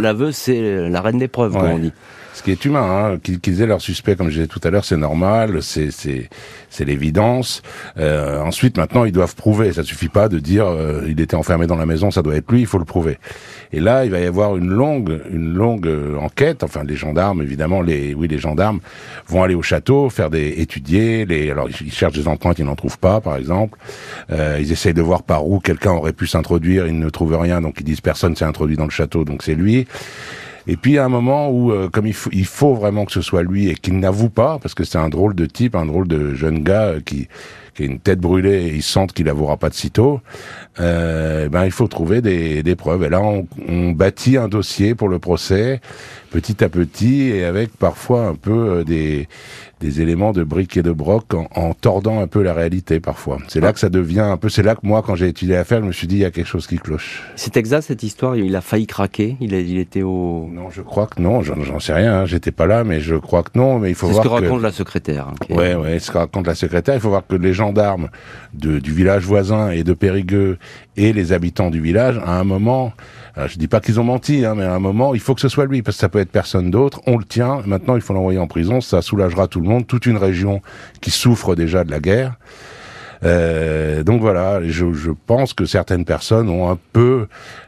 L'aveu, 0.00 0.30
c'est 0.30 0.88
la 0.88 1.00
reine 1.00 1.18
des 1.18 1.28
preuves, 1.28 1.52
comme 1.52 1.70
on 1.70 1.78
dit 1.78 1.92
ce 2.36 2.42
qui 2.42 2.50
est 2.50 2.62
humain, 2.66 3.14
hein, 3.14 3.18
qu'ils 3.18 3.62
aient 3.62 3.66
leur 3.66 3.80
suspect, 3.80 4.14
comme 4.14 4.28
je 4.28 4.34
disais 4.34 4.46
tout 4.46 4.60
à 4.62 4.68
l'heure, 4.68 4.84
c'est 4.84 4.98
normal, 4.98 5.62
c'est 5.62 5.88
c'est 5.90 6.84
l'évidence. 6.84 7.62
Euh, 7.96 8.42
ensuite, 8.42 8.76
maintenant, 8.76 9.06
ils 9.06 9.12
doivent 9.12 9.34
prouver. 9.34 9.72
Ça 9.72 9.82
suffit 9.82 10.10
pas 10.10 10.28
de 10.28 10.38
dire 10.38 10.66
euh, 10.66 11.06
il 11.08 11.18
était 11.22 11.34
enfermé 11.34 11.66
dans 11.66 11.76
la 11.76 11.86
maison, 11.86 12.10
ça 12.10 12.20
doit 12.20 12.36
être 12.36 12.52
lui. 12.52 12.60
Il 12.60 12.66
faut 12.66 12.76
le 12.76 12.84
prouver. 12.84 13.16
Et 13.72 13.80
là, 13.80 14.04
il 14.04 14.10
va 14.10 14.20
y 14.20 14.26
avoir 14.26 14.54
une 14.58 14.68
longue 14.68 15.18
une 15.30 15.54
longue 15.54 15.86
euh, 15.86 16.18
enquête. 16.18 16.62
Enfin, 16.62 16.84
les 16.84 16.94
gendarmes, 16.94 17.40
évidemment, 17.40 17.80
les 17.80 18.12
oui, 18.12 18.28
les 18.28 18.38
gendarmes 18.38 18.80
vont 19.28 19.42
aller 19.42 19.54
au 19.54 19.62
château, 19.62 20.10
faire 20.10 20.28
des 20.28 20.60
étudier. 20.60 21.24
Les 21.24 21.50
alors 21.50 21.70
ils 21.70 21.90
cherchent 21.90 22.18
des 22.18 22.28
empreintes, 22.28 22.58
ils 22.58 22.66
n'en 22.66 22.76
trouvent 22.76 22.98
pas, 22.98 23.22
par 23.22 23.36
exemple. 23.36 23.78
Euh, 24.30 24.58
ils 24.60 24.72
essayent 24.72 24.92
de 24.92 25.00
voir 25.00 25.22
par 25.22 25.48
où 25.48 25.58
quelqu'un 25.58 25.92
aurait 25.92 26.12
pu 26.12 26.26
s'introduire. 26.26 26.86
Ils 26.86 26.98
ne 26.98 27.08
trouvent 27.08 27.38
rien, 27.38 27.62
donc 27.62 27.76
ils 27.80 27.84
disent 27.84 28.02
personne 28.02 28.36
s'est 28.36 28.44
introduit 28.44 28.76
dans 28.76 28.84
le 28.84 28.90
château, 28.90 29.24
donc 29.24 29.42
c'est 29.42 29.54
lui. 29.54 29.86
Et 30.66 30.76
puis 30.76 30.98
a 30.98 31.04
un 31.04 31.08
moment 31.08 31.48
où, 31.50 31.72
euh, 31.72 31.88
comme 31.88 32.06
il 32.06 32.14
faut, 32.14 32.30
il 32.32 32.46
faut 32.46 32.74
vraiment 32.74 33.04
que 33.04 33.12
ce 33.12 33.22
soit 33.22 33.42
lui 33.42 33.68
et 33.68 33.74
qu'il 33.74 33.98
n'avoue 33.98 34.30
pas, 34.30 34.58
parce 34.60 34.74
que 34.74 34.84
c'est 34.84 34.98
un 34.98 35.08
drôle 35.08 35.34
de 35.34 35.46
type, 35.46 35.74
un 35.74 35.86
drôle 35.86 36.08
de 36.08 36.34
jeune 36.34 36.62
gars 36.62 36.86
euh, 36.86 37.00
qui, 37.00 37.28
qui 37.76 37.82
a 37.82 37.86
une 37.86 38.00
tête 38.00 38.18
brûlée 38.18 38.66
et 38.66 38.74
il 38.74 38.82
sent 38.82 39.06
qu'il 39.14 39.26
n'avouera 39.26 39.56
pas 39.56 39.68
de 39.68 39.74
sitôt, 39.74 40.20
euh, 40.80 41.48
ben 41.48 41.64
il 41.64 41.70
faut 41.70 41.86
trouver 41.86 42.22
des, 42.22 42.62
des 42.62 42.74
preuves. 42.74 43.04
Et 43.04 43.08
là, 43.08 43.20
on, 43.20 43.46
on, 43.68 43.92
bâtit 43.92 44.36
un 44.36 44.48
dossier 44.48 44.94
pour 44.94 45.08
le 45.08 45.18
procès, 45.18 45.80
petit 46.30 46.64
à 46.64 46.68
petit, 46.68 47.28
et 47.28 47.44
avec 47.44 47.76
parfois 47.76 48.26
un 48.26 48.34
peu 48.34 48.78
euh, 48.78 48.84
des 48.84 49.28
des 49.80 50.00
éléments 50.00 50.32
de 50.32 50.42
briques 50.42 50.76
et 50.76 50.82
de 50.82 50.92
broc 50.92 51.34
en, 51.34 51.48
en 51.54 51.74
tordant 51.74 52.20
un 52.20 52.26
peu 52.26 52.42
la 52.42 52.54
réalité 52.54 52.98
parfois. 52.98 53.38
C'est 53.48 53.60
là 53.60 53.72
que 53.72 53.78
ça 53.78 53.90
devient 53.90 54.20
un 54.20 54.36
peu. 54.38 54.48
C'est 54.48 54.62
là 54.62 54.74
que 54.74 54.80
moi, 54.84 55.02
quand 55.02 55.14
j'ai 55.14 55.28
étudié 55.28 55.54
l'affaire, 55.54 55.80
je 55.82 55.86
me 55.86 55.92
suis 55.92 56.06
dit 56.06 56.16
il 56.16 56.20
y 56.20 56.24
a 56.24 56.30
quelque 56.30 56.46
chose 56.46 56.66
qui 56.66 56.78
cloche. 56.78 57.22
C'est 57.36 57.56
exact 57.56 57.82
cette 57.82 58.02
histoire. 58.02 58.36
Il 58.36 58.56
a 58.56 58.60
failli 58.62 58.86
craquer. 58.86 59.36
Il, 59.40 59.54
a, 59.54 59.60
il 59.60 59.78
était 59.78 60.02
au. 60.02 60.48
Non, 60.50 60.70
je 60.70 60.80
crois 60.80 61.06
que 61.06 61.20
non. 61.20 61.42
J'en 61.42 61.80
sais 61.80 61.92
rien. 61.92 62.20
Hein. 62.20 62.26
J'étais 62.26 62.52
pas 62.52 62.66
là, 62.66 62.84
mais 62.84 63.00
je 63.00 63.16
crois 63.16 63.42
que 63.42 63.50
non. 63.54 63.78
Mais 63.78 63.90
il 63.90 63.94
faut 63.94 64.06
voir. 64.08 64.22
C'est 64.22 64.28
ce 64.30 64.34
que 64.34 64.42
raconte 64.44 64.62
la 64.62 64.72
secrétaire. 64.72 65.28
Hein, 65.28 65.54
ouais, 65.54 65.74
ouais. 65.74 65.98
Ce 65.98 66.10
que 66.10 66.18
raconte 66.18 66.46
la 66.46 66.54
secrétaire. 66.54 66.94
Il 66.94 67.00
faut 67.00 67.10
voir 67.10 67.26
que 67.26 67.36
les 67.36 67.52
gendarmes 67.52 68.08
de, 68.54 68.78
du 68.78 68.92
village 68.92 69.24
voisin 69.24 69.70
et 69.70 69.84
de 69.84 69.92
Périgueux 69.92 70.58
et 70.96 71.12
les 71.12 71.32
habitants 71.32 71.70
du 71.70 71.80
village, 71.80 72.20
à 72.24 72.38
un 72.38 72.44
moment, 72.44 72.92
je 73.36 73.58
dis 73.58 73.68
pas 73.68 73.80
qu'ils 73.80 74.00
ont 74.00 74.04
menti, 74.04 74.44
hein, 74.44 74.54
mais 74.56 74.64
à 74.64 74.74
un 74.74 74.78
moment, 74.78 75.14
il 75.14 75.20
faut 75.20 75.34
que 75.34 75.40
ce 75.40 75.48
soit 75.48 75.66
lui, 75.66 75.82
parce 75.82 75.96
que 75.96 76.00
ça 76.00 76.08
peut 76.08 76.18
être 76.18 76.32
personne 76.32 76.70
d'autre. 76.70 77.00
On 77.06 77.18
le 77.18 77.24
tient. 77.24 77.62
Maintenant, 77.66 77.96
il 77.96 78.02
faut 78.02 78.14
l'envoyer 78.14 78.38
en 78.38 78.46
prison. 78.46 78.80
Ça 78.80 79.02
soulagera 79.02 79.46
tout 79.46 79.60
le 79.60 79.68
monde, 79.68 79.86
toute 79.86 80.06
une 80.06 80.16
région 80.16 80.62
qui 81.00 81.10
souffre 81.10 81.54
déjà 81.54 81.84
de 81.84 81.90
la 81.90 82.00
guerre. 82.00 82.36
Euh, 83.26 84.04
donc 84.04 84.20
voilà, 84.20 84.60
je, 84.62 84.92
je, 84.92 85.10
pense 85.10 85.52
que 85.52 85.66
certaines 85.66 86.04
personnes 86.04 86.48
ont 86.48 86.70
un 86.70 86.78
peu 86.92 87.26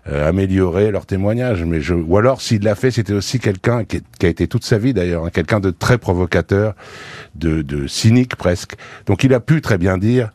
euh, 0.09 0.29
amélioré 0.29 0.93
leur 0.93 1.05
témoignage, 1.05 1.65
mais 1.65 1.81
je, 1.81 1.95
ou 1.95 2.17
alors 2.17 2.41
s'il 2.41 2.63
l'a 2.63 2.77
fait, 2.77 2.93
c'était 2.93 3.13
aussi 3.13 3.41
quelqu'un 3.41 3.85
qui, 3.85 4.01
qui, 4.19 4.27
a 4.27 4.29
été 4.29 4.47
toute 4.47 4.65
sa 4.65 4.79
vie 4.79 4.95
d'ailleurs, 4.95 5.25
hein, 5.25 5.31
quelqu'un 5.33 5.59
de 5.59 5.71
très 5.71 5.99
provocateur, 5.99 6.75
de, 7.35 7.63
de, 7.63 7.89
cynique 7.89 8.37
presque. 8.37 8.77
Donc 9.07 9.25
il 9.25 9.35
a 9.35 9.41
pu 9.41 9.61
très 9.61 9.79
bien 9.79 9.99
dire. 9.99 10.31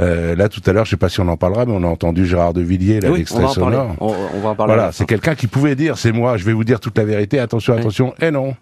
Euh, 0.00 0.34
là 0.34 0.48
tout 0.48 0.62
à 0.66 0.72
l'heure, 0.72 0.86
je 0.86 0.90
sais 0.90 0.96
pas 0.96 1.08
si 1.08 1.20
on 1.20 1.28
en 1.28 1.36
parlera, 1.36 1.66
mais 1.66 1.72
on 1.72 1.84
a 1.84 1.88
entendu 1.88 2.26
Gérard 2.26 2.52
de 2.52 2.62
Villiers, 2.62 3.00
l'extrait 3.00 3.46
sonore. 3.48 3.94
On, 4.00 4.14
on, 4.34 4.40
va 4.40 4.48
en 4.50 4.54
parler. 4.56 4.74
Voilà, 4.74 4.92
c'est 4.92 5.06
quelqu'un 5.06 5.36
qui 5.36 5.46
pouvait 5.46 5.76
dire, 5.76 5.98
c'est 5.98 6.12
moi, 6.12 6.36
je 6.36 6.44
vais 6.44 6.52
vous 6.52 6.64
dire 6.64 6.80
toute 6.80 6.98
la 6.98 7.04
vérité. 7.04 7.38
Attention, 7.38 7.74
attention. 7.74 8.14
Et 8.20 8.30
non. 8.30 8.56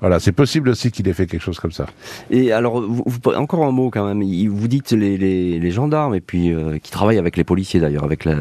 Voilà, 0.00 0.20
c'est 0.20 0.32
possible 0.32 0.68
aussi 0.68 0.92
qu'il 0.92 1.08
ait 1.08 1.12
fait 1.12 1.26
quelque 1.26 1.42
chose 1.42 1.58
comme 1.58 1.72
ça. 1.72 1.86
Et 2.30 2.52
alors, 2.52 2.80
vous, 2.80 3.04
encore 3.34 3.64
un 3.64 3.72
mot 3.72 3.90
quand 3.90 4.06
même. 4.06 4.22
Vous 4.48 4.68
dites 4.68 4.92
les, 4.92 5.16
les, 5.16 5.47
les 5.58 5.70
gendarmes 5.70 6.14
et 6.14 6.20
puis 6.20 6.52
euh, 6.52 6.78
qui 6.82 6.90
travaillent 6.90 7.18
avec 7.18 7.36
les 7.36 7.44
policiers 7.44 7.80
d'ailleurs, 7.80 8.04
avec 8.04 8.24
la 8.24 8.36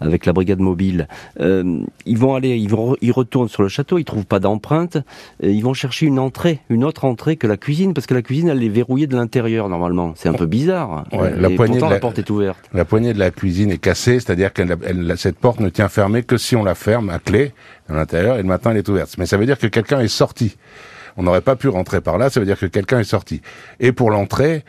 avec 0.00 0.26
la 0.26 0.32
brigade 0.32 0.60
mobile. 0.60 1.08
Euh, 1.40 1.80
ils 2.06 2.18
vont 2.18 2.34
aller, 2.34 2.56
ils 2.56 2.68
vont, 2.68 2.96
ils 3.00 3.12
retournent 3.12 3.48
sur 3.48 3.62
le 3.62 3.68
château, 3.68 3.98
ils 3.98 4.04
trouvent 4.04 4.26
pas 4.26 4.40
d'empreinte. 4.40 4.98
Ils 5.42 5.62
vont 5.62 5.74
chercher 5.74 6.06
une 6.06 6.18
entrée, 6.18 6.60
une 6.68 6.84
autre 6.84 7.04
entrée 7.04 7.36
que 7.36 7.46
la 7.46 7.56
cuisine, 7.56 7.94
parce 7.94 8.06
que 8.06 8.14
la 8.14 8.22
cuisine 8.22 8.48
elle 8.48 8.62
est 8.62 8.68
verrouillée 8.68 9.06
de 9.06 9.16
l'intérieur 9.16 9.68
normalement. 9.68 10.12
C'est 10.16 10.28
un 10.28 10.34
peu 10.34 10.46
bizarre. 10.46 11.04
la 11.12 11.50
poignée 11.50 11.78
pourtant, 11.78 11.90
la, 11.90 12.00
porte 12.00 12.18
est 12.18 12.30
ouverte. 12.30 12.58
La 12.72 12.84
poignée 12.84 13.12
de 13.12 13.18
la 13.18 13.30
cuisine 13.30 13.70
est 13.70 13.78
cassée, 13.78 14.20
c'est-à-dire 14.20 14.52
que 14.52 14.62
cette 15.16 15.38
porte 15.38 15.60
ne 15.60 15.68
tient 15.68 15.88
fermée 15.88 16.22
que 16.22 16.36
si 16.36 16.56
on 16.56 16.64
la 16.64 16.74
ferme 16.74 17.10
à 17.10 17.18
clé 17.18 17.52
à 17.88 17.94
l'intérieur 17.94 18.36
et 18.36 18.42
le 18.42 18.48
matin 18.48 18.70
elle 18.70 18.78
est 18.78 18.88
ouverte. 18.88 19.16
Mais 19.18 19.26
ça 19.26 19.36
veut 19.36 19.46
dire 19.46 19.58
que 19.58 19.66
quelqu'un 19.66 20.00
est 20.00 20.08
sorti. 20.08 20.56
On 21.16 21.24
n'aurait 21.24 21.40
pas 21.40 21.56
pu 21.56 21.68
rentrer 21.68 22.00
par 22.00 22.16
là, 22.16 22.30
ça 22.30 22.38
veut 22.38 22.46
dire 22.46 22.58
que 22.58 22.66
quelqu'un 22.66 23.00
est 23.00 23.04
sorti. 23.04 23.42
Et 23.80 23.90
pour 23.90 24.10
l'entrée, 24.10 24.64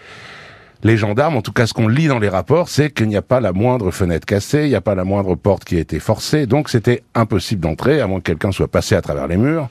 les 0.84 0.98
gendarmes, 0.98 1.36
en 1.36 1.42
tout 1.42 1.52
cas 1.52 1.68
ce 1.68 1.74
qu'on 1.74 1.88
lit 1.88 2.08
dans 2.08 2.20
les 2.20 2.30
rapports, 2.30 2.70
c'est 2.70 2.92
qu'il 2.92 3.08
n'y 3.08 3.18
a 3.18 3.22
pas 3.22 3.40
la 3.40 3.52
moindre 3.52 3.92
fenêtre 3.92 4.26
cassée, 4.26 4.64
il 4.64 4.70
n'y 4.70 4.76
a 4.76 4.82
pas 4.82 4.96
la 4.96 5.04
moindre 5.04 5.36
porte 5.36 5.66
qui 5.66 5.76
a 5.76 5.80
été 5.80 6.00
forcée, 6.00 6.46
donc 6.46 6.70
c'était 6.70 7.04
impossible 7.16 7.62
d'entrer, 7.62 8.02
à 8.02 8.08
moins 8.08 8.20
que 8.20 8.26
quelqu'un 8.26 8.52
soit 8.52 8.70
passé 8.70 8.96
à 8.96 9.02
travers 9.02 9.28
les 9.28 9.38
murs. 9.38 9.70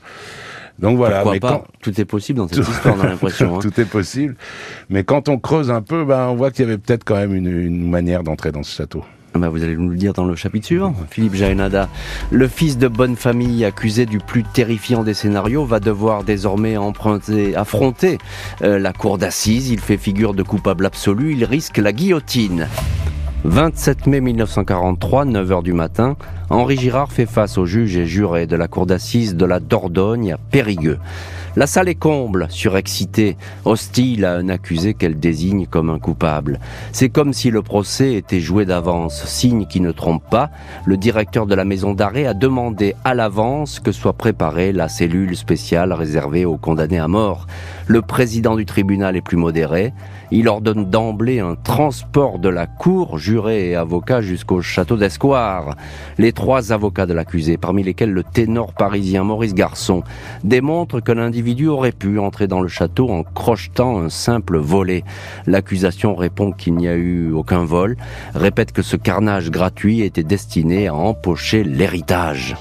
Donc 0.79 0.97
voilà. 0.97 1.23
mais 1.25 1.39
pas 1.39 1.65
Tout 1.81 1.99
est 1.99 2.05
possible 2.05 2.39
dans 2.39 2.47
cette 2.47 2.59
histoire, 2.59 2.95
on 2.97 3.01
a 3.01 3.07
l'impression. 3.07 3.55
Hein. 3.55 3.59
Tout 3.61 3.81
est 3.81 3.85
possible. 3.85 4.35
Mais 4.89 5.03
quand 5.03 5.27
on 5.27 5.37
creuse 5.37 5.71
un 5.71 5.81
peu, 5.81 6.05
ben, 6.05 6.27
on 6.27 6.35
voit 6.35 6.51
qu'il 6.51 6.65
y 6.65 6.67
avait 6.67 6.77
peut-être 6.77 7.03
quand 7.03 7.15
même 7.15 7.35
une, 7.35 7.47
une 7.47 7.89
manière 7.89 8.23
d'entrer 8.23 8.51
dans 8.51 8.63
ce 8.63 8.75
château. 8.75 9.03
Bah 9.35 9.49
vous 9.49 9.63
allez 9.63 9.77
nous 9.77 9.89
le 9.89 9.95
dire 9.95 10.13
dans 10.13 10.25
le 10.25 10.35
chapitre 10.35 10.65
suivant. 10.65 10.95
Philippe 11.11 11.35
Jaénada, 11.35 11.87
le 12.31 12.47
fils 12.47 12.77
de 12.77 12.87
bonne 12.87 13.15
famille 13.15 13.63
accusé 13.63 14.05
du 14.05 14.17
plus 14.17 14.43
terrifiant 14.43 15.03
des 15.03 15.13
scénarios, 15.13 15.65
va 15.65 15.79
devoir 15.79 16.23
désormais 16.23 16.77
emprunter, 16.77 17.55
affronter 17.55 18.17
euh, 18.63 18.79
la 18.79 18.91
cour 18.91 19.19
d'assises. 19.19 19.69
Il 19.69 19.79
fait 19.79 19.97
figure 19.97 20.33
de 20.33 20.41
coupable 20.41 20.85
absolu, 20.85 21.33
il 21.33 21.45
risque 21.45 21.77
la 21.77 21.91
guillotine. 21.91 22.67
27 23.45 24.07
mai 24.07 24.19
1943, 24.19 25.25
9h 25.25 25.63
du 25.63 25.73
matin, 25.73 26.17
Henri 26.51 26.77
Girard 26.77 27.11
fait 27.11 27.27
face 27.27 27.59
aux 27.59 27.67
juges 27.67 27.95
et 27.95 28.07
jurés 28.07 28.47
de 28.47 28.55
la 28.55 28.67
cour 28.67 28.87
d'assises 28.87 29.35
de 29.35 29.45
la 29.45 29.59
Dordogne 29.59 30.33
à 30.33 30.37
Périgueux. 30.37 30.97
La 31.55 31.67
salle 31.67 31.89
est 31.89 31.95
comble, 31.95 32.47
surexcitée, 32.49 33.35
hostile 33.65 34.23
à 34.25 34.35
un 34.35 34.49
accusé 34.49 34.93
qu'elle 34.93 35.19
désigne 35.19 35.65
comme 35.65 35.89
un 35.89 35.99
coupable. 35.99 36.59
C'est 36.91 37.09
comme 37.09 37.33
si 37.33 37.49
le 37.49 37.61
procès 37.61 38.13
était 38.13 38.39
joué 38.39 38.65
d'avance, 38.65 39.25
signe 39.25 39.65
qui 39.65 39.81
ne 39.81 39.91
trompe 39.91 40.23
pas. 40.29 40.51
Le 40.85 40.95
directeur 40.95 41.47
de 41.47 41.55
la 41.55 41.65
maison 41.65 41.93
d'arrêt 41.93 42.27
a 42.27 42.33
demandé 42.33 42.95
à 43.03 43.13
l'avance 43.13 43.79
que 43.79 43.91
soit 43.91 44.13
préparée 44.13 44.71
la 44.71 44.89
cellule 44.89 45.35
spéciale 45.35 45.91
réservée 45.91 46.45
aux 46.45 46.57
condamnés 46.57 46.99
à 46.99 47.07
mort. 47.07 47.45
Le 47.87 48.03
président 48.03 48.55
du 48.55 48.65
tribunal 48.65 49.15
est 49.15 49.21
plus 49.21 49.37
modéré. 49.37 49.93
Il 50.31 50.47
ordonne 50.47 50.85
d'emblée 50.85 51.39
un 51.39 51.55
transport 51.55 52.37
de 52.37 52.49
la 52.49 52.67
cour, 52.67 53.17
juré 53.17 53.71
et 53.71 53.75
avocat, 53.75 54.21
jusqu'au 54.21 54.61
château 54.61 54.95
d'Escoire. 54.95 55.75
Trois 56.39 56.71
avocats 56.71 57.05
de 57.05 57.13
l'accusé, 57.13 57.57
parmi 57.57 57.83
lesquels 57.83 58.13
le 58.13 58.23
ténor 58.23 58.71
parisien 58.71 59.25
Maurice 59.25 59.53
Garçon, 59.53 60.03
démontrent 60.45 61.01
que 61.01 61.11
l'individu 61.11 61.67
aurait 61.67 61.91
pu 61.91 62.17
entrer 62.17 62.47
dans 62.47 62.61
le 62.61 62.69
château 62.69 63.09
en 63.09 63.23
crochetant 63.23 63.99
un 63.99 64.07
simple 64.07 64.57
volet. 64.57 65.03
L'accusation 65.47 66.15
répond 66.15 66.53
qu'il 66.53 66.75
n'y 66.75 66.87
a 66.87 66.95
eu 66.95 67.33
aucun 67.33 67.65
vol, 67.65 67.97
répète 68.35 68.71
que 68.71 68.81
ce 68.81 68.95
carnage 68.95 69.51
gratuit 69.51 69.99
était 69.99 70.23
destiné 70.23 70.87
à 70.87 70.95
empocher 70.95 71.65
l'héritage. 71.65 72.55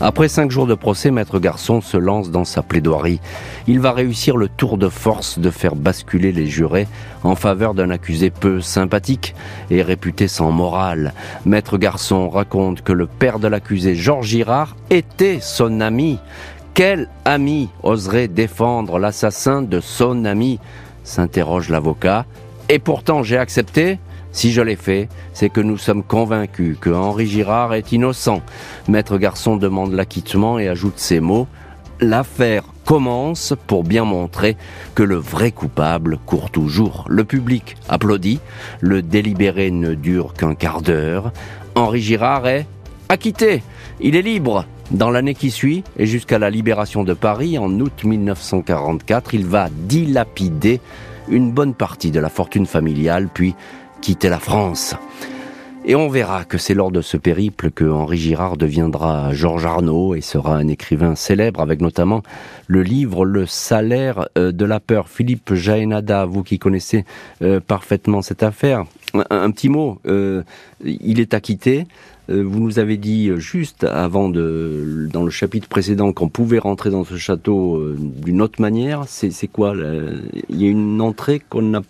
Après 0.00 0.28
cinq 0.28 0.52
jours 0.52 0.68
de 0.68 0.76
procès, 0.76 1.10
Maître 1.10 1.40
Garçon 1.40 1.80
se 1.80 1.96
lance 1.96 2.30
dans 2.30 2.44
sa 2.44 2.62
plaidoirie. 2.62 3.20
Il 3.66 3.80
va 3.80 3.90
réussir 3.90 4.36
le 4.36 4.48
tour 4.48 4.78
de 4.78 4.88
force 4.88 5.40
de 5.40 5.50
faire 5.50 5.74
basculer 5.74 6.30
les 6.30 6.46
jurés 6.46 6.86
en 7.24 7.34
faveur 7.34 7.74
d'un 7.74 7.90
accusé 7.90 8.30
peu 8.30 8.60
sympathique 8.60 9.34
et 9.70 9.82
réputé 9.82 10.28
sans 10.28 10.52
morale. 10.52 11.14
Maître 11.44 11.78
Garçon 11.78 12.28
raconte 12.28 12.82
que 12.82 12.92
le 12.92 13.08
père 13.08 13.40
de 13.40 13.48
l'accusé, 13.48 13.96
Georges 13.96 14.28
Girard, 14.28 14.76
était 14.90 15.40
son 15.40 15.80
ami. 15.80 16.20
Quel 16.74 17.08
ami 17.24 17.68
oserait 17.82 18.28
défendre 18.28 19.00
l'assassin 19.00 19.62
de 19.62 19.80
son 19.80 20.24
ami 20.24 20.60
s'interroge 21.02 21.70
l'avocat. 21.70 22.24
Et 22.68 22.78
pourtant 22.78 23.24
j'ai 23.24 23.36
accepté 23.38 23.98
si 24.32 24.52
je 24.52 24.60
l'ai 24.60 24.76
fait, 24.76 25.08
c'est 25.32 25.48
que 25.48 25.60
nous 25.60 25.78
sommes 25.78 26.02
convaincus 26.02 26.76
que 26.80 26.90
Henri 26.90 27.26
Girard 27.26 27.74
est 27.74 27.92
innocent. 27.92 28.42
Maître 28.88 29.18
Garçon 29.18 29.56
demande 29.56 29.92
l'acquittement 29.92 30.58
et 30.58 30.68
ajoute 30.68 30.98
ces 30.98 31.20
mots. 31.20 31.46
L'affaire 32.00 32.64
commence 32.84 33.54
pour 33.66 33.84
bien 33.84 34.04
montrer 34.04 34.56
que 34.94 35.02
le 35.02 35.16
vrai 35.16 35.50
coupable 35.50 36.18
court 36.24 36.50
toujours. 36.50 37.04
Le 37.08 37.24
public 37.24 37.76
applaudit, 37.88 38.40
le 38.80 39.02
délibéré 39.02 39.70
ne 39.70 39.94
dure 39.94 40.32
qu'un 40.34 40.54
quart 40.54 40.82
d'heure. 40.82 41.32
Henri 41.74 42.00
Girard 42.00 42.46
est 42.46 42.66
acquitté, 43.08 43.62
il 44.00 44.16
est 44.16 44.22
libre. 44.22 44.64
Dans 44.90 45.10
l'année 45.10 45.34
qui 45.34 45.50
suit, 45.50 45.84
et 45.98 46.06
jusqu'à 46.06 46.38
la 46.38 46.48
libération 46.48 47.04
de 47.04 47.12
Paris 47.12 47.58
en 47.58 47.70
août 47.78 48.04
1944, 48.04 49.34
il 49.34 49.44
va 49.44 49.68
dilapider 49.70 50.80
une 51.28 51.52
bonne 51.52 51.74
partie 51.74 52.10
de 52.10 52.20
la 52.20 52.30
fortune 52.30 52.64
familiale, 52.64 53.28
puis 53.32 53.54
quitter 54.00 54.28
la 54.28 54.38
France. 54.38 54.94
Et 55.88 55.94
on 55.94 56.08
verra 56.08 56.44
que 56.44 56.58
c'est 56.58 56.74
lors 56.74 56.90
de 56.90 57.00
ce 57.00 57.16
périple 57.16 57.70
que 57.70 57.84
Henri 57.84 58.18
Girard 58.18 58.58
deviendra 58.58 59.32
Georges 59.32 59.64
Arnaud 59.64 60.14
et 60.14 60.20
sera 60.20 60.54
un 60.54 60.68
écrivain 60.68 61.14
célèbre 61.14 61.62
avec 61.62 61.80
notamment 61.80 62.22
le 62.66 62.82
livre 62.82 63.24
Le 63.24 63.46
salaire 63.46 64.28
euh, 64.36 64.52
de 64.52 64.66
la 64.66 64.80
peur. 64.80 65.08
Philippe 65.08 65.54
Jaénada, 65.54 66.26
vous 66.26 66.42
qui 66.42 66.58
connaissez 66.58 67.06
euh, 67.40 67.60
parfaitement 67.60 68.20
cette 68.20 68.42
affaire, 68.42 68.84
un, 69.30 69.50
petit 69.50 69.70
mot, 69.70 69.98
euh, 70.06 70.42
il 70.84 71.20
est 71.20 71.32
acquitté. 71.32 71.86
Vous 72.28 72.60
nous 72.60 72.78
avez 72.78 72.98
dit 72.98 73.30
juste 73.38 73.84
avant 73.84 74.28
dans 74.28 75.22
le 75.22 75.30
chapitre 75.30 75.66
précédent 75.66 76.12
qu'on 76.12 76.28
pouvait 76.28 76.58
rentrer 76.58 76.90
dans 76.90 77.04
ce 77.04 77.16
château 77.16 77.82
d'une 77.96 78.42
autre 78.42 78.60
manière. 78.60 79.04
C'est 79.06 79.48
quoi 79.48 79.72
Il 80.50 80.62
y 80.62 80.66
a 80.66 80.68
une 80.68 81.00
entrée 81.00 81.40
qu'on 81.48 81.62
n'a 81.62 81.80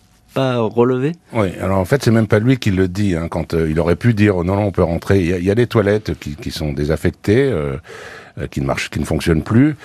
Oui, 1.33 1.49
alors 1.61 1.79
en 1.79 1.85
fait, 1.85 2.03
c'est 2.03 2.11
même 2.11 2.27
pas 2.27 2.39
lui 2.39 2.59
qui 2.59 2.71
le 2.71 2.89
dit. 2.89 3.15
Hein, 3.15 3.29
quand 3.29 3.55
euh, 3.55 3.71
il 3.71 3.79
aurait 3.81 3.97
pu 3.97 4.15
dire 4.15 4.37
non, 4.45 4.57
non, 4.57 4.65
on 4.65 4.73
peut 4.73 4.83
rentrer. 4.83 5.21
Il 5.21 5.45
y 5.45 5.51
a, 5.51 5.55
des 5.55 5.67
toilettes 5.67 6.19
qui, 6.19 6.37
qui 6.37 6.51
sont 6.51 6.73
désaffectées. 6.73 7.51
Euh, 7.51 7.77
euh, 8.41 8.47
qui 8.47 8.61
ne 8.61 8.67
marchent, 8.67 8.91
qui 8.91 9.01
ne 9.01 9.05
fonctionnent 9.05 9.43
plus. 9.43 9.77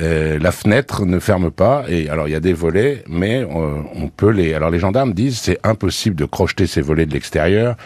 Euh, 0.00 0.38
la 0.38 0.52
fenêtre 0.52 1.06
ne 1.06 1.18
ferme 1.18 1.50
pas. 1.50 1.84
Et 1.88 2.08
alors 2.08 2.28
il 2.28 2.32
y 2.32 2.34
a 2.34 2.40
des 2.40 2.52
volets, 2.52 3.04
mais 3.08 3.44
on 3.44 4.08
peut 4.08 4.30
les. 4.30 4.54
Alors 4.54 4.70
les 4.70 4.78
gendarmes 4.78 5.14
disent 5.14 5.38
c'est 5.38 5.58
impossible 5.64 6.16
de 6.16 6.24
crocheter 6.24 6.66
ces 6.66 6.80
volets 6.80 7.06
de 7.06 7.12
l'extérieur. 7.12 7.76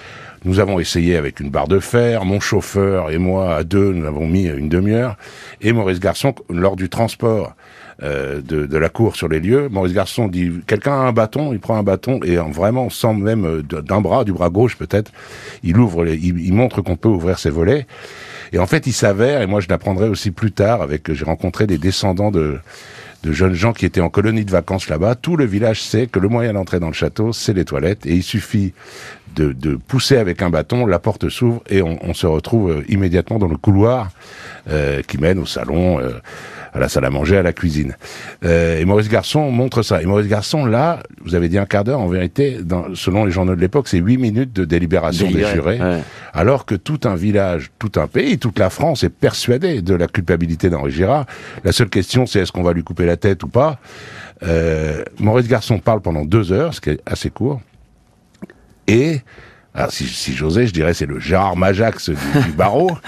Nous 0.44 0.60
avons 0.60 0.78
essayé 0.78 1.16
avec 1.16 1.40
une 1.40 1.50
barre 1.50 1.68
de 1.68 1.80
fer. 1.80 2.24
Mon 2.24 2.40
chauffeur 2.40 3.10
et 3.10 3.18
moi 3.18 3.56
à 3.56 3.64
deux, 3.64 3.92
nous 3.92 4.06
avons 4.06 4.26
mis 4.26 4.46
une 4.46 4.68
demi-heure. 4.68 5.16
Et 5.60 5.72
Maurice 5.72 6.00
Garçon 6.00 6.34
lors 6.48 6.76
du 6.76 6.88
transport 6.88 7.48
euh, 7.48 7.50
de, 8.02 8.40
de, 8.66 8.76
la 8.76 8.88
cour 8.88 9.16
sur 9.16 9.28
les 9.28 9.40
lieux. 9.40 9.68
Maurice 9.70 9.94
Garçon 9.94 10.28
dit 10.28 10.50
quelqu'un 10.66 10.92
a 10.92 11.06
un 11.06 11.12
bâton, 11.12 11.52
il 11.52 11.60
prend 11.60 11.76
un 11.76 11.82
bâton 11.82 12.20
et 12.24 12.38
en 12.38 12.50
vraiment 12.50 12.90
sans 12.90 13.14
même 13.14 13.44
euh, 13.44 13.62
d'un 13.62 14.00
bras, 14.00 14.24
du 14.24 14.32
bras 14.32 14.50
gauche 14.50 14.76
peut-être, 14.76 15.12
il 15.62 15.78
ouvre, 15.78 16.04
les, 16.04 16.16
il, 16.16 16.52
montre 16.52 16.82
qu'on 16.82 16.96
peut 16.96 17.08
ouvrir 17.08 17.38
ses 17.38 17.50
volets. 17.50 17.86
Et 18.52 18.58
en 18.58 18.66
fait, 18.66 18.86
il 18.86 18.92
s'avère, 18.92 19.42
et 19.42 19.46
moi 19.46 19.60
je 19.60 19.68
l'apprendrai 19.68 20.08
aussi 20.08 20.30
plus 20.30 20.52
tard, 20.52 20.82
avec 20.82 21.12
j'ai 21.12 21.24
rencontré 21.24 21.66
des 21.66 21.78
descendants 21.78 22.30
de 22.30 22.58
de 23.22 23.32
jeunes 23.32 23.54
gens 23.54 23.72
qui 23.72 23.86
étaient 23.86 24.00
en 24.00 24.08
colonie 24.08 24.44
de 24.44 24.50
vacances 24.50 24.88
là-bas, 24.88 25.16
tout 25.16 25.36
le 25.36 25.44
village 25.44 25.82
sait 25.82 26.06
que 26.06 26.20
le 26.20 26.28
moyen 26.28 26.52
d'entrer 26.52 26.78
dans 26.78 26.86
le 26.86 26.92
château, 26.92 27.32
c'est 27.32 27.54
les 27.54 27.64
toilettes, 27.64 28.06
et 28.06 28.14
il 28.14 28.22
suffit 28.22 28.72
de, 29.34 29.52
de, 29.52 29.74
pousser 29.74 30.16
avec 30.16 30.42
un 30.42 30.50
bâton, 30.50 30.86
la 30.86 30.98
porte 30.98 31.28
s'ouvre, 31.28 31.62
et 31.68 31.82
on, 31.82 31.98
on, 32.02 32.14
se 32.14 32.26
retrouve 32.26 32.70
euh, 32.70 32.84
immédiatement 32.88 33.38
dans 33.38 33.48
le 33.48 33.56
couloir 33.56 34.10
euh, 34.70 35.02
qui 35.02 35.18
mène 35.18 35.38
au 35.38 35.46
salon. 35.46 35.98
Euh, 35.98 36.12
à 36.76 36.78
la 36.78 36.88
salle 36.88 37.06
à 37.06 37.10
manger, 37.10 37.38
à 37.38 37.42
la 37.42 37.52
cuisine. 37.52 37.96
Euh, 38.44 38.78
et 38.78 38.84
Maurice 38.84 39.08
Garçon 39.08 39.50
montre 39.50 39.82
ça. 39.82 40.02
Et 40.02 40.06
Maurice 40.06 40.28
Garçon, 40.28 40.66
là, 40.66 41.00
vous 41.24 41.34
avez 41.34 41.48
dit 41.48 41.56
un 41.56 41.64
quart 41.64 41.84
d'heure, 41.84 42.00
en 42.00 42.08
vérité, 42.08 42.58
dans, 42.62 42.94
selon 42.94 43.24
les 43.24 43.32
journaux 43.32 43.56
de 43.56 43.60
l'époque, 43.60 43.88
c'est 43.88 43.98
huit 43.98 44.18
minutes 44.18 44.52
de 44.52 44.64
délibération 44.64 45.30
des 45.30 45.44
jurés, 45.46 45.80
alors 46.32 46.66
que 46.66 46.74
tout 46.74 47.00
un 47.04 47.16
village, 47.16 47.70
tout 47.78 47.92
un 47.96 48.06
pays, 48.06 48.38
toute 48.38 48.58
la 48.58 48.68
France 48.68 49.04
est 49.04 49.10
persuadée 49.10 49.80
de 49.80 49.94
la 49.94 50.06
culpabilité 50.06 50.68
d'Henri 50.68 50.92
Girard. 50.92 51.26
La 51.64 51.72
seule 51.72 51.88
question, 51.88 52.26
c'est 52.26 52.40
est-ce 52.40 52.52
qu'on 52.52 52.62
va 52.62 52.74
lui 52.74 52.84
couper 52.84 53.06
la 53.06 53.16
tête 53.16 53.42
ou 53.42 53.48
pas? 53.48 53.78
Euh, 54.42 55.02
Maurice 55.18 55.48
Garçon 55.48 55.78
parle 55.78 56.02
pendant 56.02 56.26
deux 56.26 56.52
heures, 56.52 56.74
ce 56.74 56.82
qui 56.82 56.90
est 56.90 57.00
assez 57.06 57.30
court, 57.30 57.62
et 58.86 59.20
alors 59.74 59.92
si, 59.92 60.06
si 60.06 60.34
j'osais, 60.34 60.66
je 60.66 60.72
dirais 60.72 60.94
c'est 60.94 61.06
le 61.06 61.20
Gérard 61.20 61.56
Majax 61.56 62.10
du, 62.10 62.16
du 62.44 62.52
barreau. 62.52 62.90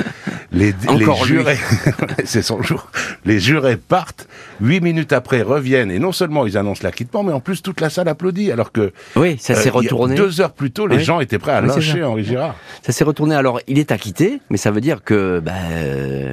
Les, 0.50 0.72
les 0.96 1.24
jurés, 1.24 1.58
c'est 2.24 2.40
son 2.42 2.62
jour. 2.62 2.90
Les 3.26 3.38
jurés 3.38 3.76
partent. 3.76 4.26
Huit 4.60 4.80
minutes 4.80 5.12
après 5.12 5.42
reviennent 5.42 5.90
et 5.90 5.98
non 5.98 6.10
seulement 6.10 6.46
ils 6.46 6.56
annoncent 6.56 6.80
l'acquittement, 6.82 7.22
mais 7.22 7.32
en 7.32 7.40
plus 7.40 7.62
toute 7.62 7.80
la 7.80 7.90
salle 7.90 8.08
applaudit. 8.08 8.50
Alors 8.50 8.72
que 8.72 8.92
oui, 9.16 9.36
ça 9.38 9.54
s'est 9.54 9.68
euh, 9.68 9.72
retourné. 9.72 10.14
Deux 10.14 10.40
heures 10.40 10.52
plus 10.52 10.70
tôt, 10.70 10.86
les 10.86 11.00
gens 11.00 11.20
étaient 11.20 11.38
prêts 11.38 11.52
à 11.52 11.60
lyncher 11.60 12.02
Henri 12.02 12.24
Girard. 12.24 12.56
Ça 12.82 12.92
s'est 12.92 13.04
retourné. 13.04 13.34
Alors 13.34 13.60
il 13.68 13.78
est 13.78 13.92
acquitté, 13.92 14.40
mais 14.48 14.56
ça 14.56 14.70
veut 14.70 14.80
dire 14.80 15.04
que 15.04 15.40
bah, 15.40 15.52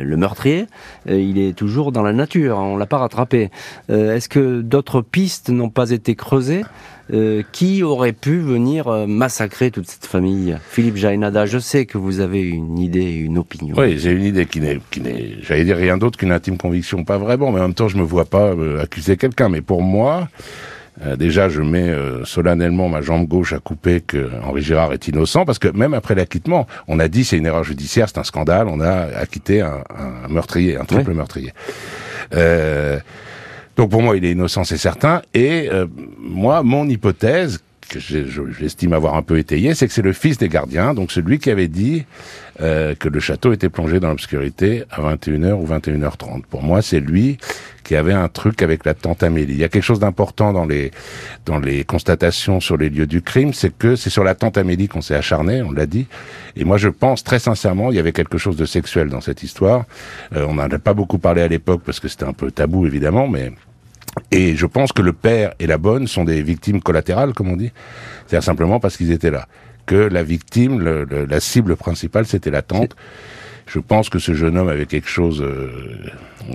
le 0.02 0.18
meurtrier, 0.18 0.68
euh, 1.10 1.20
il 1.20 1.38
est 1.38 1.54
toujours 1.54 1.92
dans 1.92 2.04
la 2.04 2.14
nature. 2.14 2.58
On 2.58 2.78
l'a 2.78 2.86
pas 2.86 3.00
rattrapé. 3.00 3.52
Euh, 3.90 4.16
est-ce 4.16 4.30
que 4.30 4.62
d'autres 4.62 5.02
pistes 5.02 5.50
n'ont 5.50 5.70
pas 5.70 5.92
été 5.92 6.16
creusées? 6.16 6.64
Euh, 7.14 7.44
qui 7.52 7.84
aurait 7.84 8.14
pu 8.14 8.40
venir 8.40 8.88
euh, 8.88 9.06
massacrer 9.06 9.72
toute 9.72 9.88
cette 9.88 10.06
famille? 10.06 10.58
Philippe 10.70 10.96
Jainada, 10.96 11.46
je 11.46 11.60
sais 11.60 11.86
que 11.86 11.98
vous 11.98 12.20
avez 12.20 12.42
une 12.42 12.80
idée, 12.80 13.12
une 13.14 13.38
opinion. 13.38 13.76
Oui, 13.78 13.98
j'ai 13.98 14.12
une 14.12 14.24
idée 14.24 14.46
qui 14.46 14.60
n'est, 14.60 14.80
qui 14.92 15.02
n'est, 15.02 15.36
j'allais 15.42 15.64
dire 15.64 15.78
rien 15.78 15.98
d'autre 15.98 16.18
qu'une 16.18 16.32
intime 16.32 16.58
conviction, 16.58 17.04
pas 17.04 17.18
vraiment, 17.18 17.52
mais 17.52 17.60
en 17.60 17.64
même 17.64 17.74
temps, 17.74 17.88
je 17.88 17.98
me 17.98 18.04
vois 18.04 18.26
pas 18.26 18.54
euh, 18.54 18.82
accuser 18.82 19.18
quelqu'un. 19.18 19.50
Mais 19.50 19.62
pour 19.62 19.82
moi, 19.82 20.30
déjà, 21.18 21.50
je 21.50 21.62
mets 21.62 21.94
solennellement 22.24 22.88
ma 22.88 23.02
jambe 23.02 23.28
gauche 23.28 23.52
à 23.52 23.60
couper 23.60 24.00
que 24.00 24.30
Henri 24.44 24.62
Girard 24.62 24.94
est 24.94 25.10
innocent, 25.10 25.44
parce 25.44 25.60
que 25.60 25.68
même 25.68 25.94
après 25.94 26.16
l'acquittement, 26.16 26.68
on 26.88 27.00
a 27.00 27.10
dit 27.10 27.26
c'est 27.26 27.38
une 27.38 27.46
erreur 27.46 27.66
judiciaire, 27.66 28.08
c'est 28.08 28.18
un 28.18 28.24
scandale, 28.24 28.68
on 28.70 28.80
a 28.80 28.94
acquitté 29.18 29.60
un, 29.60 29.84
un 29.90 30.30
meurtrier, 30.30 30.78
un 30.78 30.86
triple 30.86 31.14
meurtrier. 31.14 31.52
Euh, 32.34 33.00
donc 33.76 33.90
pour 33.90 34.02
moi, 34.02 34.16
il 34.16 34.26
est 34.26 34.32
innocent, 34.32 34.64
c'est 34.64 34.78
certain. 34.78 35.22
Et 35.34 35.70
euh, 35.72 35.86
moi, 36.18 36.64
mon 36.64 36.88
hypothèse, 36.88 37.60
que 37.90 38.00
j'estime 38.00 38.94
avoir 38.94 39.16
un 39.16 39.22
peu 39.22 39.38
étayé, 39.38 39.74
c'est 39.76 39.88
que 39.88 39.94
c'est 39.94 40.02
le 40.02 40.14
fils 40.14 40.38
des 40.38 40.50
gardiens, 40.50 40.94
donc 40.94 41.12
celui 41.12 41.40
qui 41.40 41.50
avait 41.50 41.68
dit 41.68 42.06
euh, 42.62 42.96
que 42.96 43.10
le 43.10 43.20
château 43.20 43.54
était 43.54 43.70
plongé 43.70 44.00
dans 44.00 44.10
l'obscurité 44.10 44.84
à 44.90 45.02
21h 45.02 45.54
ou 45.54 45.68
21h30. 45.68 46.44
Pour 46.50 46.64
moi, 46.64 46.82
c'est 46.82 47.00
lui 47.00 47.38
qui 47.84 47.96
avait 47.96 48.14
un 48.14 48.28
truc 48.28 48.64
avec 48.64 48.86
la 48.86 48.96
tante 48.96 49.22
Amélie. 49.22 49.54
Il 49.54 49.60
y 49.60 49.64
a 49.64 49.70
quelque 49.70 49.84
chose 49.84 50.00
d'important 50.00 50.54
dans 50.54 50.66
les 50.66 50.92
dans 51.46 51.60
les 51.60 51.84
constatations 51.84 52.60
sur 52.60 52.78
les 52.78 52.90
lieux 52.90 53.06
du 53.06 53.22
crime, 53.22 53.54
c'est 53.54 53.76
que 53.76 53.96
c'est 53.96 54.10
sur 54.10 54.24
la 54.24 54.34
tante 54.34 54.58
Amélie 54.58 54.88
qu'on 54.88 55.02
s'est 55.02 55.16
acharné, 55.16 55.62
on 55.62 55.72
l'a 55.72 55.86
dit. 55.86 56.08
Et 56.56 56.64
moi, 56.64 56.78
je 56.78 56.90
pense 56.90 57.24
très 57.24 57.40
sincèrement, 57.40 57.92
il 57.92 57.98
y 57.98 58.00
avait 58.00 58.14
quelque 58.14 58.38
chose 58.38 58.56
de 58.56 58.66
sexuel 58.66 59.10
dans 59.10 59.22
cette 59.22 59.44
histoire. 59.44 59.86
Euh, 60.36 60.46
on 60.48 60.56
n'en 60.56 60.64
a 60.64 60.80
pas 60.80 60.94
beaucoup 60.94 61.20
parlé 61.20 61.42
à 61.42 61.48
l'époque 61.48 61.82
parce 61.86 62.00
que 62.00 62.08
c'était 62.08 62.26
un 62.26 62.34
peu 62.34 62.50
tabou, 62.50 62.88
évidemment, 62.88 63.28
mais 63.28 63.52
et 64.32 64.56
je 64.56 64.66
pense 64.66 64.92
que 64.92 65.02
le 65.02 65.14
père 65.14 65.54
et 65.60 65.68
la 65.68 65.78
bonne 65.78 66.08
sont 66.08 66.24
des 66.24 66.42
victimes 66.42 66.82
collatérales, 66.82 67.34
comme 67.34 67.50
on 67.50 67.58
dit. 67.58 67.72
C'est-à-dire 68.26 68.44
simplement 68.44 68.80
parce 68.80 68.98
qu'ils 68.98 69.12
étaient 69.12 69.32
là. 69.32 69.48
Que 69.86 69.96
la 69.96 70.24
victime, 70.24 70.82
la 70.82 71.40
cible 71.40 71.76
principale, 71.76 72.26
c'était 72.26 72.50
la 72.50 72.62
tante. 72.62 72.96
Je 73.68 73.80
pense 73.80 74.10
que 74.10 74.20
ce 74.20 74.34
jeune 74.34 74.58
homme 74.58 74.70
avait 74.70 74.86
quelque 74.86 75.10
chose. 75.10 75.42
Euh, 75.42 75.70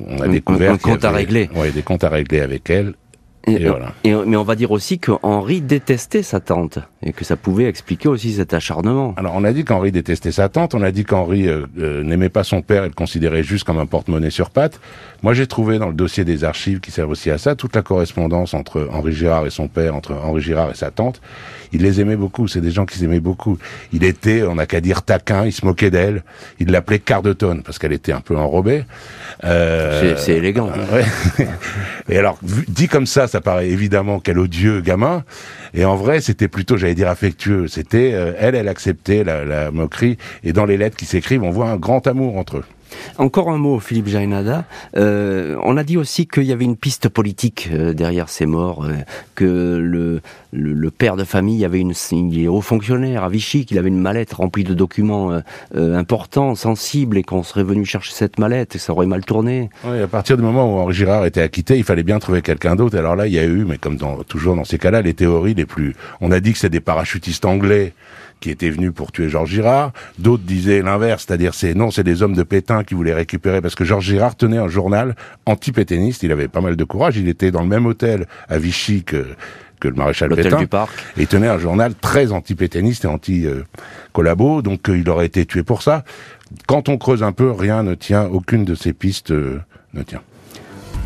on 0.06 0.20
a 0.20 0.28
découvert. 0.28 0.72
Un, 0.72 0.78
compte 0.78 1.04
à 1.04 1.10
régler. 1.10 1.50
Oui, 1.54 1.70
des 1.72 1.82
comptes 1.82 2.04
à 2.04 2.08
régler 2.08 2.40
avec 2.40 2.70
elle. 2.70 2.94
Et, 3.46 3.66
voilà. 3.66 3.94
mais 4.04 4.36
on 4.36 4.42
va 4.42 4.54
dire 4.54 4.70
aussi 4.70 4.98
que 4.98 5.12
Henri 5.22 5.62
détestait 5.62 6.22
sa 6.22 6.40
tante 6.40 6.78
et 7.02 7.12
que 7.12 7.24
ça 7.24 7.36
pouvait 7.36 7.64
expliquer 7.64 8.06
aussi 8.06 8.34
cet 8.34 8.52
acharnement. 8.52 9.14
Alors 9.16 9.32
on 9.34 9.44
a 9.44 9.52
dit 9.52 9.64
qu'Henri 9.64 9.92
détestait 9.92 10.30
sa 10.30 10.50
tante, 10.50 10.74
on 10.74 10.82
a 10.82 10.90
dit 10.90 11.04
qu'Henri 11.04 11.48
euh, 11.48 11.64
euh, 11.78 12.04
n'aimait 12.04 12.28
pas 12.28 12.44
son 12.44 12.60
père 12.60 12.84
et 12.84 12.88
le 12.88 12.94
considérait 12.94 13.42
juste 13.42 13.64
comme 13.64 13.78
un 13.78 13.86
porte-monnaie 13.86 14.28
sur 14.28 14.50
pattes. 14.50 14.78
Moi 15.22 15.34
j'ai 15.34 15.46
trouvé 15.46 15.78
dans 15.78 15.88
le 15.88 15.94
dossier 15.94 16.24
des 16.24 16.44
archives 16.44 16.80
qui 16.80 16.90
servent 16.90 17.10
aussi 17.10 17.30
à 17.30 17.36
ça 17.36 17.54
toute 17.54 17.76
la 17.76 17.82
correspondance 17.82 18.54
entre 18.54 18.88
Henri 18.90 19.12
Girard 19.12 19.46
et 19.46 19.50
son 19.50 19.68
père, 19.68 19.94
entre 19.94 20.14
Henri 20.14 20.40
Girard 20.40 20.70
et 20.70 20.74
sa 20.74 20.90
tante. 20.90 21.20
Il 21.72 21.82
les 21.82 22.00
aimait 22.00 22.16
beaucoup, 22.16 22.48
c'est 22.48 22.60
des 22.60 22.70
gens 22.70 22.86
qui 22.86 22.98
s'aimaient 22.98 23.20
beaucoup. 23.20 23.58
Il 23.92 24.02
était, 24.02 24.42
on 24.42 24.54
n'a 24.54 24.66
qu'à 24.66 24.80
dire 24.80 25.02
taquin, 25.02 25.44
il 25.44 25.52
se 25.52 25.64
moquait 25.64 25.90
d'elle, 25.90 26.24
il 26.58 26.70
l'appelait 26.70 26.98
quart 26.98 27.22
de 27.22 27.32
tonne 27.32 27.62
parce 27.62 27.78
qu'elle 27.78 27.92
était 27.92 28.12
un 28.12 28.20
peu 28.20 28.36
enrobée. 28.36 28.84
Euh, 29.44 30.16
c'est 30.16 30.32
élégant. 30.32 30.70
et 32.08 32.18
alors 32.18 32.38
dit 32.42 32.88
comme 32.88 33.06
ça, 33.06 33.28
ça 33.28 33.40
paraît 33.40 33.68
évidemment 33.68 34.20
quel 34.20 34.38
odieux 34.38 34.80
gamin. 34.80 35.22
Et 35.74 35.84
en 35.84 35.96
vrai, 35.96 36.20
c'était 36.20 36.48
plutôt, 36.48 36.76
j'allais 36.76 36.94
dire, 36.94 37.08
affectueux. 37.08 37.68
C'était, 37.68 38.12
euh, 38.14 38.32
elle, 38.38 38.54
elle 38.54 38.68
acceptait 38.68 39.22
la, 39.22 39.44
la 39.44 39.70
moquerie. 39.70 40.16
Et 40.42 40.52
dans 40.52 40.64
les 40.64 40.76
lettres 40.76 40.96
qui 40.96 41.06
s'écrivent, 41.06 41.44
on 41.44 41.50
voit 41.50 41.70
un 41.70 41.76
grand 41.76 42.06
amour 42.06 42.36
entre 42.36 42.58
eux. 42.58 42.64
Encore 43.18 43.50
un 43.50 43.58
mot, 43.58 43.78
Philippe 43.78 44.08
Jainada. 44.08 44.64
Euh, 44.96 45.56
on 45.62 45.76
a 45.76 45.84
dit 45.84 45.96
aussi 45.96 46.26
qu'il 46.26 46.44
y 46.44 46.52
avait 46.52 46.64
une 46.64 46.76
piste 46.76 47.08
politique 47.08 47.68
euh, 47.72 47.92
derrière 47.92 48.28
ces 48.28 48.46
morts, 48.46 48.84
euh, 48.84 48.94
que 49.34 49.78
le, 50.52 50.90
père 50.90 51.16
de 51.16 51.24
famille 51.24 51.64
avait 51.64 51.78
une, 51.80 51.92
il 52.12 52.42
est 52.42 52.48
haut 52.48 52.60
fonctionnaire 52.60 53.24
à 53.24 53.28
Vichy, 53.28 53.64
qu'il 53.64 53.78
avait 53.78 53.88
une 53.88 54.00
mallette 54.00 54.32
remplie 54.32 54.64
de 54.64 54.74
documents 54.74 55.40
euh, 55.76 55.96
importants, 55.96 56.54
sensibles, 56.54 57.16
et 57.16 57.22
qu'on 57.22 57.42
serait 57.42 57.62
venu 57.62 57.84
chercher 57.84 58.12
cette 58.12 58.38
mallette 58.38 58.74
et 58.74 58.78
ça 58.78 58.92
aurait 58.92 59.06
mal 59.06 59.24
tourné. 59.24 59.70
Oui, 59.84 60.00
à 60.00 60.06
partir 60.08 60.36
du 60.36 60.42
moment 60.42 60.74
où 60.74 60.78
Henri 60.78 60.94
Girard 60.94 61.24
était 61.26 61.42
acquitté, 61.42 61.78
il 61.78 61.84
fallait 61.84 62.02
bien 62.02 62.18
trouver 62.18 62.42
quelqu'un 62.42 62.76
d'autre. 62.76 62.98
Alors 62.98 63.16
là, 63.16 63.26
il 63.26 63.32
y 63.32 63.38
a 63.38 63.44
eu, 63.44 63.64
mais 63.64 63.78
comme 63.78 63.98
toujours 64.26 64.56
dans 64.56 64.64
ces 64.64 64.78
cas-là, 64.78 65.02
les 65.02 65.14
théories 65.14 65.54
les 65.54 65.66
plus. 65.66 65.94
On 66.20 66.32
a 66.32 66.40
dit 66.40 66.52
que 66.52 66.58
c'est 66.58 66.70
des 66.70 66.80
parachutistes 66.80 67.44
anglais 67.44 67.94
qui 68.40 68.50
étaient 68.50 68.70
venus 68.70 68.92
pour 68.92 69.12
tuer 69.12 69.28
Georges 69.28 69.50
Girard. 69.50 69.92
D'autres 70.18 70.42
disaient 70.42 70.82
l'inverse, 70.82 71.24
c'est-à-dire 71.26 71.54
c'est 71.54 71.74
non, 71.74 71.90
c'est 71.90 72.04
des 72.04 72.22
hommes 72.22 72.34
de 72.34 72.42
Pétain 72.42 72.84
qui 72.84 72.94
voulaient 72.94 73.14
récupérer 73.14 73.60
parce 73.60 73.74
que 73.74 73.84
Georges 73.84 74.06
Girard 74.06 74.36
tenait 74.36 74.58
un 74.58 74.68
journal 74.68 75.14
anti-pétainiste. 75.46 76.22
Il 76.22 76.32
avait 76.32 76.48
pas 76.48 76.60
mal 76.60 76.76
de 76.76 76.84
courage. 76.84 77.16
Il 77.16 77.28
était 77.28 77.50
dans 77.50 77.62
le 77.62 77.68
même 77.68 77.86
hôtel 77.86 78.26
à 78.48 78.58
Vichy 78.58 79.04
que 79.04 79.26
que 79.80 79.88
le 79.88 79.94
maréchal 79.94 80.28
Pétain. 80.34 80.58
Du 80.58 80.66
Parc. 80.66 80.92
Et 81.16 81.26
tenait 81.26 81.48
un 81.48 81.58
journal 81.58 81.94
très 81.94 82.32
anti-pétainiste 82.32 83.06
et 83.06 83.08
anti-collabo, 83.08 84.62
donc 84.62 84.88
euh, 84.88 84.98
il 84.98 85.08
aurait 85.08 85.26
été 85.26 85.46
tué 85.46 85.62
pour 85.62 85.82
ça. 85.82 86.04
Quand 86.66 86.88
on 86.88 86.98
creuse 86.98 87.22
un 87.22 87.32
peu, 87.32 87.50
rien 87.50 87.82
ne 87.82 87.94
tient, 87.94 88.26
aucune 88.26 88.64
de 88.64 88.74
ces 88.74 88.92
pistes 88.92 89.30
euh, 89.30 89.60
ne 89.94 90.02
tient. 90.02 90.20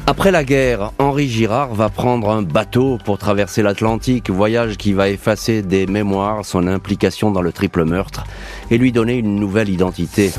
Après 0.07 0.31
la 0.31 0.45
guerre, 0.45 0.93
Henri 0.99 1.29
Girard 1.29 1.73
va 1.73 1.89
prendre 1.89 2.29
un 2.29 2.43
bateau 2.43 2.99
pour 3.07 3.17
traverser 3.17 3.63
l'Atlantique, 3.63 4.29
voyage 4.29 4.77
qui 4.77 4.93
va 4.93 5.09
effacer 5.09 5.63
des 5.63 5.87
mémoires 5.87 6.45
son 6.45 6.67
implication 6.67 7.31
dans 7.31 7.41
le 7.41 7.53
triple 7.53 7.85
meurtre 7.87 8.25
et 8.71 8.77
lui 8.77 8.93
donner 8.93 9.15
une 9.15 9.37
nouvelle 9.37 9.71
identité. 9.71 10.31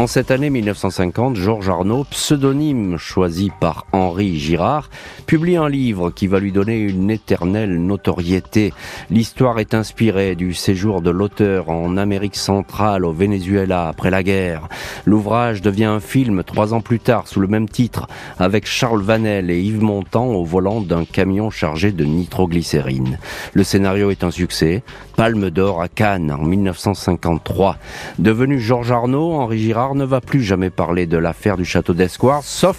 En 0.00 0.06
cette 0.06 0.30
année 0.30 0.48
1950, 0.48 1.36
Georges 1.36 1.68
Arnaud, 1.68 2.04
pseudonyme 2.04 2.96
choisi 2.96 3.50
par 3.60 3.84
Henri 3.92 4.38
Girard, 4.38 4.88
publie 5.26 5.56
un 5.56 5.68
livre 5.68 6.10
qui 6.10 6.26
va 6.26 6.40
lui 6.40 6.52
donner 6.52 6.78
une 6.78 7.10
éternelle 7.10 7.78
notoriété. 7.78 8.72
L'histoire 9.10 9.58
est 9.58 9.74
inspirée 9.74 10.36
du 10.36 10.54
séjour 10.54 11.02
de 11.02 11.10
l'auteur 11.10 11.68
en 11.68 11.98
Amérique 11.98 12.36
centrale, 12.36 13.04
au 13.04 13.12
Venezuela, 13.12 13.88
après 13.88 14.10
la 14.10 14.22
guerre. 14.22 14.70
L'ouvrage 15.04 15.60
devient 15.60 15.84
un 15.84 16.00
film 16.00 16.44
trois 16.44 16.72
ans 16.72 16.80
plus 16.80 16.98
tard 16.98 17.28
sous 17.28 17.40
le 17.40 17.46
même 17.46 17.68
titre, 17.68 18.06
avec 18.38 18.66
Charles 18.66 19.02
Vanel 19.02 19.50
et 19.50 19.60
Yves 19.60 19.82
Montand 19.82 20.28
au 20.28 20.44
volant 20.46 20.80
d'un 20.80 21.04
camion 21.04 21.50
chargé 21.50 21.92
de 21.92 22.06
nitroglycérine. 22.06 23.18
Le 23.52 23.64
scénario 23.64 24.10
est 24.10 24.24
un 24.24 24.30
succès. 24.30 24.82
Palme 25.14 25.50
d'or 25.50 25.82
à 25.82 25.88
Cannes 25.88 26.32
en 26.32 26.42
1953. 26.42 27.76
Devenu 28.18 28.58
Georges 28.58 28.92
Arnaud, 28.92 29.32
Henri 29.32 29.58
Girard 29.58 29.89
ne 29.94 30.04
va 30.04 30.20
plus 30.20 30.42
jamais 30.42 30.70
parler 30.70 31.06
de 31.06 31.16
l'affaire 31.16 31.56
du 31.56 31.64
château 31.64 31.94
d'Escoir, 31.94 32.42
sauf 32.42 32.76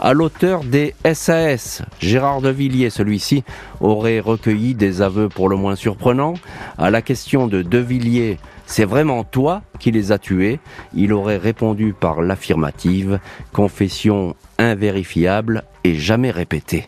à 0.00 0.12
l'auteur 0.12 0.64
des 0.64 0.94
SAS. 1.12 1.82
Gérard 2.00 2.40
de 2.40 2.50
Villiers, 2.50 2.90
celui-ci, 2.90 3.44
aurait 3.80 4.20
recueilli 4.20 4.74
des 4.74 5.02
aveux 5.02 5.28
pour 5.28 5.48
le 5.48 5.56
moins 5.56 5.76
surprenants. 5.76 6.34
À 6.78 6.90
la 6.90 7.02
question 7.02 7.46
de 7.46 7.62
De 7.62 7.78
Villiers, 7.78 8.38
c'est 8.66 8.84
vraiment 8.84 9.24
toi 9.24 9.62
qui 9.78 9.90
les 9.90 10.12
as 10.12 10.18
tués? 10.18 10.60
Il 10.94 11.12
aurait 11.12 11.36
répondu 11.36 11.92
par 11.98 12.22
l'affirmative, 12.22 13.18
confession 13.52 14.36
invérifiable 14.58 15.64
et 15.84 15.94
jamais 15.94 16.30
répétée. 16.30 16.86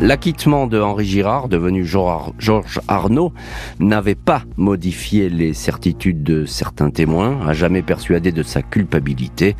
L'acquittement 0.00 0.68
de 0.68 0.80
Henri 0.80 1.04
Girard, 1.04 1.48
devenu 1.48 1.84
Georges 1.84 2.80
Arnaud, 2.86 3.32
n'avait 3.80 4.14
pas 4.14 4.42
modifié 4.56 5.28
les 5.28 5.52
certitudes 5.52 6.22
de 6.22 6.44
certains 6.44 6.90
témoins, 6.90 7.40
à 7.46 7.52
jamais 7.52 7.82
persuadé 7.82 8.30
de 8.30 8.44
sa 8.44 8.62
culpabilité. 8.62 9.56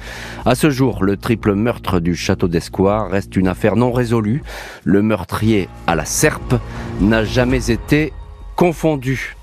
À 0.47 0.55
ce 0.55 0.71
jour, 0.71 1.03
le 1.03 1.17
triple 1.17 1.55
meurtre 1.55 1.99
du 1.99 2.15
château 2.15 2.47
d'Escoir 2.47 3.11
reste 3.11 3.35
une 3.35 3.49
affaire 3.49 3.75
non 3.75 3.91
résolue. 3.91 4.43
Le 4.85 5.03
meurtrier 5.03 5.69
à 5.89 5.97
la 5.97 6.05
serpe 6.05 6.55
n'a 7.01 7.25
jamais 7.25 7.71
été 7.71 8.13
confondu. 8.55 9.38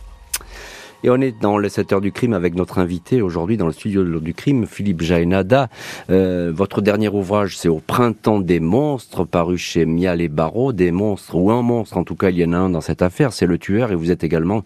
Et 1.03 1.09
on 1.09 1.21
est 1.21 1.39
dans 1.39 1.57
le 1.57 1.69
7 1.69 1.93
heures 1.93 2.01
du 2.01 2.11
crime 2.11 2.33
avec 2.33 2.55
notre 2.55 2.79
invité 2.79 3.21
aujourd'hui 3.21 3.57
dans 3.57 3.67
le 3.67 3.71
studio 3.71 4.03
du 4.19 4.33
crime, 4.33 4.65
Philippe 4.65 5.01
Jaénada. 5.01 5.69
Euh, 6.09 6.51
votre 6.53 6.81
dernier 6.81 7.09
ouvrage, 7.09 7.57
c'est 7.57 7.69
Au 7.69 7.79
printemps 7.79 8.39
des 8.39 8.59
monstres, 8.59 9.23
paru 9.25 9.57
chez 9.57 9.85
Mial 9.85 10.21
et 10.21 10.29
Barreau. 10.29 10.73
Des 10.73 10.91
monstres, 10.91 11.35
ou 11.35 11.51
un 11.51 11.61
monstre, 11.61 11.97
en 11.97 12.03
tout 12.03 12.15
cas, 12.15 12.29
il 12.29 12.37
y 12.37 12.45
en 12.45 12.53
a 12.53 12.57
un 12.57 12.69
dans 12.69 12.81
cette 12.81 13.01
affaire, 13.01 13.33
c'est 13.33 13.45
le 13.45 13.57
tueur, 13.57 13.91
et 13.91 13.95
vous 13.95 14.11
êtes 14.11 14.23
également 14.23 14.63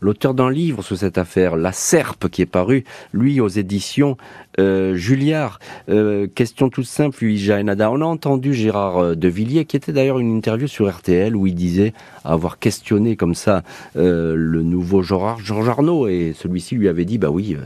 l'auteur 0.00 0.34
d'un 0.34 0.50
livre 0.50 0.82
sur 0.82 0.96
cette 0.96 1.18
affaire, 1.18 1.56
La 1.56 1.72
Serpe, 1.72 2.28
qui 2.28 2.42
est 2.42 2.46
paru, 2.46 2.84
lui, 3.12 3.40
aux 3.40 3.48
éditions 3.48 4.16
euh, 4.58 4.94
Julliard. 4.94 5.58
Euh, 5.88 6.26
question 6.26 6.68
toute 6.68 6.86
simple, 6.86 7.18
Louis 7.22 7.48
Nada. 7.64 7.90
On 7.90 8.00
a 8.00 8.04
entendu 8.04 8.54
Gérard 8.54 8.98
euh, 8.98 9.14
De 9.14 9.28
Villiers, 9.28 9.64
qui 9.64 9.76
était 9.76 9.92
d'ailleurs 9.92 10.18
une 10.18 10.36
interview 10.36 10.66
sur 10.66 10.88
RTL, 10.90 11.34
où 11.36 11.46
il 11.46 11.54
disait 11.54 11.92
avoir 12.24 12.58
questionné 12.58 13.16
comme 13.16 13.34
ça 13.34 13.62
le 13.94 14.62
nouveau 14.62 15.02
Georges 15.02 15.68
Arnaud, 15.68 16.08
et 16.08 16.34
celui-ci 16.36 16.74
lui 16.74 16.88
avait 16.88 17.04
dit, 17.04 17.18
bah 17.18 17.30
oui, 17.30 17.56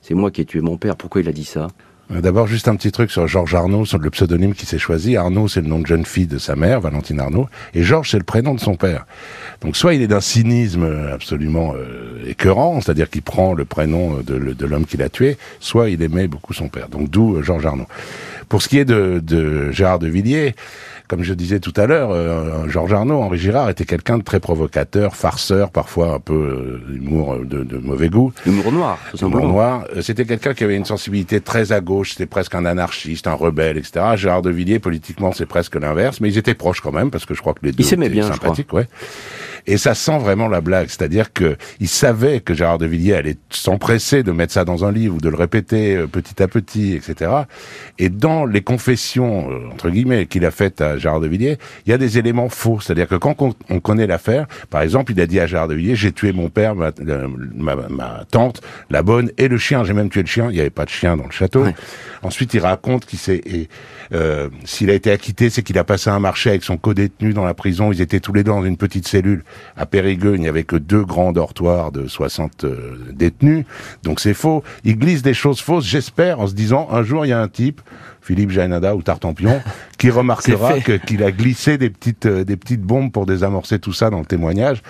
c'est 0.00 0.14
moi 0.14 0.30
qui 0.30 0.40
ai 0.40 0.44
tué 0.44 0.60
mon 0.60 0.76
père. 0.76 0.96
Pourquoi 0.96 1.20
il 1.20 1.28
a 1.28 1.32
dit 1.32 1.44
ça? 1.44 1.68
D'abord, 2.10 2.46
juste 2.46 2.68
un 2.68 2.76
petit 2.76 2.92
truc 2.92 3.10
sur 3.10 3.26
Georges 3.26 3.54
Arnaud, 3.54 3.84
sur 3.84 3.98
le 3.98 4.10
pseudonyme 4.10 4.54
qui 4.54 4.66
s'est 4.66 4.78
choisi. 4.78 5.16
Arnaud, 5.16 5.48
c'est 5.48 5.60
le 5.60 5.68
nom 5.68 5.78
de 5.78 5.86
jeune 5.86 6.04
fille 6.04 6.26
de 6.26 6.38
sa 6.38 6.56
mère, 6.56 6.80
Valentine 6.80 7.20
Arnaud, 7.20 7.48
et 7.74 7.82
Georges, 7.82 8.10
c'est 8.10 8.18
le 8.18 8.24
prénom 8.24 8.54
de 8.54 8.60
son 8.60 8.74
père. 8.74 9.06
Donc, 9.60 9.76
soit 9.76 9.94
il 9.94 10.02
est 10.02 10.08
d'un 10.08 10.20
cynisme 10.20 10.84
absolument 11.12 11.74
euh, 11.76 12.24
écœurant, 12.26 12.80
c'est-à-dire 12.80 13.08
qu'il 13.08 13.22
prend 13.22 13.54
le 13.54 13.64
prénom 13.64 14.18
de, 14.24 14.66
l'homme 14.66 14.86
qui 14.86 14.96
l'a 14.96 15.08
tué, 15.08 15.36
soit 15.60 15.90
il 15.90 16.02
aimait 16.02 16.28
beaucoup 16.28 16.52
son 16.52 16.68
père. 16.68 16.88
Donc, 16.88 17.10
d'où 17.10 17.36
euh, 17.36 17.42
Georges 17.42 17.66
Arnaud. 17.66 17.86
Pour 18.48 18.62
ce 18.62 18.68
qui 18.68 18.78
est 18.78 18.84
de, 18.84 19.20
de 19.24 19.70
Gérard 19.70 19.98
de 19.98 20.08
Villiers, 20.08 20.54
comme 21.12 21.24
je 21.24 21.34
disais 21.34 21.60
tout 21.60 21.74
à 21.76 21.86
l'heure, 21.86 22.10
euh, 22.10 22.66
Georges 22.68 22.94
Arnaud, 22.94 23.20
Henri 23.20 23.36
Girard 23.36 23.68
était 23.68 23.84
quelqu'un 23.84 24.16
de 24.16 24.22
très 24.22 24.40
provocateur, 24.40 25.14
farceur, 25.14 25.70
parfois 25.70 26.14
un 26.14 26.20
peu 26.20 26.32
euh, 26.32 26.96
humour 26.96 27.36
de, 27.44 27.64
de, 27.64 27.76
mauvais 27.76 28.08
goût. 28.08 28.32
Humour 28.46 28.72
noir, 28.72 28.98
tout 29.10 29.26
Humour 29.26 29.46
noir. 29.46 29.84
Euh, 29.94 30.00
c'était 30.00 30.24
quelqu'un 30.24 30.54
qui 30.54 30.64
avait 30.64 30.74
une 30.74 30.86
sensibilité 30.86 31.42
très 31.42 31.72
à 31.72 31.82
gauche, 31.82 32.01
c'était 32.10 32.26
presque 32.26 32.54
un 32.54 32.64
anarchiste, 32.64 33.26
un 33.26 33.34
rebelle, 33.34 33.76
etc. 33.76 34.04
Gérard 34.16 34.42
de 34.42 34.50
Villiers, 34.50 34.78
politiquement, 34.78 35.32
c'est 35.32 35.46
presque 35.46 35.76
l'inverse, 35.76 36.20
mais 36.20 36.28
ils 36.28 36.38
étaient 36.38 36.54
proches 36.54 36.80
quand 36.80 36.92
même, 36.92 37.10
parce 37.10 37.26
que 37.26 37.34
je 37.34 37.40
crois 37.40 37.54
que 37.54 37.60
les 37.62 37.72
deux 37.72 37.84
étaient 37.84 38.08
bien, 38.08 38.26
sympathiques, 38.30 38.72
ouais. 38.72 38.88
Et 39.66 39.76
ça 39.76 39.94
sent 39.94 40.18
vraiment 40.18 40.48
la 40.48 40.60
blague, 40.60 40.88
c'est-à-dire 40.88 41.32
que 41.32 41.56
il 41.80 41.88
savait 41.88 42.40
que 42.40 42.54
Gérard 42.54 42.78
de 42.78 42.86
Villiers 42.86 43.14
allait 43.14 43.36
s'empresser 43.50 44.22
de 44.22 44.32
mettre 44.32 44.52
ça 44.52 44.64
dans 44.64 44.84
un 44.84 44.92
livre 44.92 45.16
ou 45.16 45.20
de 45.20 45.28
le 45.28 45.36
répéter 45.36 45.96
euh, 45.96 46.06
petit 46.06 46.42
à 46.42 46.48
petit, 46.48 46.94
etc. 46.94 47.30
Et 47.98 48.08
dans 48.08 48.44
les 48.44 48.62
confessions 48.62 49.48
entre 49.72 49.90
guillemets 49.90 50.26
qu'il 50.26 50.44
a 50.44 50.50
faites 50.50 50.80
à 50.80 50.98
Gérard 50.98 51.20
de 51.20 51.26
Villiers, 51.26 51.58
il 51.86 51.90
y 51.90 51.92
a 51.92 51.98
des 51.98 52.18
éléments 52.18 52.48
faux. 52.48 52.80
C'est-à-dire 52.80 53.08
que 53.08 53.14
quand 53.14 53.36
on, 53.40 53.80
connaît 53.80 54.06
l'affaire, 54.06 54.46
par 54.70 54.82
exemple, 54.82 55.12
il 55.12 55.20
a 55.20 55.26
dit 55.26 55.40
à 55.40 55.46
Gérard 55.46 55.68
de 55.68 55.74
Villiers, 55.74 55.96
j'ai 55.96 56.12
tué 56.12 56.32
mon 56.32 56.48
père, 56.48 56.74
ma, 56.74 56.92
ma, 57.88 58.24
tante, 58.30 58.60
la 58.90 59.02
bonne 59.02 59.30
et 59.38 59.48
le 59.48 59.58
chien. 59.58 59.84
J'ai 59.84 59.92
même 59.92 60.08
tué 60.08 60.22
le 60.22 60.28
chien. 60.28 60.48
Il 60.50 60.54
n'y 60.54 60.60
avait 60.60 60.70
pas 60.70 60.84
de 60.84 60.90
chien 60.90 61.16
dans 61.16 61.24
le 61.24 61.30
château. 61.30 61.64
Ensuite, 62.22 62.54
il 62.54 62.60
raconte 62.60 63.06
qu'il 63.06 63.18
s'est, 63.18 63.42
euh, 64.12 64.48
s'il 64.64 64.90
a 64.90 64.94
été 64.94 65.10
acquitté, 65.10 65.50
c'est 65.50 65.62
qu'il 65.62 65.78
a 65.78 65.84
passé 65.84 66.10
un 66.10 66.20
marché 66.20 66.50
avec 66.50 66.62
son 66.62 66.76
co-détenu 66.76 67.32
dans 67.32 67.44
la 67.44 67.54
prison. 67.54 67.92
Ils 67.92 68.00
étaient 68.00 68.20
tous 68.20 68.32
les 68.32 68.44
deux 68.44 68.52
dans 68.52 68.64
une 68.64 68.76
petite 68.76 69.08
cellule 69.08 69.44
à 69.76 69.86
Périgueux. 69.86 70.34
Il 70.34 70.40
n'y 70.40 70.48
avait 70.48 70.64
que 70.64 70.76
deux 70.76 71.04
grands 71.04 71.32
dortoirs 71.32 71.92
de 71.92 72.06
60 72.06 72.64
euh, 72.64 72.96
détenus. 73.12 73.64
Donc 74.02 74.20
c'est 74.20 74.34
faux. 74.34 74.62
Il 74.84 74.98
glisse 74.98 75.22
des 75.22 75.34
choses 75.34 75.60
fausses, 75.60 75.86
j'espère, 75.86 76.40
en 76.40 76.46
se 76.46 76.54
disant, 76.54 76.88
un 76.90 77.02
jour, 77.02 77.26
il 77.26 77.30
y 77.30 77.32
a 77.32 77.40
un 77.40 77.48
type 77.48 77.80
Philippe 78.22 78.50
Jainada 78.50 78.94
ou 78.94 79.02
Tartampion, 79.02 79.60
qui 79.98 80.10
remarquera 80.10 80.80
qu'il 80.80 81.22
a 81.22 81.32
glissé 81.32 81.76
des 81.78 81.90
petites, 81.90 82.26
euh, 82.26 82.44
des 82.44 82.56
petites 82.56 82.82
bombes 82.82 83.10
pour 83.12 83.26
désamorcer 83.26 83.78
tout 83.78 83.92
ça 83.92 84.10
dans 84.10 84.20
le 84.20 84.24
témoignage. 84.24 84.82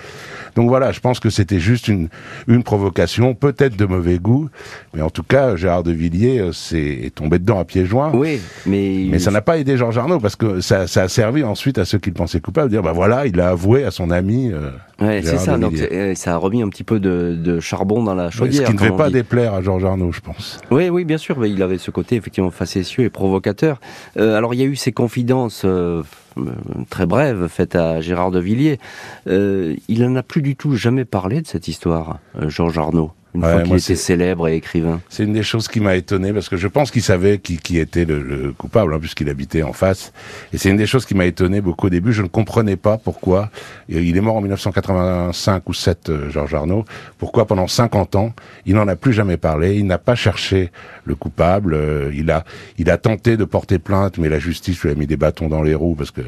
Donc 0.55 0.69
voilà, 0.69 0.91
je 0.91 0.99
pense 0.99 1.19
que 1.19 1.29
c'était 1.29 1.59
juste 1.59 1.87
une, 1.87 2.09
une 2.47 2.63
provocation, 2.63 3.33
peut-être 3.33 3.75
de 3.75 3.85
mauvais 3.85 4.19
goût, 4.19 4.49
mais 4.93 5.01
en 5.01 5.09
tout 5.09 5.23
cas, 5.23 5.55
Gérard 5.55 5.83
de 5.83 5.91
Villiers 5.91 6.39
euh, 6.39 6.51
est 6.73 7.15
tombé 7.15 7.39
dedans 7.39 7.59
à 7.59 7.65
pieds 7.65 7.85
joints. 7.85 8.11
Oui, 8.13 8.39
mais... 8.65 9.07
Mais 9.09 9.19
ça 9.19 9.31
n'a 9.31 9.41
pas 9.41 9.57
aidé 9.57 9.77
Georges 9.77 9.97
Arnaud, 9.97 10.19
parce 10.19 10.35
que 10.35 10.61
ça, 10.61 10.87
ça, 10.87 11.03
a 11.03 11.07
servi 11.07 11.43
ensuite 11.43 11.79
à 11.79 11.85
ceux 11.85 11.97
qui 11.97 12.09
le 12.09 12.15
pensaient 12.15 12.39
coupable, 12.39 12.69
de 12.69 12.75
dire, 12.75 12.83
bah 12.83 12.93
voilà, 12.93 13.25
il 13.25 13.39
a 13.39 13.49
avoué 13.49 13.83
à 13.83 13.91
son 13.91 14.11
ami... 14.11 14.51
Euh, 14.51 14.69
Ouais, 15.03 15.21
c'est 15.23 15.37
ça. 15.37 15.57
Donc 15.57 15.73
ça 16.15 16.33
a 16.33 16.37
remis 16.37 16.61
un 16.61 16.69
petit 16.69 16.83
peu 16.83 16.99
de, 16.99 17.35
de 17.35 17.59
charbon 17.59 18.03
dans 18.03 18.15
la 18.15 18.29
chaudière. 18.29 18.67
ce 18.67 18.71
qui 18.71 18.73
ne 18.73 18.79
devait 18.79 18.95
pas 18.95 19.09
déplaire 19.09 19.53
à 19.53 19.61
Georges 19.61 19.85
Arnaud, 19.85 20.11
je 20.11 20.21
pense. 20.21 20.59
Oui, 20.71 20.89
oui, 20.89 21.03
bien 21.03 21.17
sûr. 21.17 21.37
Mais 21.39 21.49
il 21.49 21.61
avait 21.61 21.77
ce 21.77 21.91
côté 21.91 22.15
effectivement 22.15 22.51
facétieux 22.51 23.03
et 23.03 23.09
provocateur. 23.23 23.79
Euh, 24.17 24.35
alors 24.35 24.53
il 24.53 24.59
y 24.59 24.63
a 24.63 24.65
eu 24.65 24.75
ces 24.75 24.91
confidences 24.91 25.61
euh, 25.63 26.03
très 26.89 27.05
brèves 27.05 27.47
faites 27.47 27.73
à 27.73 28.01
Gérard 28.01 28.31
de 28.31 28.39
Villiers. 28.39 28.79
Euh, 29.27 29.77
il 29.87 30.01
n'en 30.01 30.17
a 30.17 30.23
plus 30.23 30.41
du 30.41 30.57
tout 30.57 30.75
jamais 30.75 31.05
parlé 31.05 31.41
de 31.41 31.47
cette 31.47 31.69
histoire, 31.69 32.19
Georges 32.49 32.77
Arnaud 32.77 33.11
une 33.35 33.41
fois 33.41 33.61
qu'il 33.63 33.75
était 33.75 33.95
célèbre 33.95 34.47
et 34.47 34.55
écrivain. 34.55 35.01
C'est 35.09 35.23
une 35.23 35.33
des 35.33 35.43
choses 35.43 35.67
qui 35.67 35.79
m'a 35.79 35.95
étonné 35.95 36.33
parce 36.33 36.49
que 36.49 36.57
je 36.57 36.67
pense 36.67 36.91
qu'il 36.91 37.01
savait 37.01 37.39
qui, 37.39 37.57
qui 37.57 37.79
était 37.79 38.05
le, 38.05 38.21
le 38.21 38.51
coupable 38.53 38.93
hein, 38.93 38.99
puisqu'il 38.99 39.29
habitait 39.29 39.63
en 39.63 39.73
face. 39.73 40.13
Et 40.53 40.57
c'est 40.57 40.69
une 40.69 40.77
des 40.77 40.85
choses 40.85 41.05
qui 41.05 41.15
m'a 41.15 41.25
étonné 41.25 41.61
beaucoup 41.61 41.87
au 41.87 41.89
début. 41.89 42.13
Je 42.13 42.21
ne 42.21 42.27
comprenais 42.27 42.75
pas 42.75 42.97
pourquoi. 42.97 43.49
Il 43.89 44.15
est 44.15 44.21
mort 44.21 44.35
en 44.35 44.41
1985 44.41 45.69
ou 45.69 45.73
7, 45.73 46.09
euh, 46.09 46.29
Georges 46.29 46.53
Arnaud. 46.53 46.85
Pourquoi 47.17 47.45
pendant 47.47 47.67
50 47.67 48.15
ans 48.15 48.33
il 48.65 48.75
n'en 48.75 48.87
a 48.87 48.95
plus 48.95 49.13
jamais 49.13 49.37
parlé. 49.37 49.75
Il 49.75 49.85
n'a 49.85 49.97
pas 49.97 50.15
cherché 50.15 50.71
le 51.05 51.15
coupable. 51.15 51.73
Euh, 51.73 52.11
il 52.13 52.31
a 52.31 52.43
il 52.77 52.89
a 52.89 52.97
tenté 52.97 53.37
de 53.37 53.45
porter 53.45 53.79
plainte, 53.79 54.17
mais 54.17 54.29
la 54.29 54.39
justice 54.39 54.81
lui 54.81 54.91
a 54.91 54.95
mis 54.95 55.07
des 55.07 55.17
bâtons 55.17 55.47
dans 55.49 55.61
les 55.61 55.75
roues 55.75 55.95
parce 55.95 56.11
que 56.11 56.21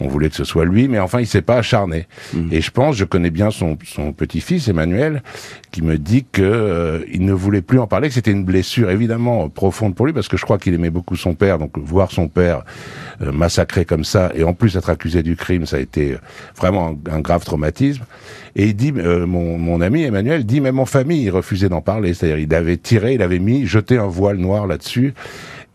on 0.00 0.08
voulait 0.08 0.30
que 0.30 0.36
ce 0.36 0.44
soit 0.44 0.64
lui, 0.64 0.88
mais 0.88 0.98
enfin 0.98 1.20
il 1.20 1.26
s'est 1.26 1.42
pas 1.42 1.56
acharné. 1.56 2.06
Mhm. 2.32 2.48
Et 2.52 2.60
je 2.60 2.70
pense, 2.70 2.96
je 2.96 3.04
connais 3.04 3.30
bien 3.30 3.50
son, 3.50 3.78
son 3.84 4.12
petit-fils 4.12 4.68
Emmanuel, 4.68 5.22
qui 5.70 5.82
me 5.82 5.98
dit 5.98 6.24
que 6.30 6.42
euh, 6.42 7.04
il 7.12 7.24
ne 7.24 7.32
voulait 7.32 7.62
plus 7.62 7.78
en 7.78 7.86
parler, 7.86 8.08
que 8.08 8.14
c'était 8.14 8.30
une 8.30 8.44
blessure 8.44 8.90
évidemment 8.90 9.48
profonde 9.48 9.94
pour 9.94 10.06
lui, 10.06 10.12
parce 10.12 10.28
que 10.28 10.36
je 10.36 10.44
crois 10.44 10.58
qu'il 10.58 10.74
aimait 10.74 10.90
beaucoup 10.90 11.16
son 11.16 11.34
père, 11.34 11.58
donc 11.58 11.76
voir 11.78 12.10
son 12.10 12.28
père 12.28 12.62
euh, 13.22 13.32
massacré 13.32 13.84
comme 13.84 14.04
ça, 14.04 14.32
et 14.34 14.44
en 14.44 14.54
plus 14.54 14.76
être 14.76 14.90
accusé 14.90 15.22
du 15.22 15.36
crime, 15.36 15.66
ça 15.66 15.76
a 15.76 15.80
été 15.80 16.16
vraiment 16.56 16.96
un, 17.06 17.16
un 17.16 17.20
grave 17.20 17.44
traumatisme. 17.44 18.04
Et 18.56 18.66
il 18.66 18.76
dit, 18.76 18.92
euh, 18.96 19.26
mon, 19.26 19.58
mon 19.58 19.80
ami 19.80 20.04
Emmanuel 20.04 20.46
dit, 20.46 20.60
même 20.60 20.78
en 20.78 20.86
famille, 20.86 21.24
il 21.24 21.30
refusait 21.30 21.68
d'en 21.68 21.80
parler, 21.80 22.14
c'est-à-dire 22.14 22.38
il 22.38 22.54
avait 22.54 22.76
tiré, 22.76 23.14
il 23.14 23.22
avait 23.22 23.40
mis, 23.40 23.66
jeté 23.66 23.98
un 23.98 24.06
voile 24.06 24.36
noir 24.36 24.66
là-dessus. 24.66 25.14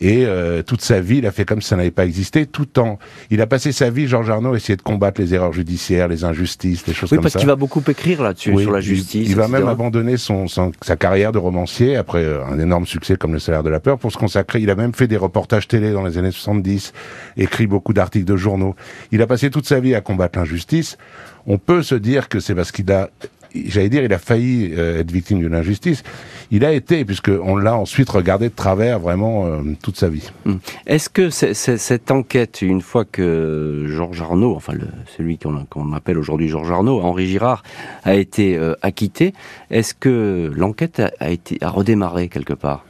Et 0.01 0.25
euh, 0.25 0.63
toute 0.63 0.81
sa 0.81 1.01
vie, 1.01 1.17
il 1.17 1.25
a 1.25 1.31
fait 1.31 1.43
comme 1.43 1.61
si 1.61 1.67
ça 1.69 1.75
n'avait 1.75 1.91
pas 1.91 2.05
existé, 2.05 2.45
tout 2.45 2.79
en... 2.79 2.99
Il 3.31 3.41
a 3.41 3.47
passé 3.47 3.71
sa 3.73 3.89
vie, 3.89 4.07
Georges 4.07 4.29
Arnaud, 4.29 4.53
à 4.53 4.55
essayer 4.55 4.77
de 4.77 4.81
combattre 4.81 5.19
les 5.19 5.33
erreurs 5.33 5.51
judiciaires, 5.51 6.07
les 6.07 6.23
injustices, 6.23 6.87
les 6.87 6.93
choses 6.93 7.11
Oui, 7.11 7.17
comme 7.17 7.23
parce 7.23 7.33
ça. 7.33 7.39
qu'il 7.39 7.47
va 7.47 7.57
beaucoup 7.57 7.83
écrire 7.87 8.21
là-dessus, 8.23 8.51
Oui, 8.53 8.63
sur 8.63 8.71
la 8.71 8.79
justice. 8.79 9.27
Il, 9.29 9.35
va 9.35 9.47
même 9.49 9.67
abandonner 9.67 10.15
son, 10.17 10.47
son- 10.47 10.71
sa 10.81 10.95
carrière 10.95 11.31
de 11.33 11.37
romancier 11.37 11.97
après 11.97 12.23
euh, 12.23 12.45
un 12.45 12.59
énorme 12.59 12.85
succès 12.85 13.17
comme 13.17 13.33
Le 13.33 13.39
Salaire 13.39 13.63
de 13.63 13.69
la 13.69 13.79
Peur 13.81 13.99
pour 13.99 14.11
se 14.11 14.17
consacrer. 14.17 14.59
Il 14.61 14.69
a 14.69 14.75
même 14.75 14.93
fait 14.93 15.07
des 15.07 15.17
reportages 15.17 15.67
télé 15.67 15.91
dans 15.91 16.03
les 16.03 16.17
années 16.17 16.31
70, 16.31 16.93
écrit 17.35 17.67
beaucoup 17.67 17.93
d'articles 17.93 18.25
de 18.25 18.37
journaux. 18.37 18.75
Il 19.11 19.21
a 19.21 19.27
passé 19.27 19.49
toute 19.49 19.67
sa 19.67 19.79
vie 19.81 19.95
à 19.95 20.01
combattre 20.01 20.39
l'injustice. 20.39 20.97
On 21.45 21.57
peut 21.57 21.83
se 21.83 21.95
dire 21.95 22.29
que 22.29 22.39
c'est 22.39 22.55
parce 22.55 22.71
qu'il 22.71 22.89
a 22.91 23.09
J'allais 23.53 23.89
dire, 23.89 24.03
il 24.03 24.13
a 24.13 24.19
failli 24.19 24.73
euh, 24.77 24.99
être 24.99 25.11
victime 25.11 25.39
d'une 25.39 25.55
injustice. 25.55 26.03
Il 26.51 26.65
a 26.65 26.73
été, 26.73 27.05
puisque 27.05 27.29
on 27.29 27.55
l'a 27.55 27.75
ensuite 27.75 28.09
regardé 28.09 28.49
de 28.49 28.55
travers 28.55 28.99
vraiment 28.99 29.45
euh, 29.45 29.61
toute 29.81 29.97
sa 29.97 30.09
vie. 30.09 30.29
Hum. 30.45 30.59
Est-ce 30.87 31.09
que 31.09 31.29
cette 31.29 32.11
enquête, 32.11 32.61
une 32.61 32.81
fois 32.81 33.05
que 33.05 33.85
Georges 33.87 34.21
Arnaud, 34.21 34.55
enfin 34.55 34.73
celui 35.17 35.37
qu'on 35.37 35.93
appelle 35.93 36.17
aujourd'hui 36.17 36.47
Georges 36.47 36.71
Arnaud, 36.71 37.01
Henri 37.01 37.27
Girard, 37.27 37.63
a 38.03 38.15
été 38.15 38.57
euh, 38.57 38.75
acquitté, 38.81 39.33
est-ce 39.69 39.93
que 39.93 40.51
l'enquête 40.55 40.99
a, 40.99 41.11
a 41.19 41.29
été 41.29 41.57
a 41.61 41.69
redémarré 41.69 42.27
quelque 42.27 42.53
part? 42.53 42.85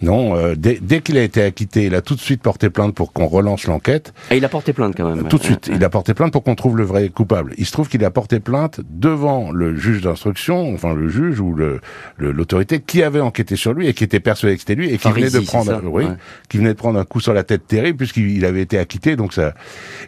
Non, 0.00 0.36
euh, 0.36 0.54
dès, 0.56 0.78
dès 0.80 1.00
qu'il 1.00 1.16
a 1.18 1.22
été 1.22 1.42
acquitté, 1.42 1.84
il 1.86 1.94
a 1.94 2.00
tout 2.02 2.14
de 2.14 2.20
suite 2.20 2.42
porté 2.42 2.70
plainte 2.70 2.94
pour 2.94 3.12
qu'on 3.12 3.26
relance 3.26 3.66
l'enquête. 3.66 4.12
Et 4.30 4.36
il 4.36 4.44
a 4.44 4.48
porté 4.48 4.72
plainte 4.72 4.94
quand 4.96 5.08
même. 5.14 5.28
Tout 5.28 5.38
de 5.38 5.42
suite, 5.44 5.70
il 5.72 5.82
a 5.84 5.88
porté 5.90 6.14
plainte 6.14 6.32
pour 6.32 6.42
qu'on 6.42 6.54
trouve 6.54 6.76
le 6.76 6.84
vrai 6.84 7.08
coupable. 7.08 7.54
Il 7.58 7.66
se 7.66 7.72
trouve 7.72 7.88
qu'il 7.88 8.04
a 8.04 8.10
porté 8.10 8.40
plainte 8.40 8.80
devant 8.90 9.50
le 9.52 9.76
juge 9.76 10.00
d'instruction, 10.02 10.72
enfin 10.74 10.94
le 10.94 11.08
juge 11.08 11.40
ou 11.40 11.54
le 11.54 11.80
l'autorité 12.18 12.80
qui 12.80 13.02
avait 13.02 13.20
enquêté 13.20 13.56
sur 13.56 13.72
lui 13.72 13.88
et 13.88 13.94
qui 13.94 14.04
était 14.04 14.20
persuadé 14.20 14.54
que 14.54 14.60
c'était 14.60 14.74
lui 14.74 14.90
et 14.92 14.98
qui 14.98 15.10
venait 15.10 15.30
de 15.30 15.40
prendre, 15.40 15.70
ça 15.72 15.80
oui, 15.84 16.04
Ouais. 16.04 16.10
qui 16.48 16.58
venait 16.58 16.70
de 16.72 16.78
prendre 16.78 16.98
un 16.98 17.04
coup 17.04 17.20
sur 17.20 17.32
la 17.34 17.42
tête 17.42 17.66
terrible 17.66 17.98
puisqu'il 17.98 18.30
il 18.36 18.44
avait 18.44 18.62
été 18.62 18.78
acquitté. 18.78 19.16
Donc 19.16 19.32
ça, 19.32 19.54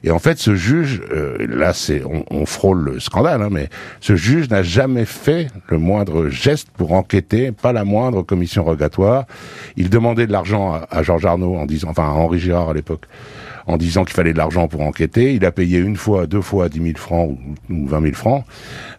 et 0.03 0.11
en 0.11 0.19
fait, 0.19 0.39
ce 0.39 0.55
juge, 0.55 1.03
euh, 1.13 1.37
là, 1.49 1.73
c'est 1.73 2.03
on, 2.05 2.25
on 2.31 2.47
frôle 2.47 2.81
le 2.85 3.01
scandale, 3.01 3.43
hein, 3.43 3.49
mais 3.51 3.69
ce 4.01 4.17
juge 4.17 4.49
n'a 4.51 4.63
jamais 4.63 5.05
fait 5.05 5.49
le 5.69 5.79
moindre 5.79 6.29
geste 6.29 6.69
pour 6.77 6.93
enquêter, 6.93 7.53
pas 7.53 7.73
la 7.73 7.85
moindre 7.85 8.23
commission 8.23 8.65
rogatoire. 8.65 9.27
Il 9.77 9.91
demandait 9.91 10.27
de 10.27 10.33
l'argent 10.33 10.81
à, 10.91 11.03
Georges 11.03 11.27
Arnaud 11.27 11.57
en 11.57 11.67
disant, 11.67 11.89
enfin 11.91 12.05
à 12.05 12.13
Henri 12.13 12.39
Girard 12.39 12.71
à 12.71 12.75
l'époque, 12.75 13.07
en 13.67 13.77
disant 13.77 14.05
qu'il 14.05 14.15
fallait 14.15 14.33
de 14.33 14.39
l'argent 14.39 14.69
pour 14.69 14.83
enquêter. 14.83 15.35
Il 15.35 15.45
a 15.45 15.53
payé 15.53 15.79
une 15.79 15.97
fois, 15.97 16.27
deux 16.27 16.41
fois 16.41 16.69
10 16.69 16.83
000 16.83 16.91
francs 16.97 17.31
ou, 17.71 17.75
ou 17.75 17.87
20 17.87 18.03
000 18.03 18.15
francs, 18.15 18.45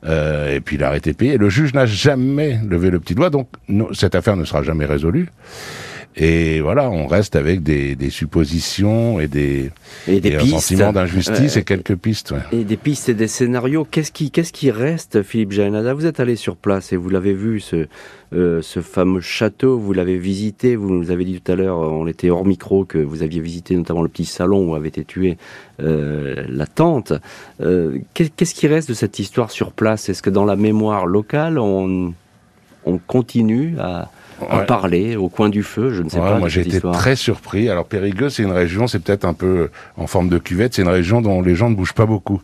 euh, 0.06 0.56
et 0.56 0.60
puis 0.60 0.76
il 0.76 0.84
a 0.84 0.88
arrêté 0.88 1.12
de 1.12 1.18
payer. 1.18 1.38
Le 1.38 1.50
juge 1.50 1.74
n'a 1.74 1.86
jamais 1.86 2.60
levé 2.68 2.90
le 2.90 3.00
petit 3.00 3.16
doigt, 3.16 3.30
donc 3.30 3.48
cette 3.94 4.16
affaire 4.16 4.36
ne 4.36 4.46
sera 4.46 4.64
jamais 4.64 4.86
résolue. 4.86 5.30
Et 6.18 6.62
voilà, 6.62 6.90
on 6.90 7.08
reste 7.08 7.36
avec 7.36 7.62
des, 7.62 7.96
des 7.96 8.10
suppositions 8.10 9.20
et 9.20 9.28
des, 9.28 9.70
Et 10.08 10.22
des 10.22 10.30
et 10.30 10.36
un 10.36 10.40
pistes. 10.40 10.52
sentiment 10.54 10.94
d'injustice 10.94 11.58
et 11.58 11.64
quelques 11.64 11.96
pistes. 11.98 12.32
ouais. 12.32 12.40
Et 12.60 12.64
des 12.64 12.78
pistes 12.78 13.10
et 13.10 13.14
des 13.14 13.28
scénarios. 13.28 13.86
Qu'est-ce 13.90 14.14
qui, 14.14 14.32
qu'est-ce 14.32 14.54
qui 14.54 14.72
reste, 14.72 15.24
Philippe 15.24 15.52
Jaénada 15.52 15.94
Vous 15.94 16.06
êtes 16.06 16.22
allé 16.22 16.38
sur 16.38 16.56
place 16.56 16.94
et 16.94 16.96
vous 16.96 17.10
l'avez 17.10 17.34
vu, 17.34 17.60
ce, 17.60 17.88
euh, 18.34 18.62
ce 18.62 18.80
fameux 18.80 19.20
château. 19.20 19.78
Vous 19.78 19.92
l'avez 19.92 20.18
visité. 20.18 20.78
Vous 20.78 20.90
nous 20.90 21.12
avez 21.12 21.26
dit 21.26 21.42
tout 21.42 21.52
à 21.52 21.56
l'heure, 21.56 21.80
on 21.80 22.08
était 22.08 22.30
hors 22.30 22.46
micro, 22.46 22.86
que 22.86 22.98
vous 22.98 23.22
aviez 23.22 23.42
visité 23.42 23.76
notamment 23.76 24.02
le 24.02 24.08
petit 24.08 24.24
salon 24.24 24.70
où 24.70 24.76
avait 24.76 24.88
été 24.88 25.04
tuée 25.04 25.38
euh, 25.82 26.46
la 26.48 26.66
tante. 26.66 27.12
Euh, 27.60 27.98
qu'est- 28.14 28.34
qu'est-ce 28.34 28.56
qui 28.56 28.68
reste 28.68 28.88
de 28.88 28.94
cette 28.94 29.20
histoire 29.20 29.52
sur 29.52 29.74
place? 29.74 30.08
Est-ce 30.08 30.22
que 30.24 30.30
dans 30.30 30.46
la 30.46 30.56
mémoire 30.56 31.08
locale, 31.08 31.60
on, 31.60 32.14
on 32.86 32.98
continue 33.00 33.76
à, 33.80 34.10
Ouais. 34.42 34.66
parler 34.66 35.16
au 35.16 35.30
coin 35.30 35.48
du 35.50 35.64
feu 35.64 35.92
Je 35.94 36.04
ne 36.04 36.10
sais 36.10 36.20
Ouais, 36.20 36.30
pas. 36.30 36.38
moi 36.40 36.50
j'ai 36.50 36.62
été 36.62 36.82
très 36.82 37.16
surpris. 37.16 37.70
Alors 37.70 37.86
Périgueux, 37.86 38.30
c'est 38.30 38.44
une 38.44 38.52
région, 38.52 38.86
c'est 38.88 39.00
peut-être 39.00 39.24
un 39.26 39.34
peu 39.34 39.70
en 39.98 40.08
forme 40.08 40.28
de 40.30 40.38
cuvette, 40.38 40.74
c'est 40.74 40.82
une 40.82 40.90
région 40.90 41.22
dont 41.22 41.42
les 41.42 41.56
gens 41.56 41.70
ne 41.70 41.76
bougent 41.76 41.94
pas 41.94 42.06
beaucoup. 42.06 42.42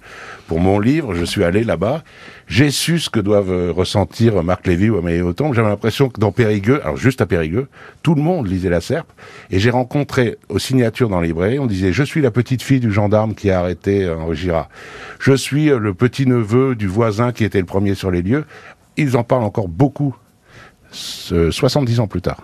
Pour 0.47 0.59
mon 0.59 0.79
livre, 0.79 1.13
je 1.15 1.25
suis 1.25 1.43
allé 1.43 1.63
là-bas, 1.63 2.03
j'ai 2.47 2.71
su 2.71 2.99
ce 2.99 3.09
que 3.09 3.19
doivent 3.19 3.51
euh, 3.51 3.71
ressentir 3.75 4.41
Marc 4.43 4.67
Lévy 4.67 4.89
ou 4.89 4.97
Amélie 4.97 5.21
Auton. 5.21 5.53
J'avais 5.53 5.69
l'impression 5.69 6.09
que 6.09 6.19
dans 6.19 6.31
Périgueux, 6.31 6.79
alors 6.83 6.97
juste 6.97 7.21
à 7.21 7.25
Périgueux, 7.25 7.67
tout 8.03 8.15
le 8.15 8.21
monde 8.21 8.47
lisait 8.47 8.69
La 8.69 8.81
Serpe. 8.81 9.11
Et 9.49 9.59
j'ai 9.59 9.69
rencontré 9.69 10.37
aux 10.49 10.59
signatures 10.59 11.09
dans 11.09 11.19
les 11.21 11.27
librairies, 11.27 11.59
on 11.59 11.67
disait 11.67 11.91
je 11.93 12.03
suis 12.03 12.21
la 12.21 12.31
petite 12.31 12.61
fille 12.63 12.79
du 12.79 12.91
gendarme 12.91 13.33
qui 13.35 13.49
a 13.51 13.59
arrêté 13.59 14.03
euh, 14.05 14.17
Henri 14.17 14.35
Girard. 14.37 14.69
Je 15.19 15.33
suis 15.33 15.69
euh, 15.69 15.77
le 15.77 15.93
petit 15.93 16.25
neveu 16.25 16.75
du 16.75 16.87
voisin 16.87 17.31
qui 17.33 17.43
était 17.43 17.59
le 17.59 17.65
premier 17.65 17.95
sur 17.95 18.11
les 18.11 18.21
lieux. 18.21 18.45
Ils 18.97 19.17
en 19.17 19.23
parlent 19.23 19.43
encore 19.43 19.67
beaucoup. 19.67 20.15
Ce- 20.91 21.51
70 21.51 21.99
ans 21.99 22.07
plus 22.07 22.21
tard. 22.21 22.37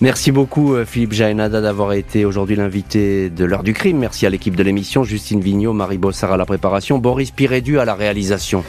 Merci 0.00 0.32
beaucoup 0.32 0.74
euh, 0.74 0.84
Philippe 0.84 1.12
Jaénada 1.12 1.60
d'avoir 1.60 1.92
été 1.92 2.24
aujourd'hui 2.24 2.56
l'invité 2.56 3.28
de 3.30 3.44
l'heure 3.44 3.62
du 3.62 3.74
crime. 3.74 3.98
Merci 3.98 4.24
à 4.26 4.30
l'équipe 4.30 4.56
de 4.56 4.62
l'émission, 4.62 5.04
Justine 5.04 5.40
Vignot, 5.40 5.72
Marie 5.72 5.98
Bossard 5.98 6.32
à 6.32 6.36
la 6.36 6.46
préparation, 6.46 6.98
Boris 6.98 7.30
Pirédu 7.30 7.78
à 7.78 7.84
la 7.84 7.94
réalisation. 7.94 8.64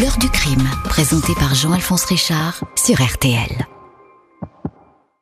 L'heure 0.00 0.16
du 0.18 0.28
crime, 0.28 0.64
présenté 0.84 1.32
par 1.38 1.54
Jean-Alphonse 1.54 2.04
Richard 2.06 2.64
sur 2.76 2.96
RTL. 3.00 3.66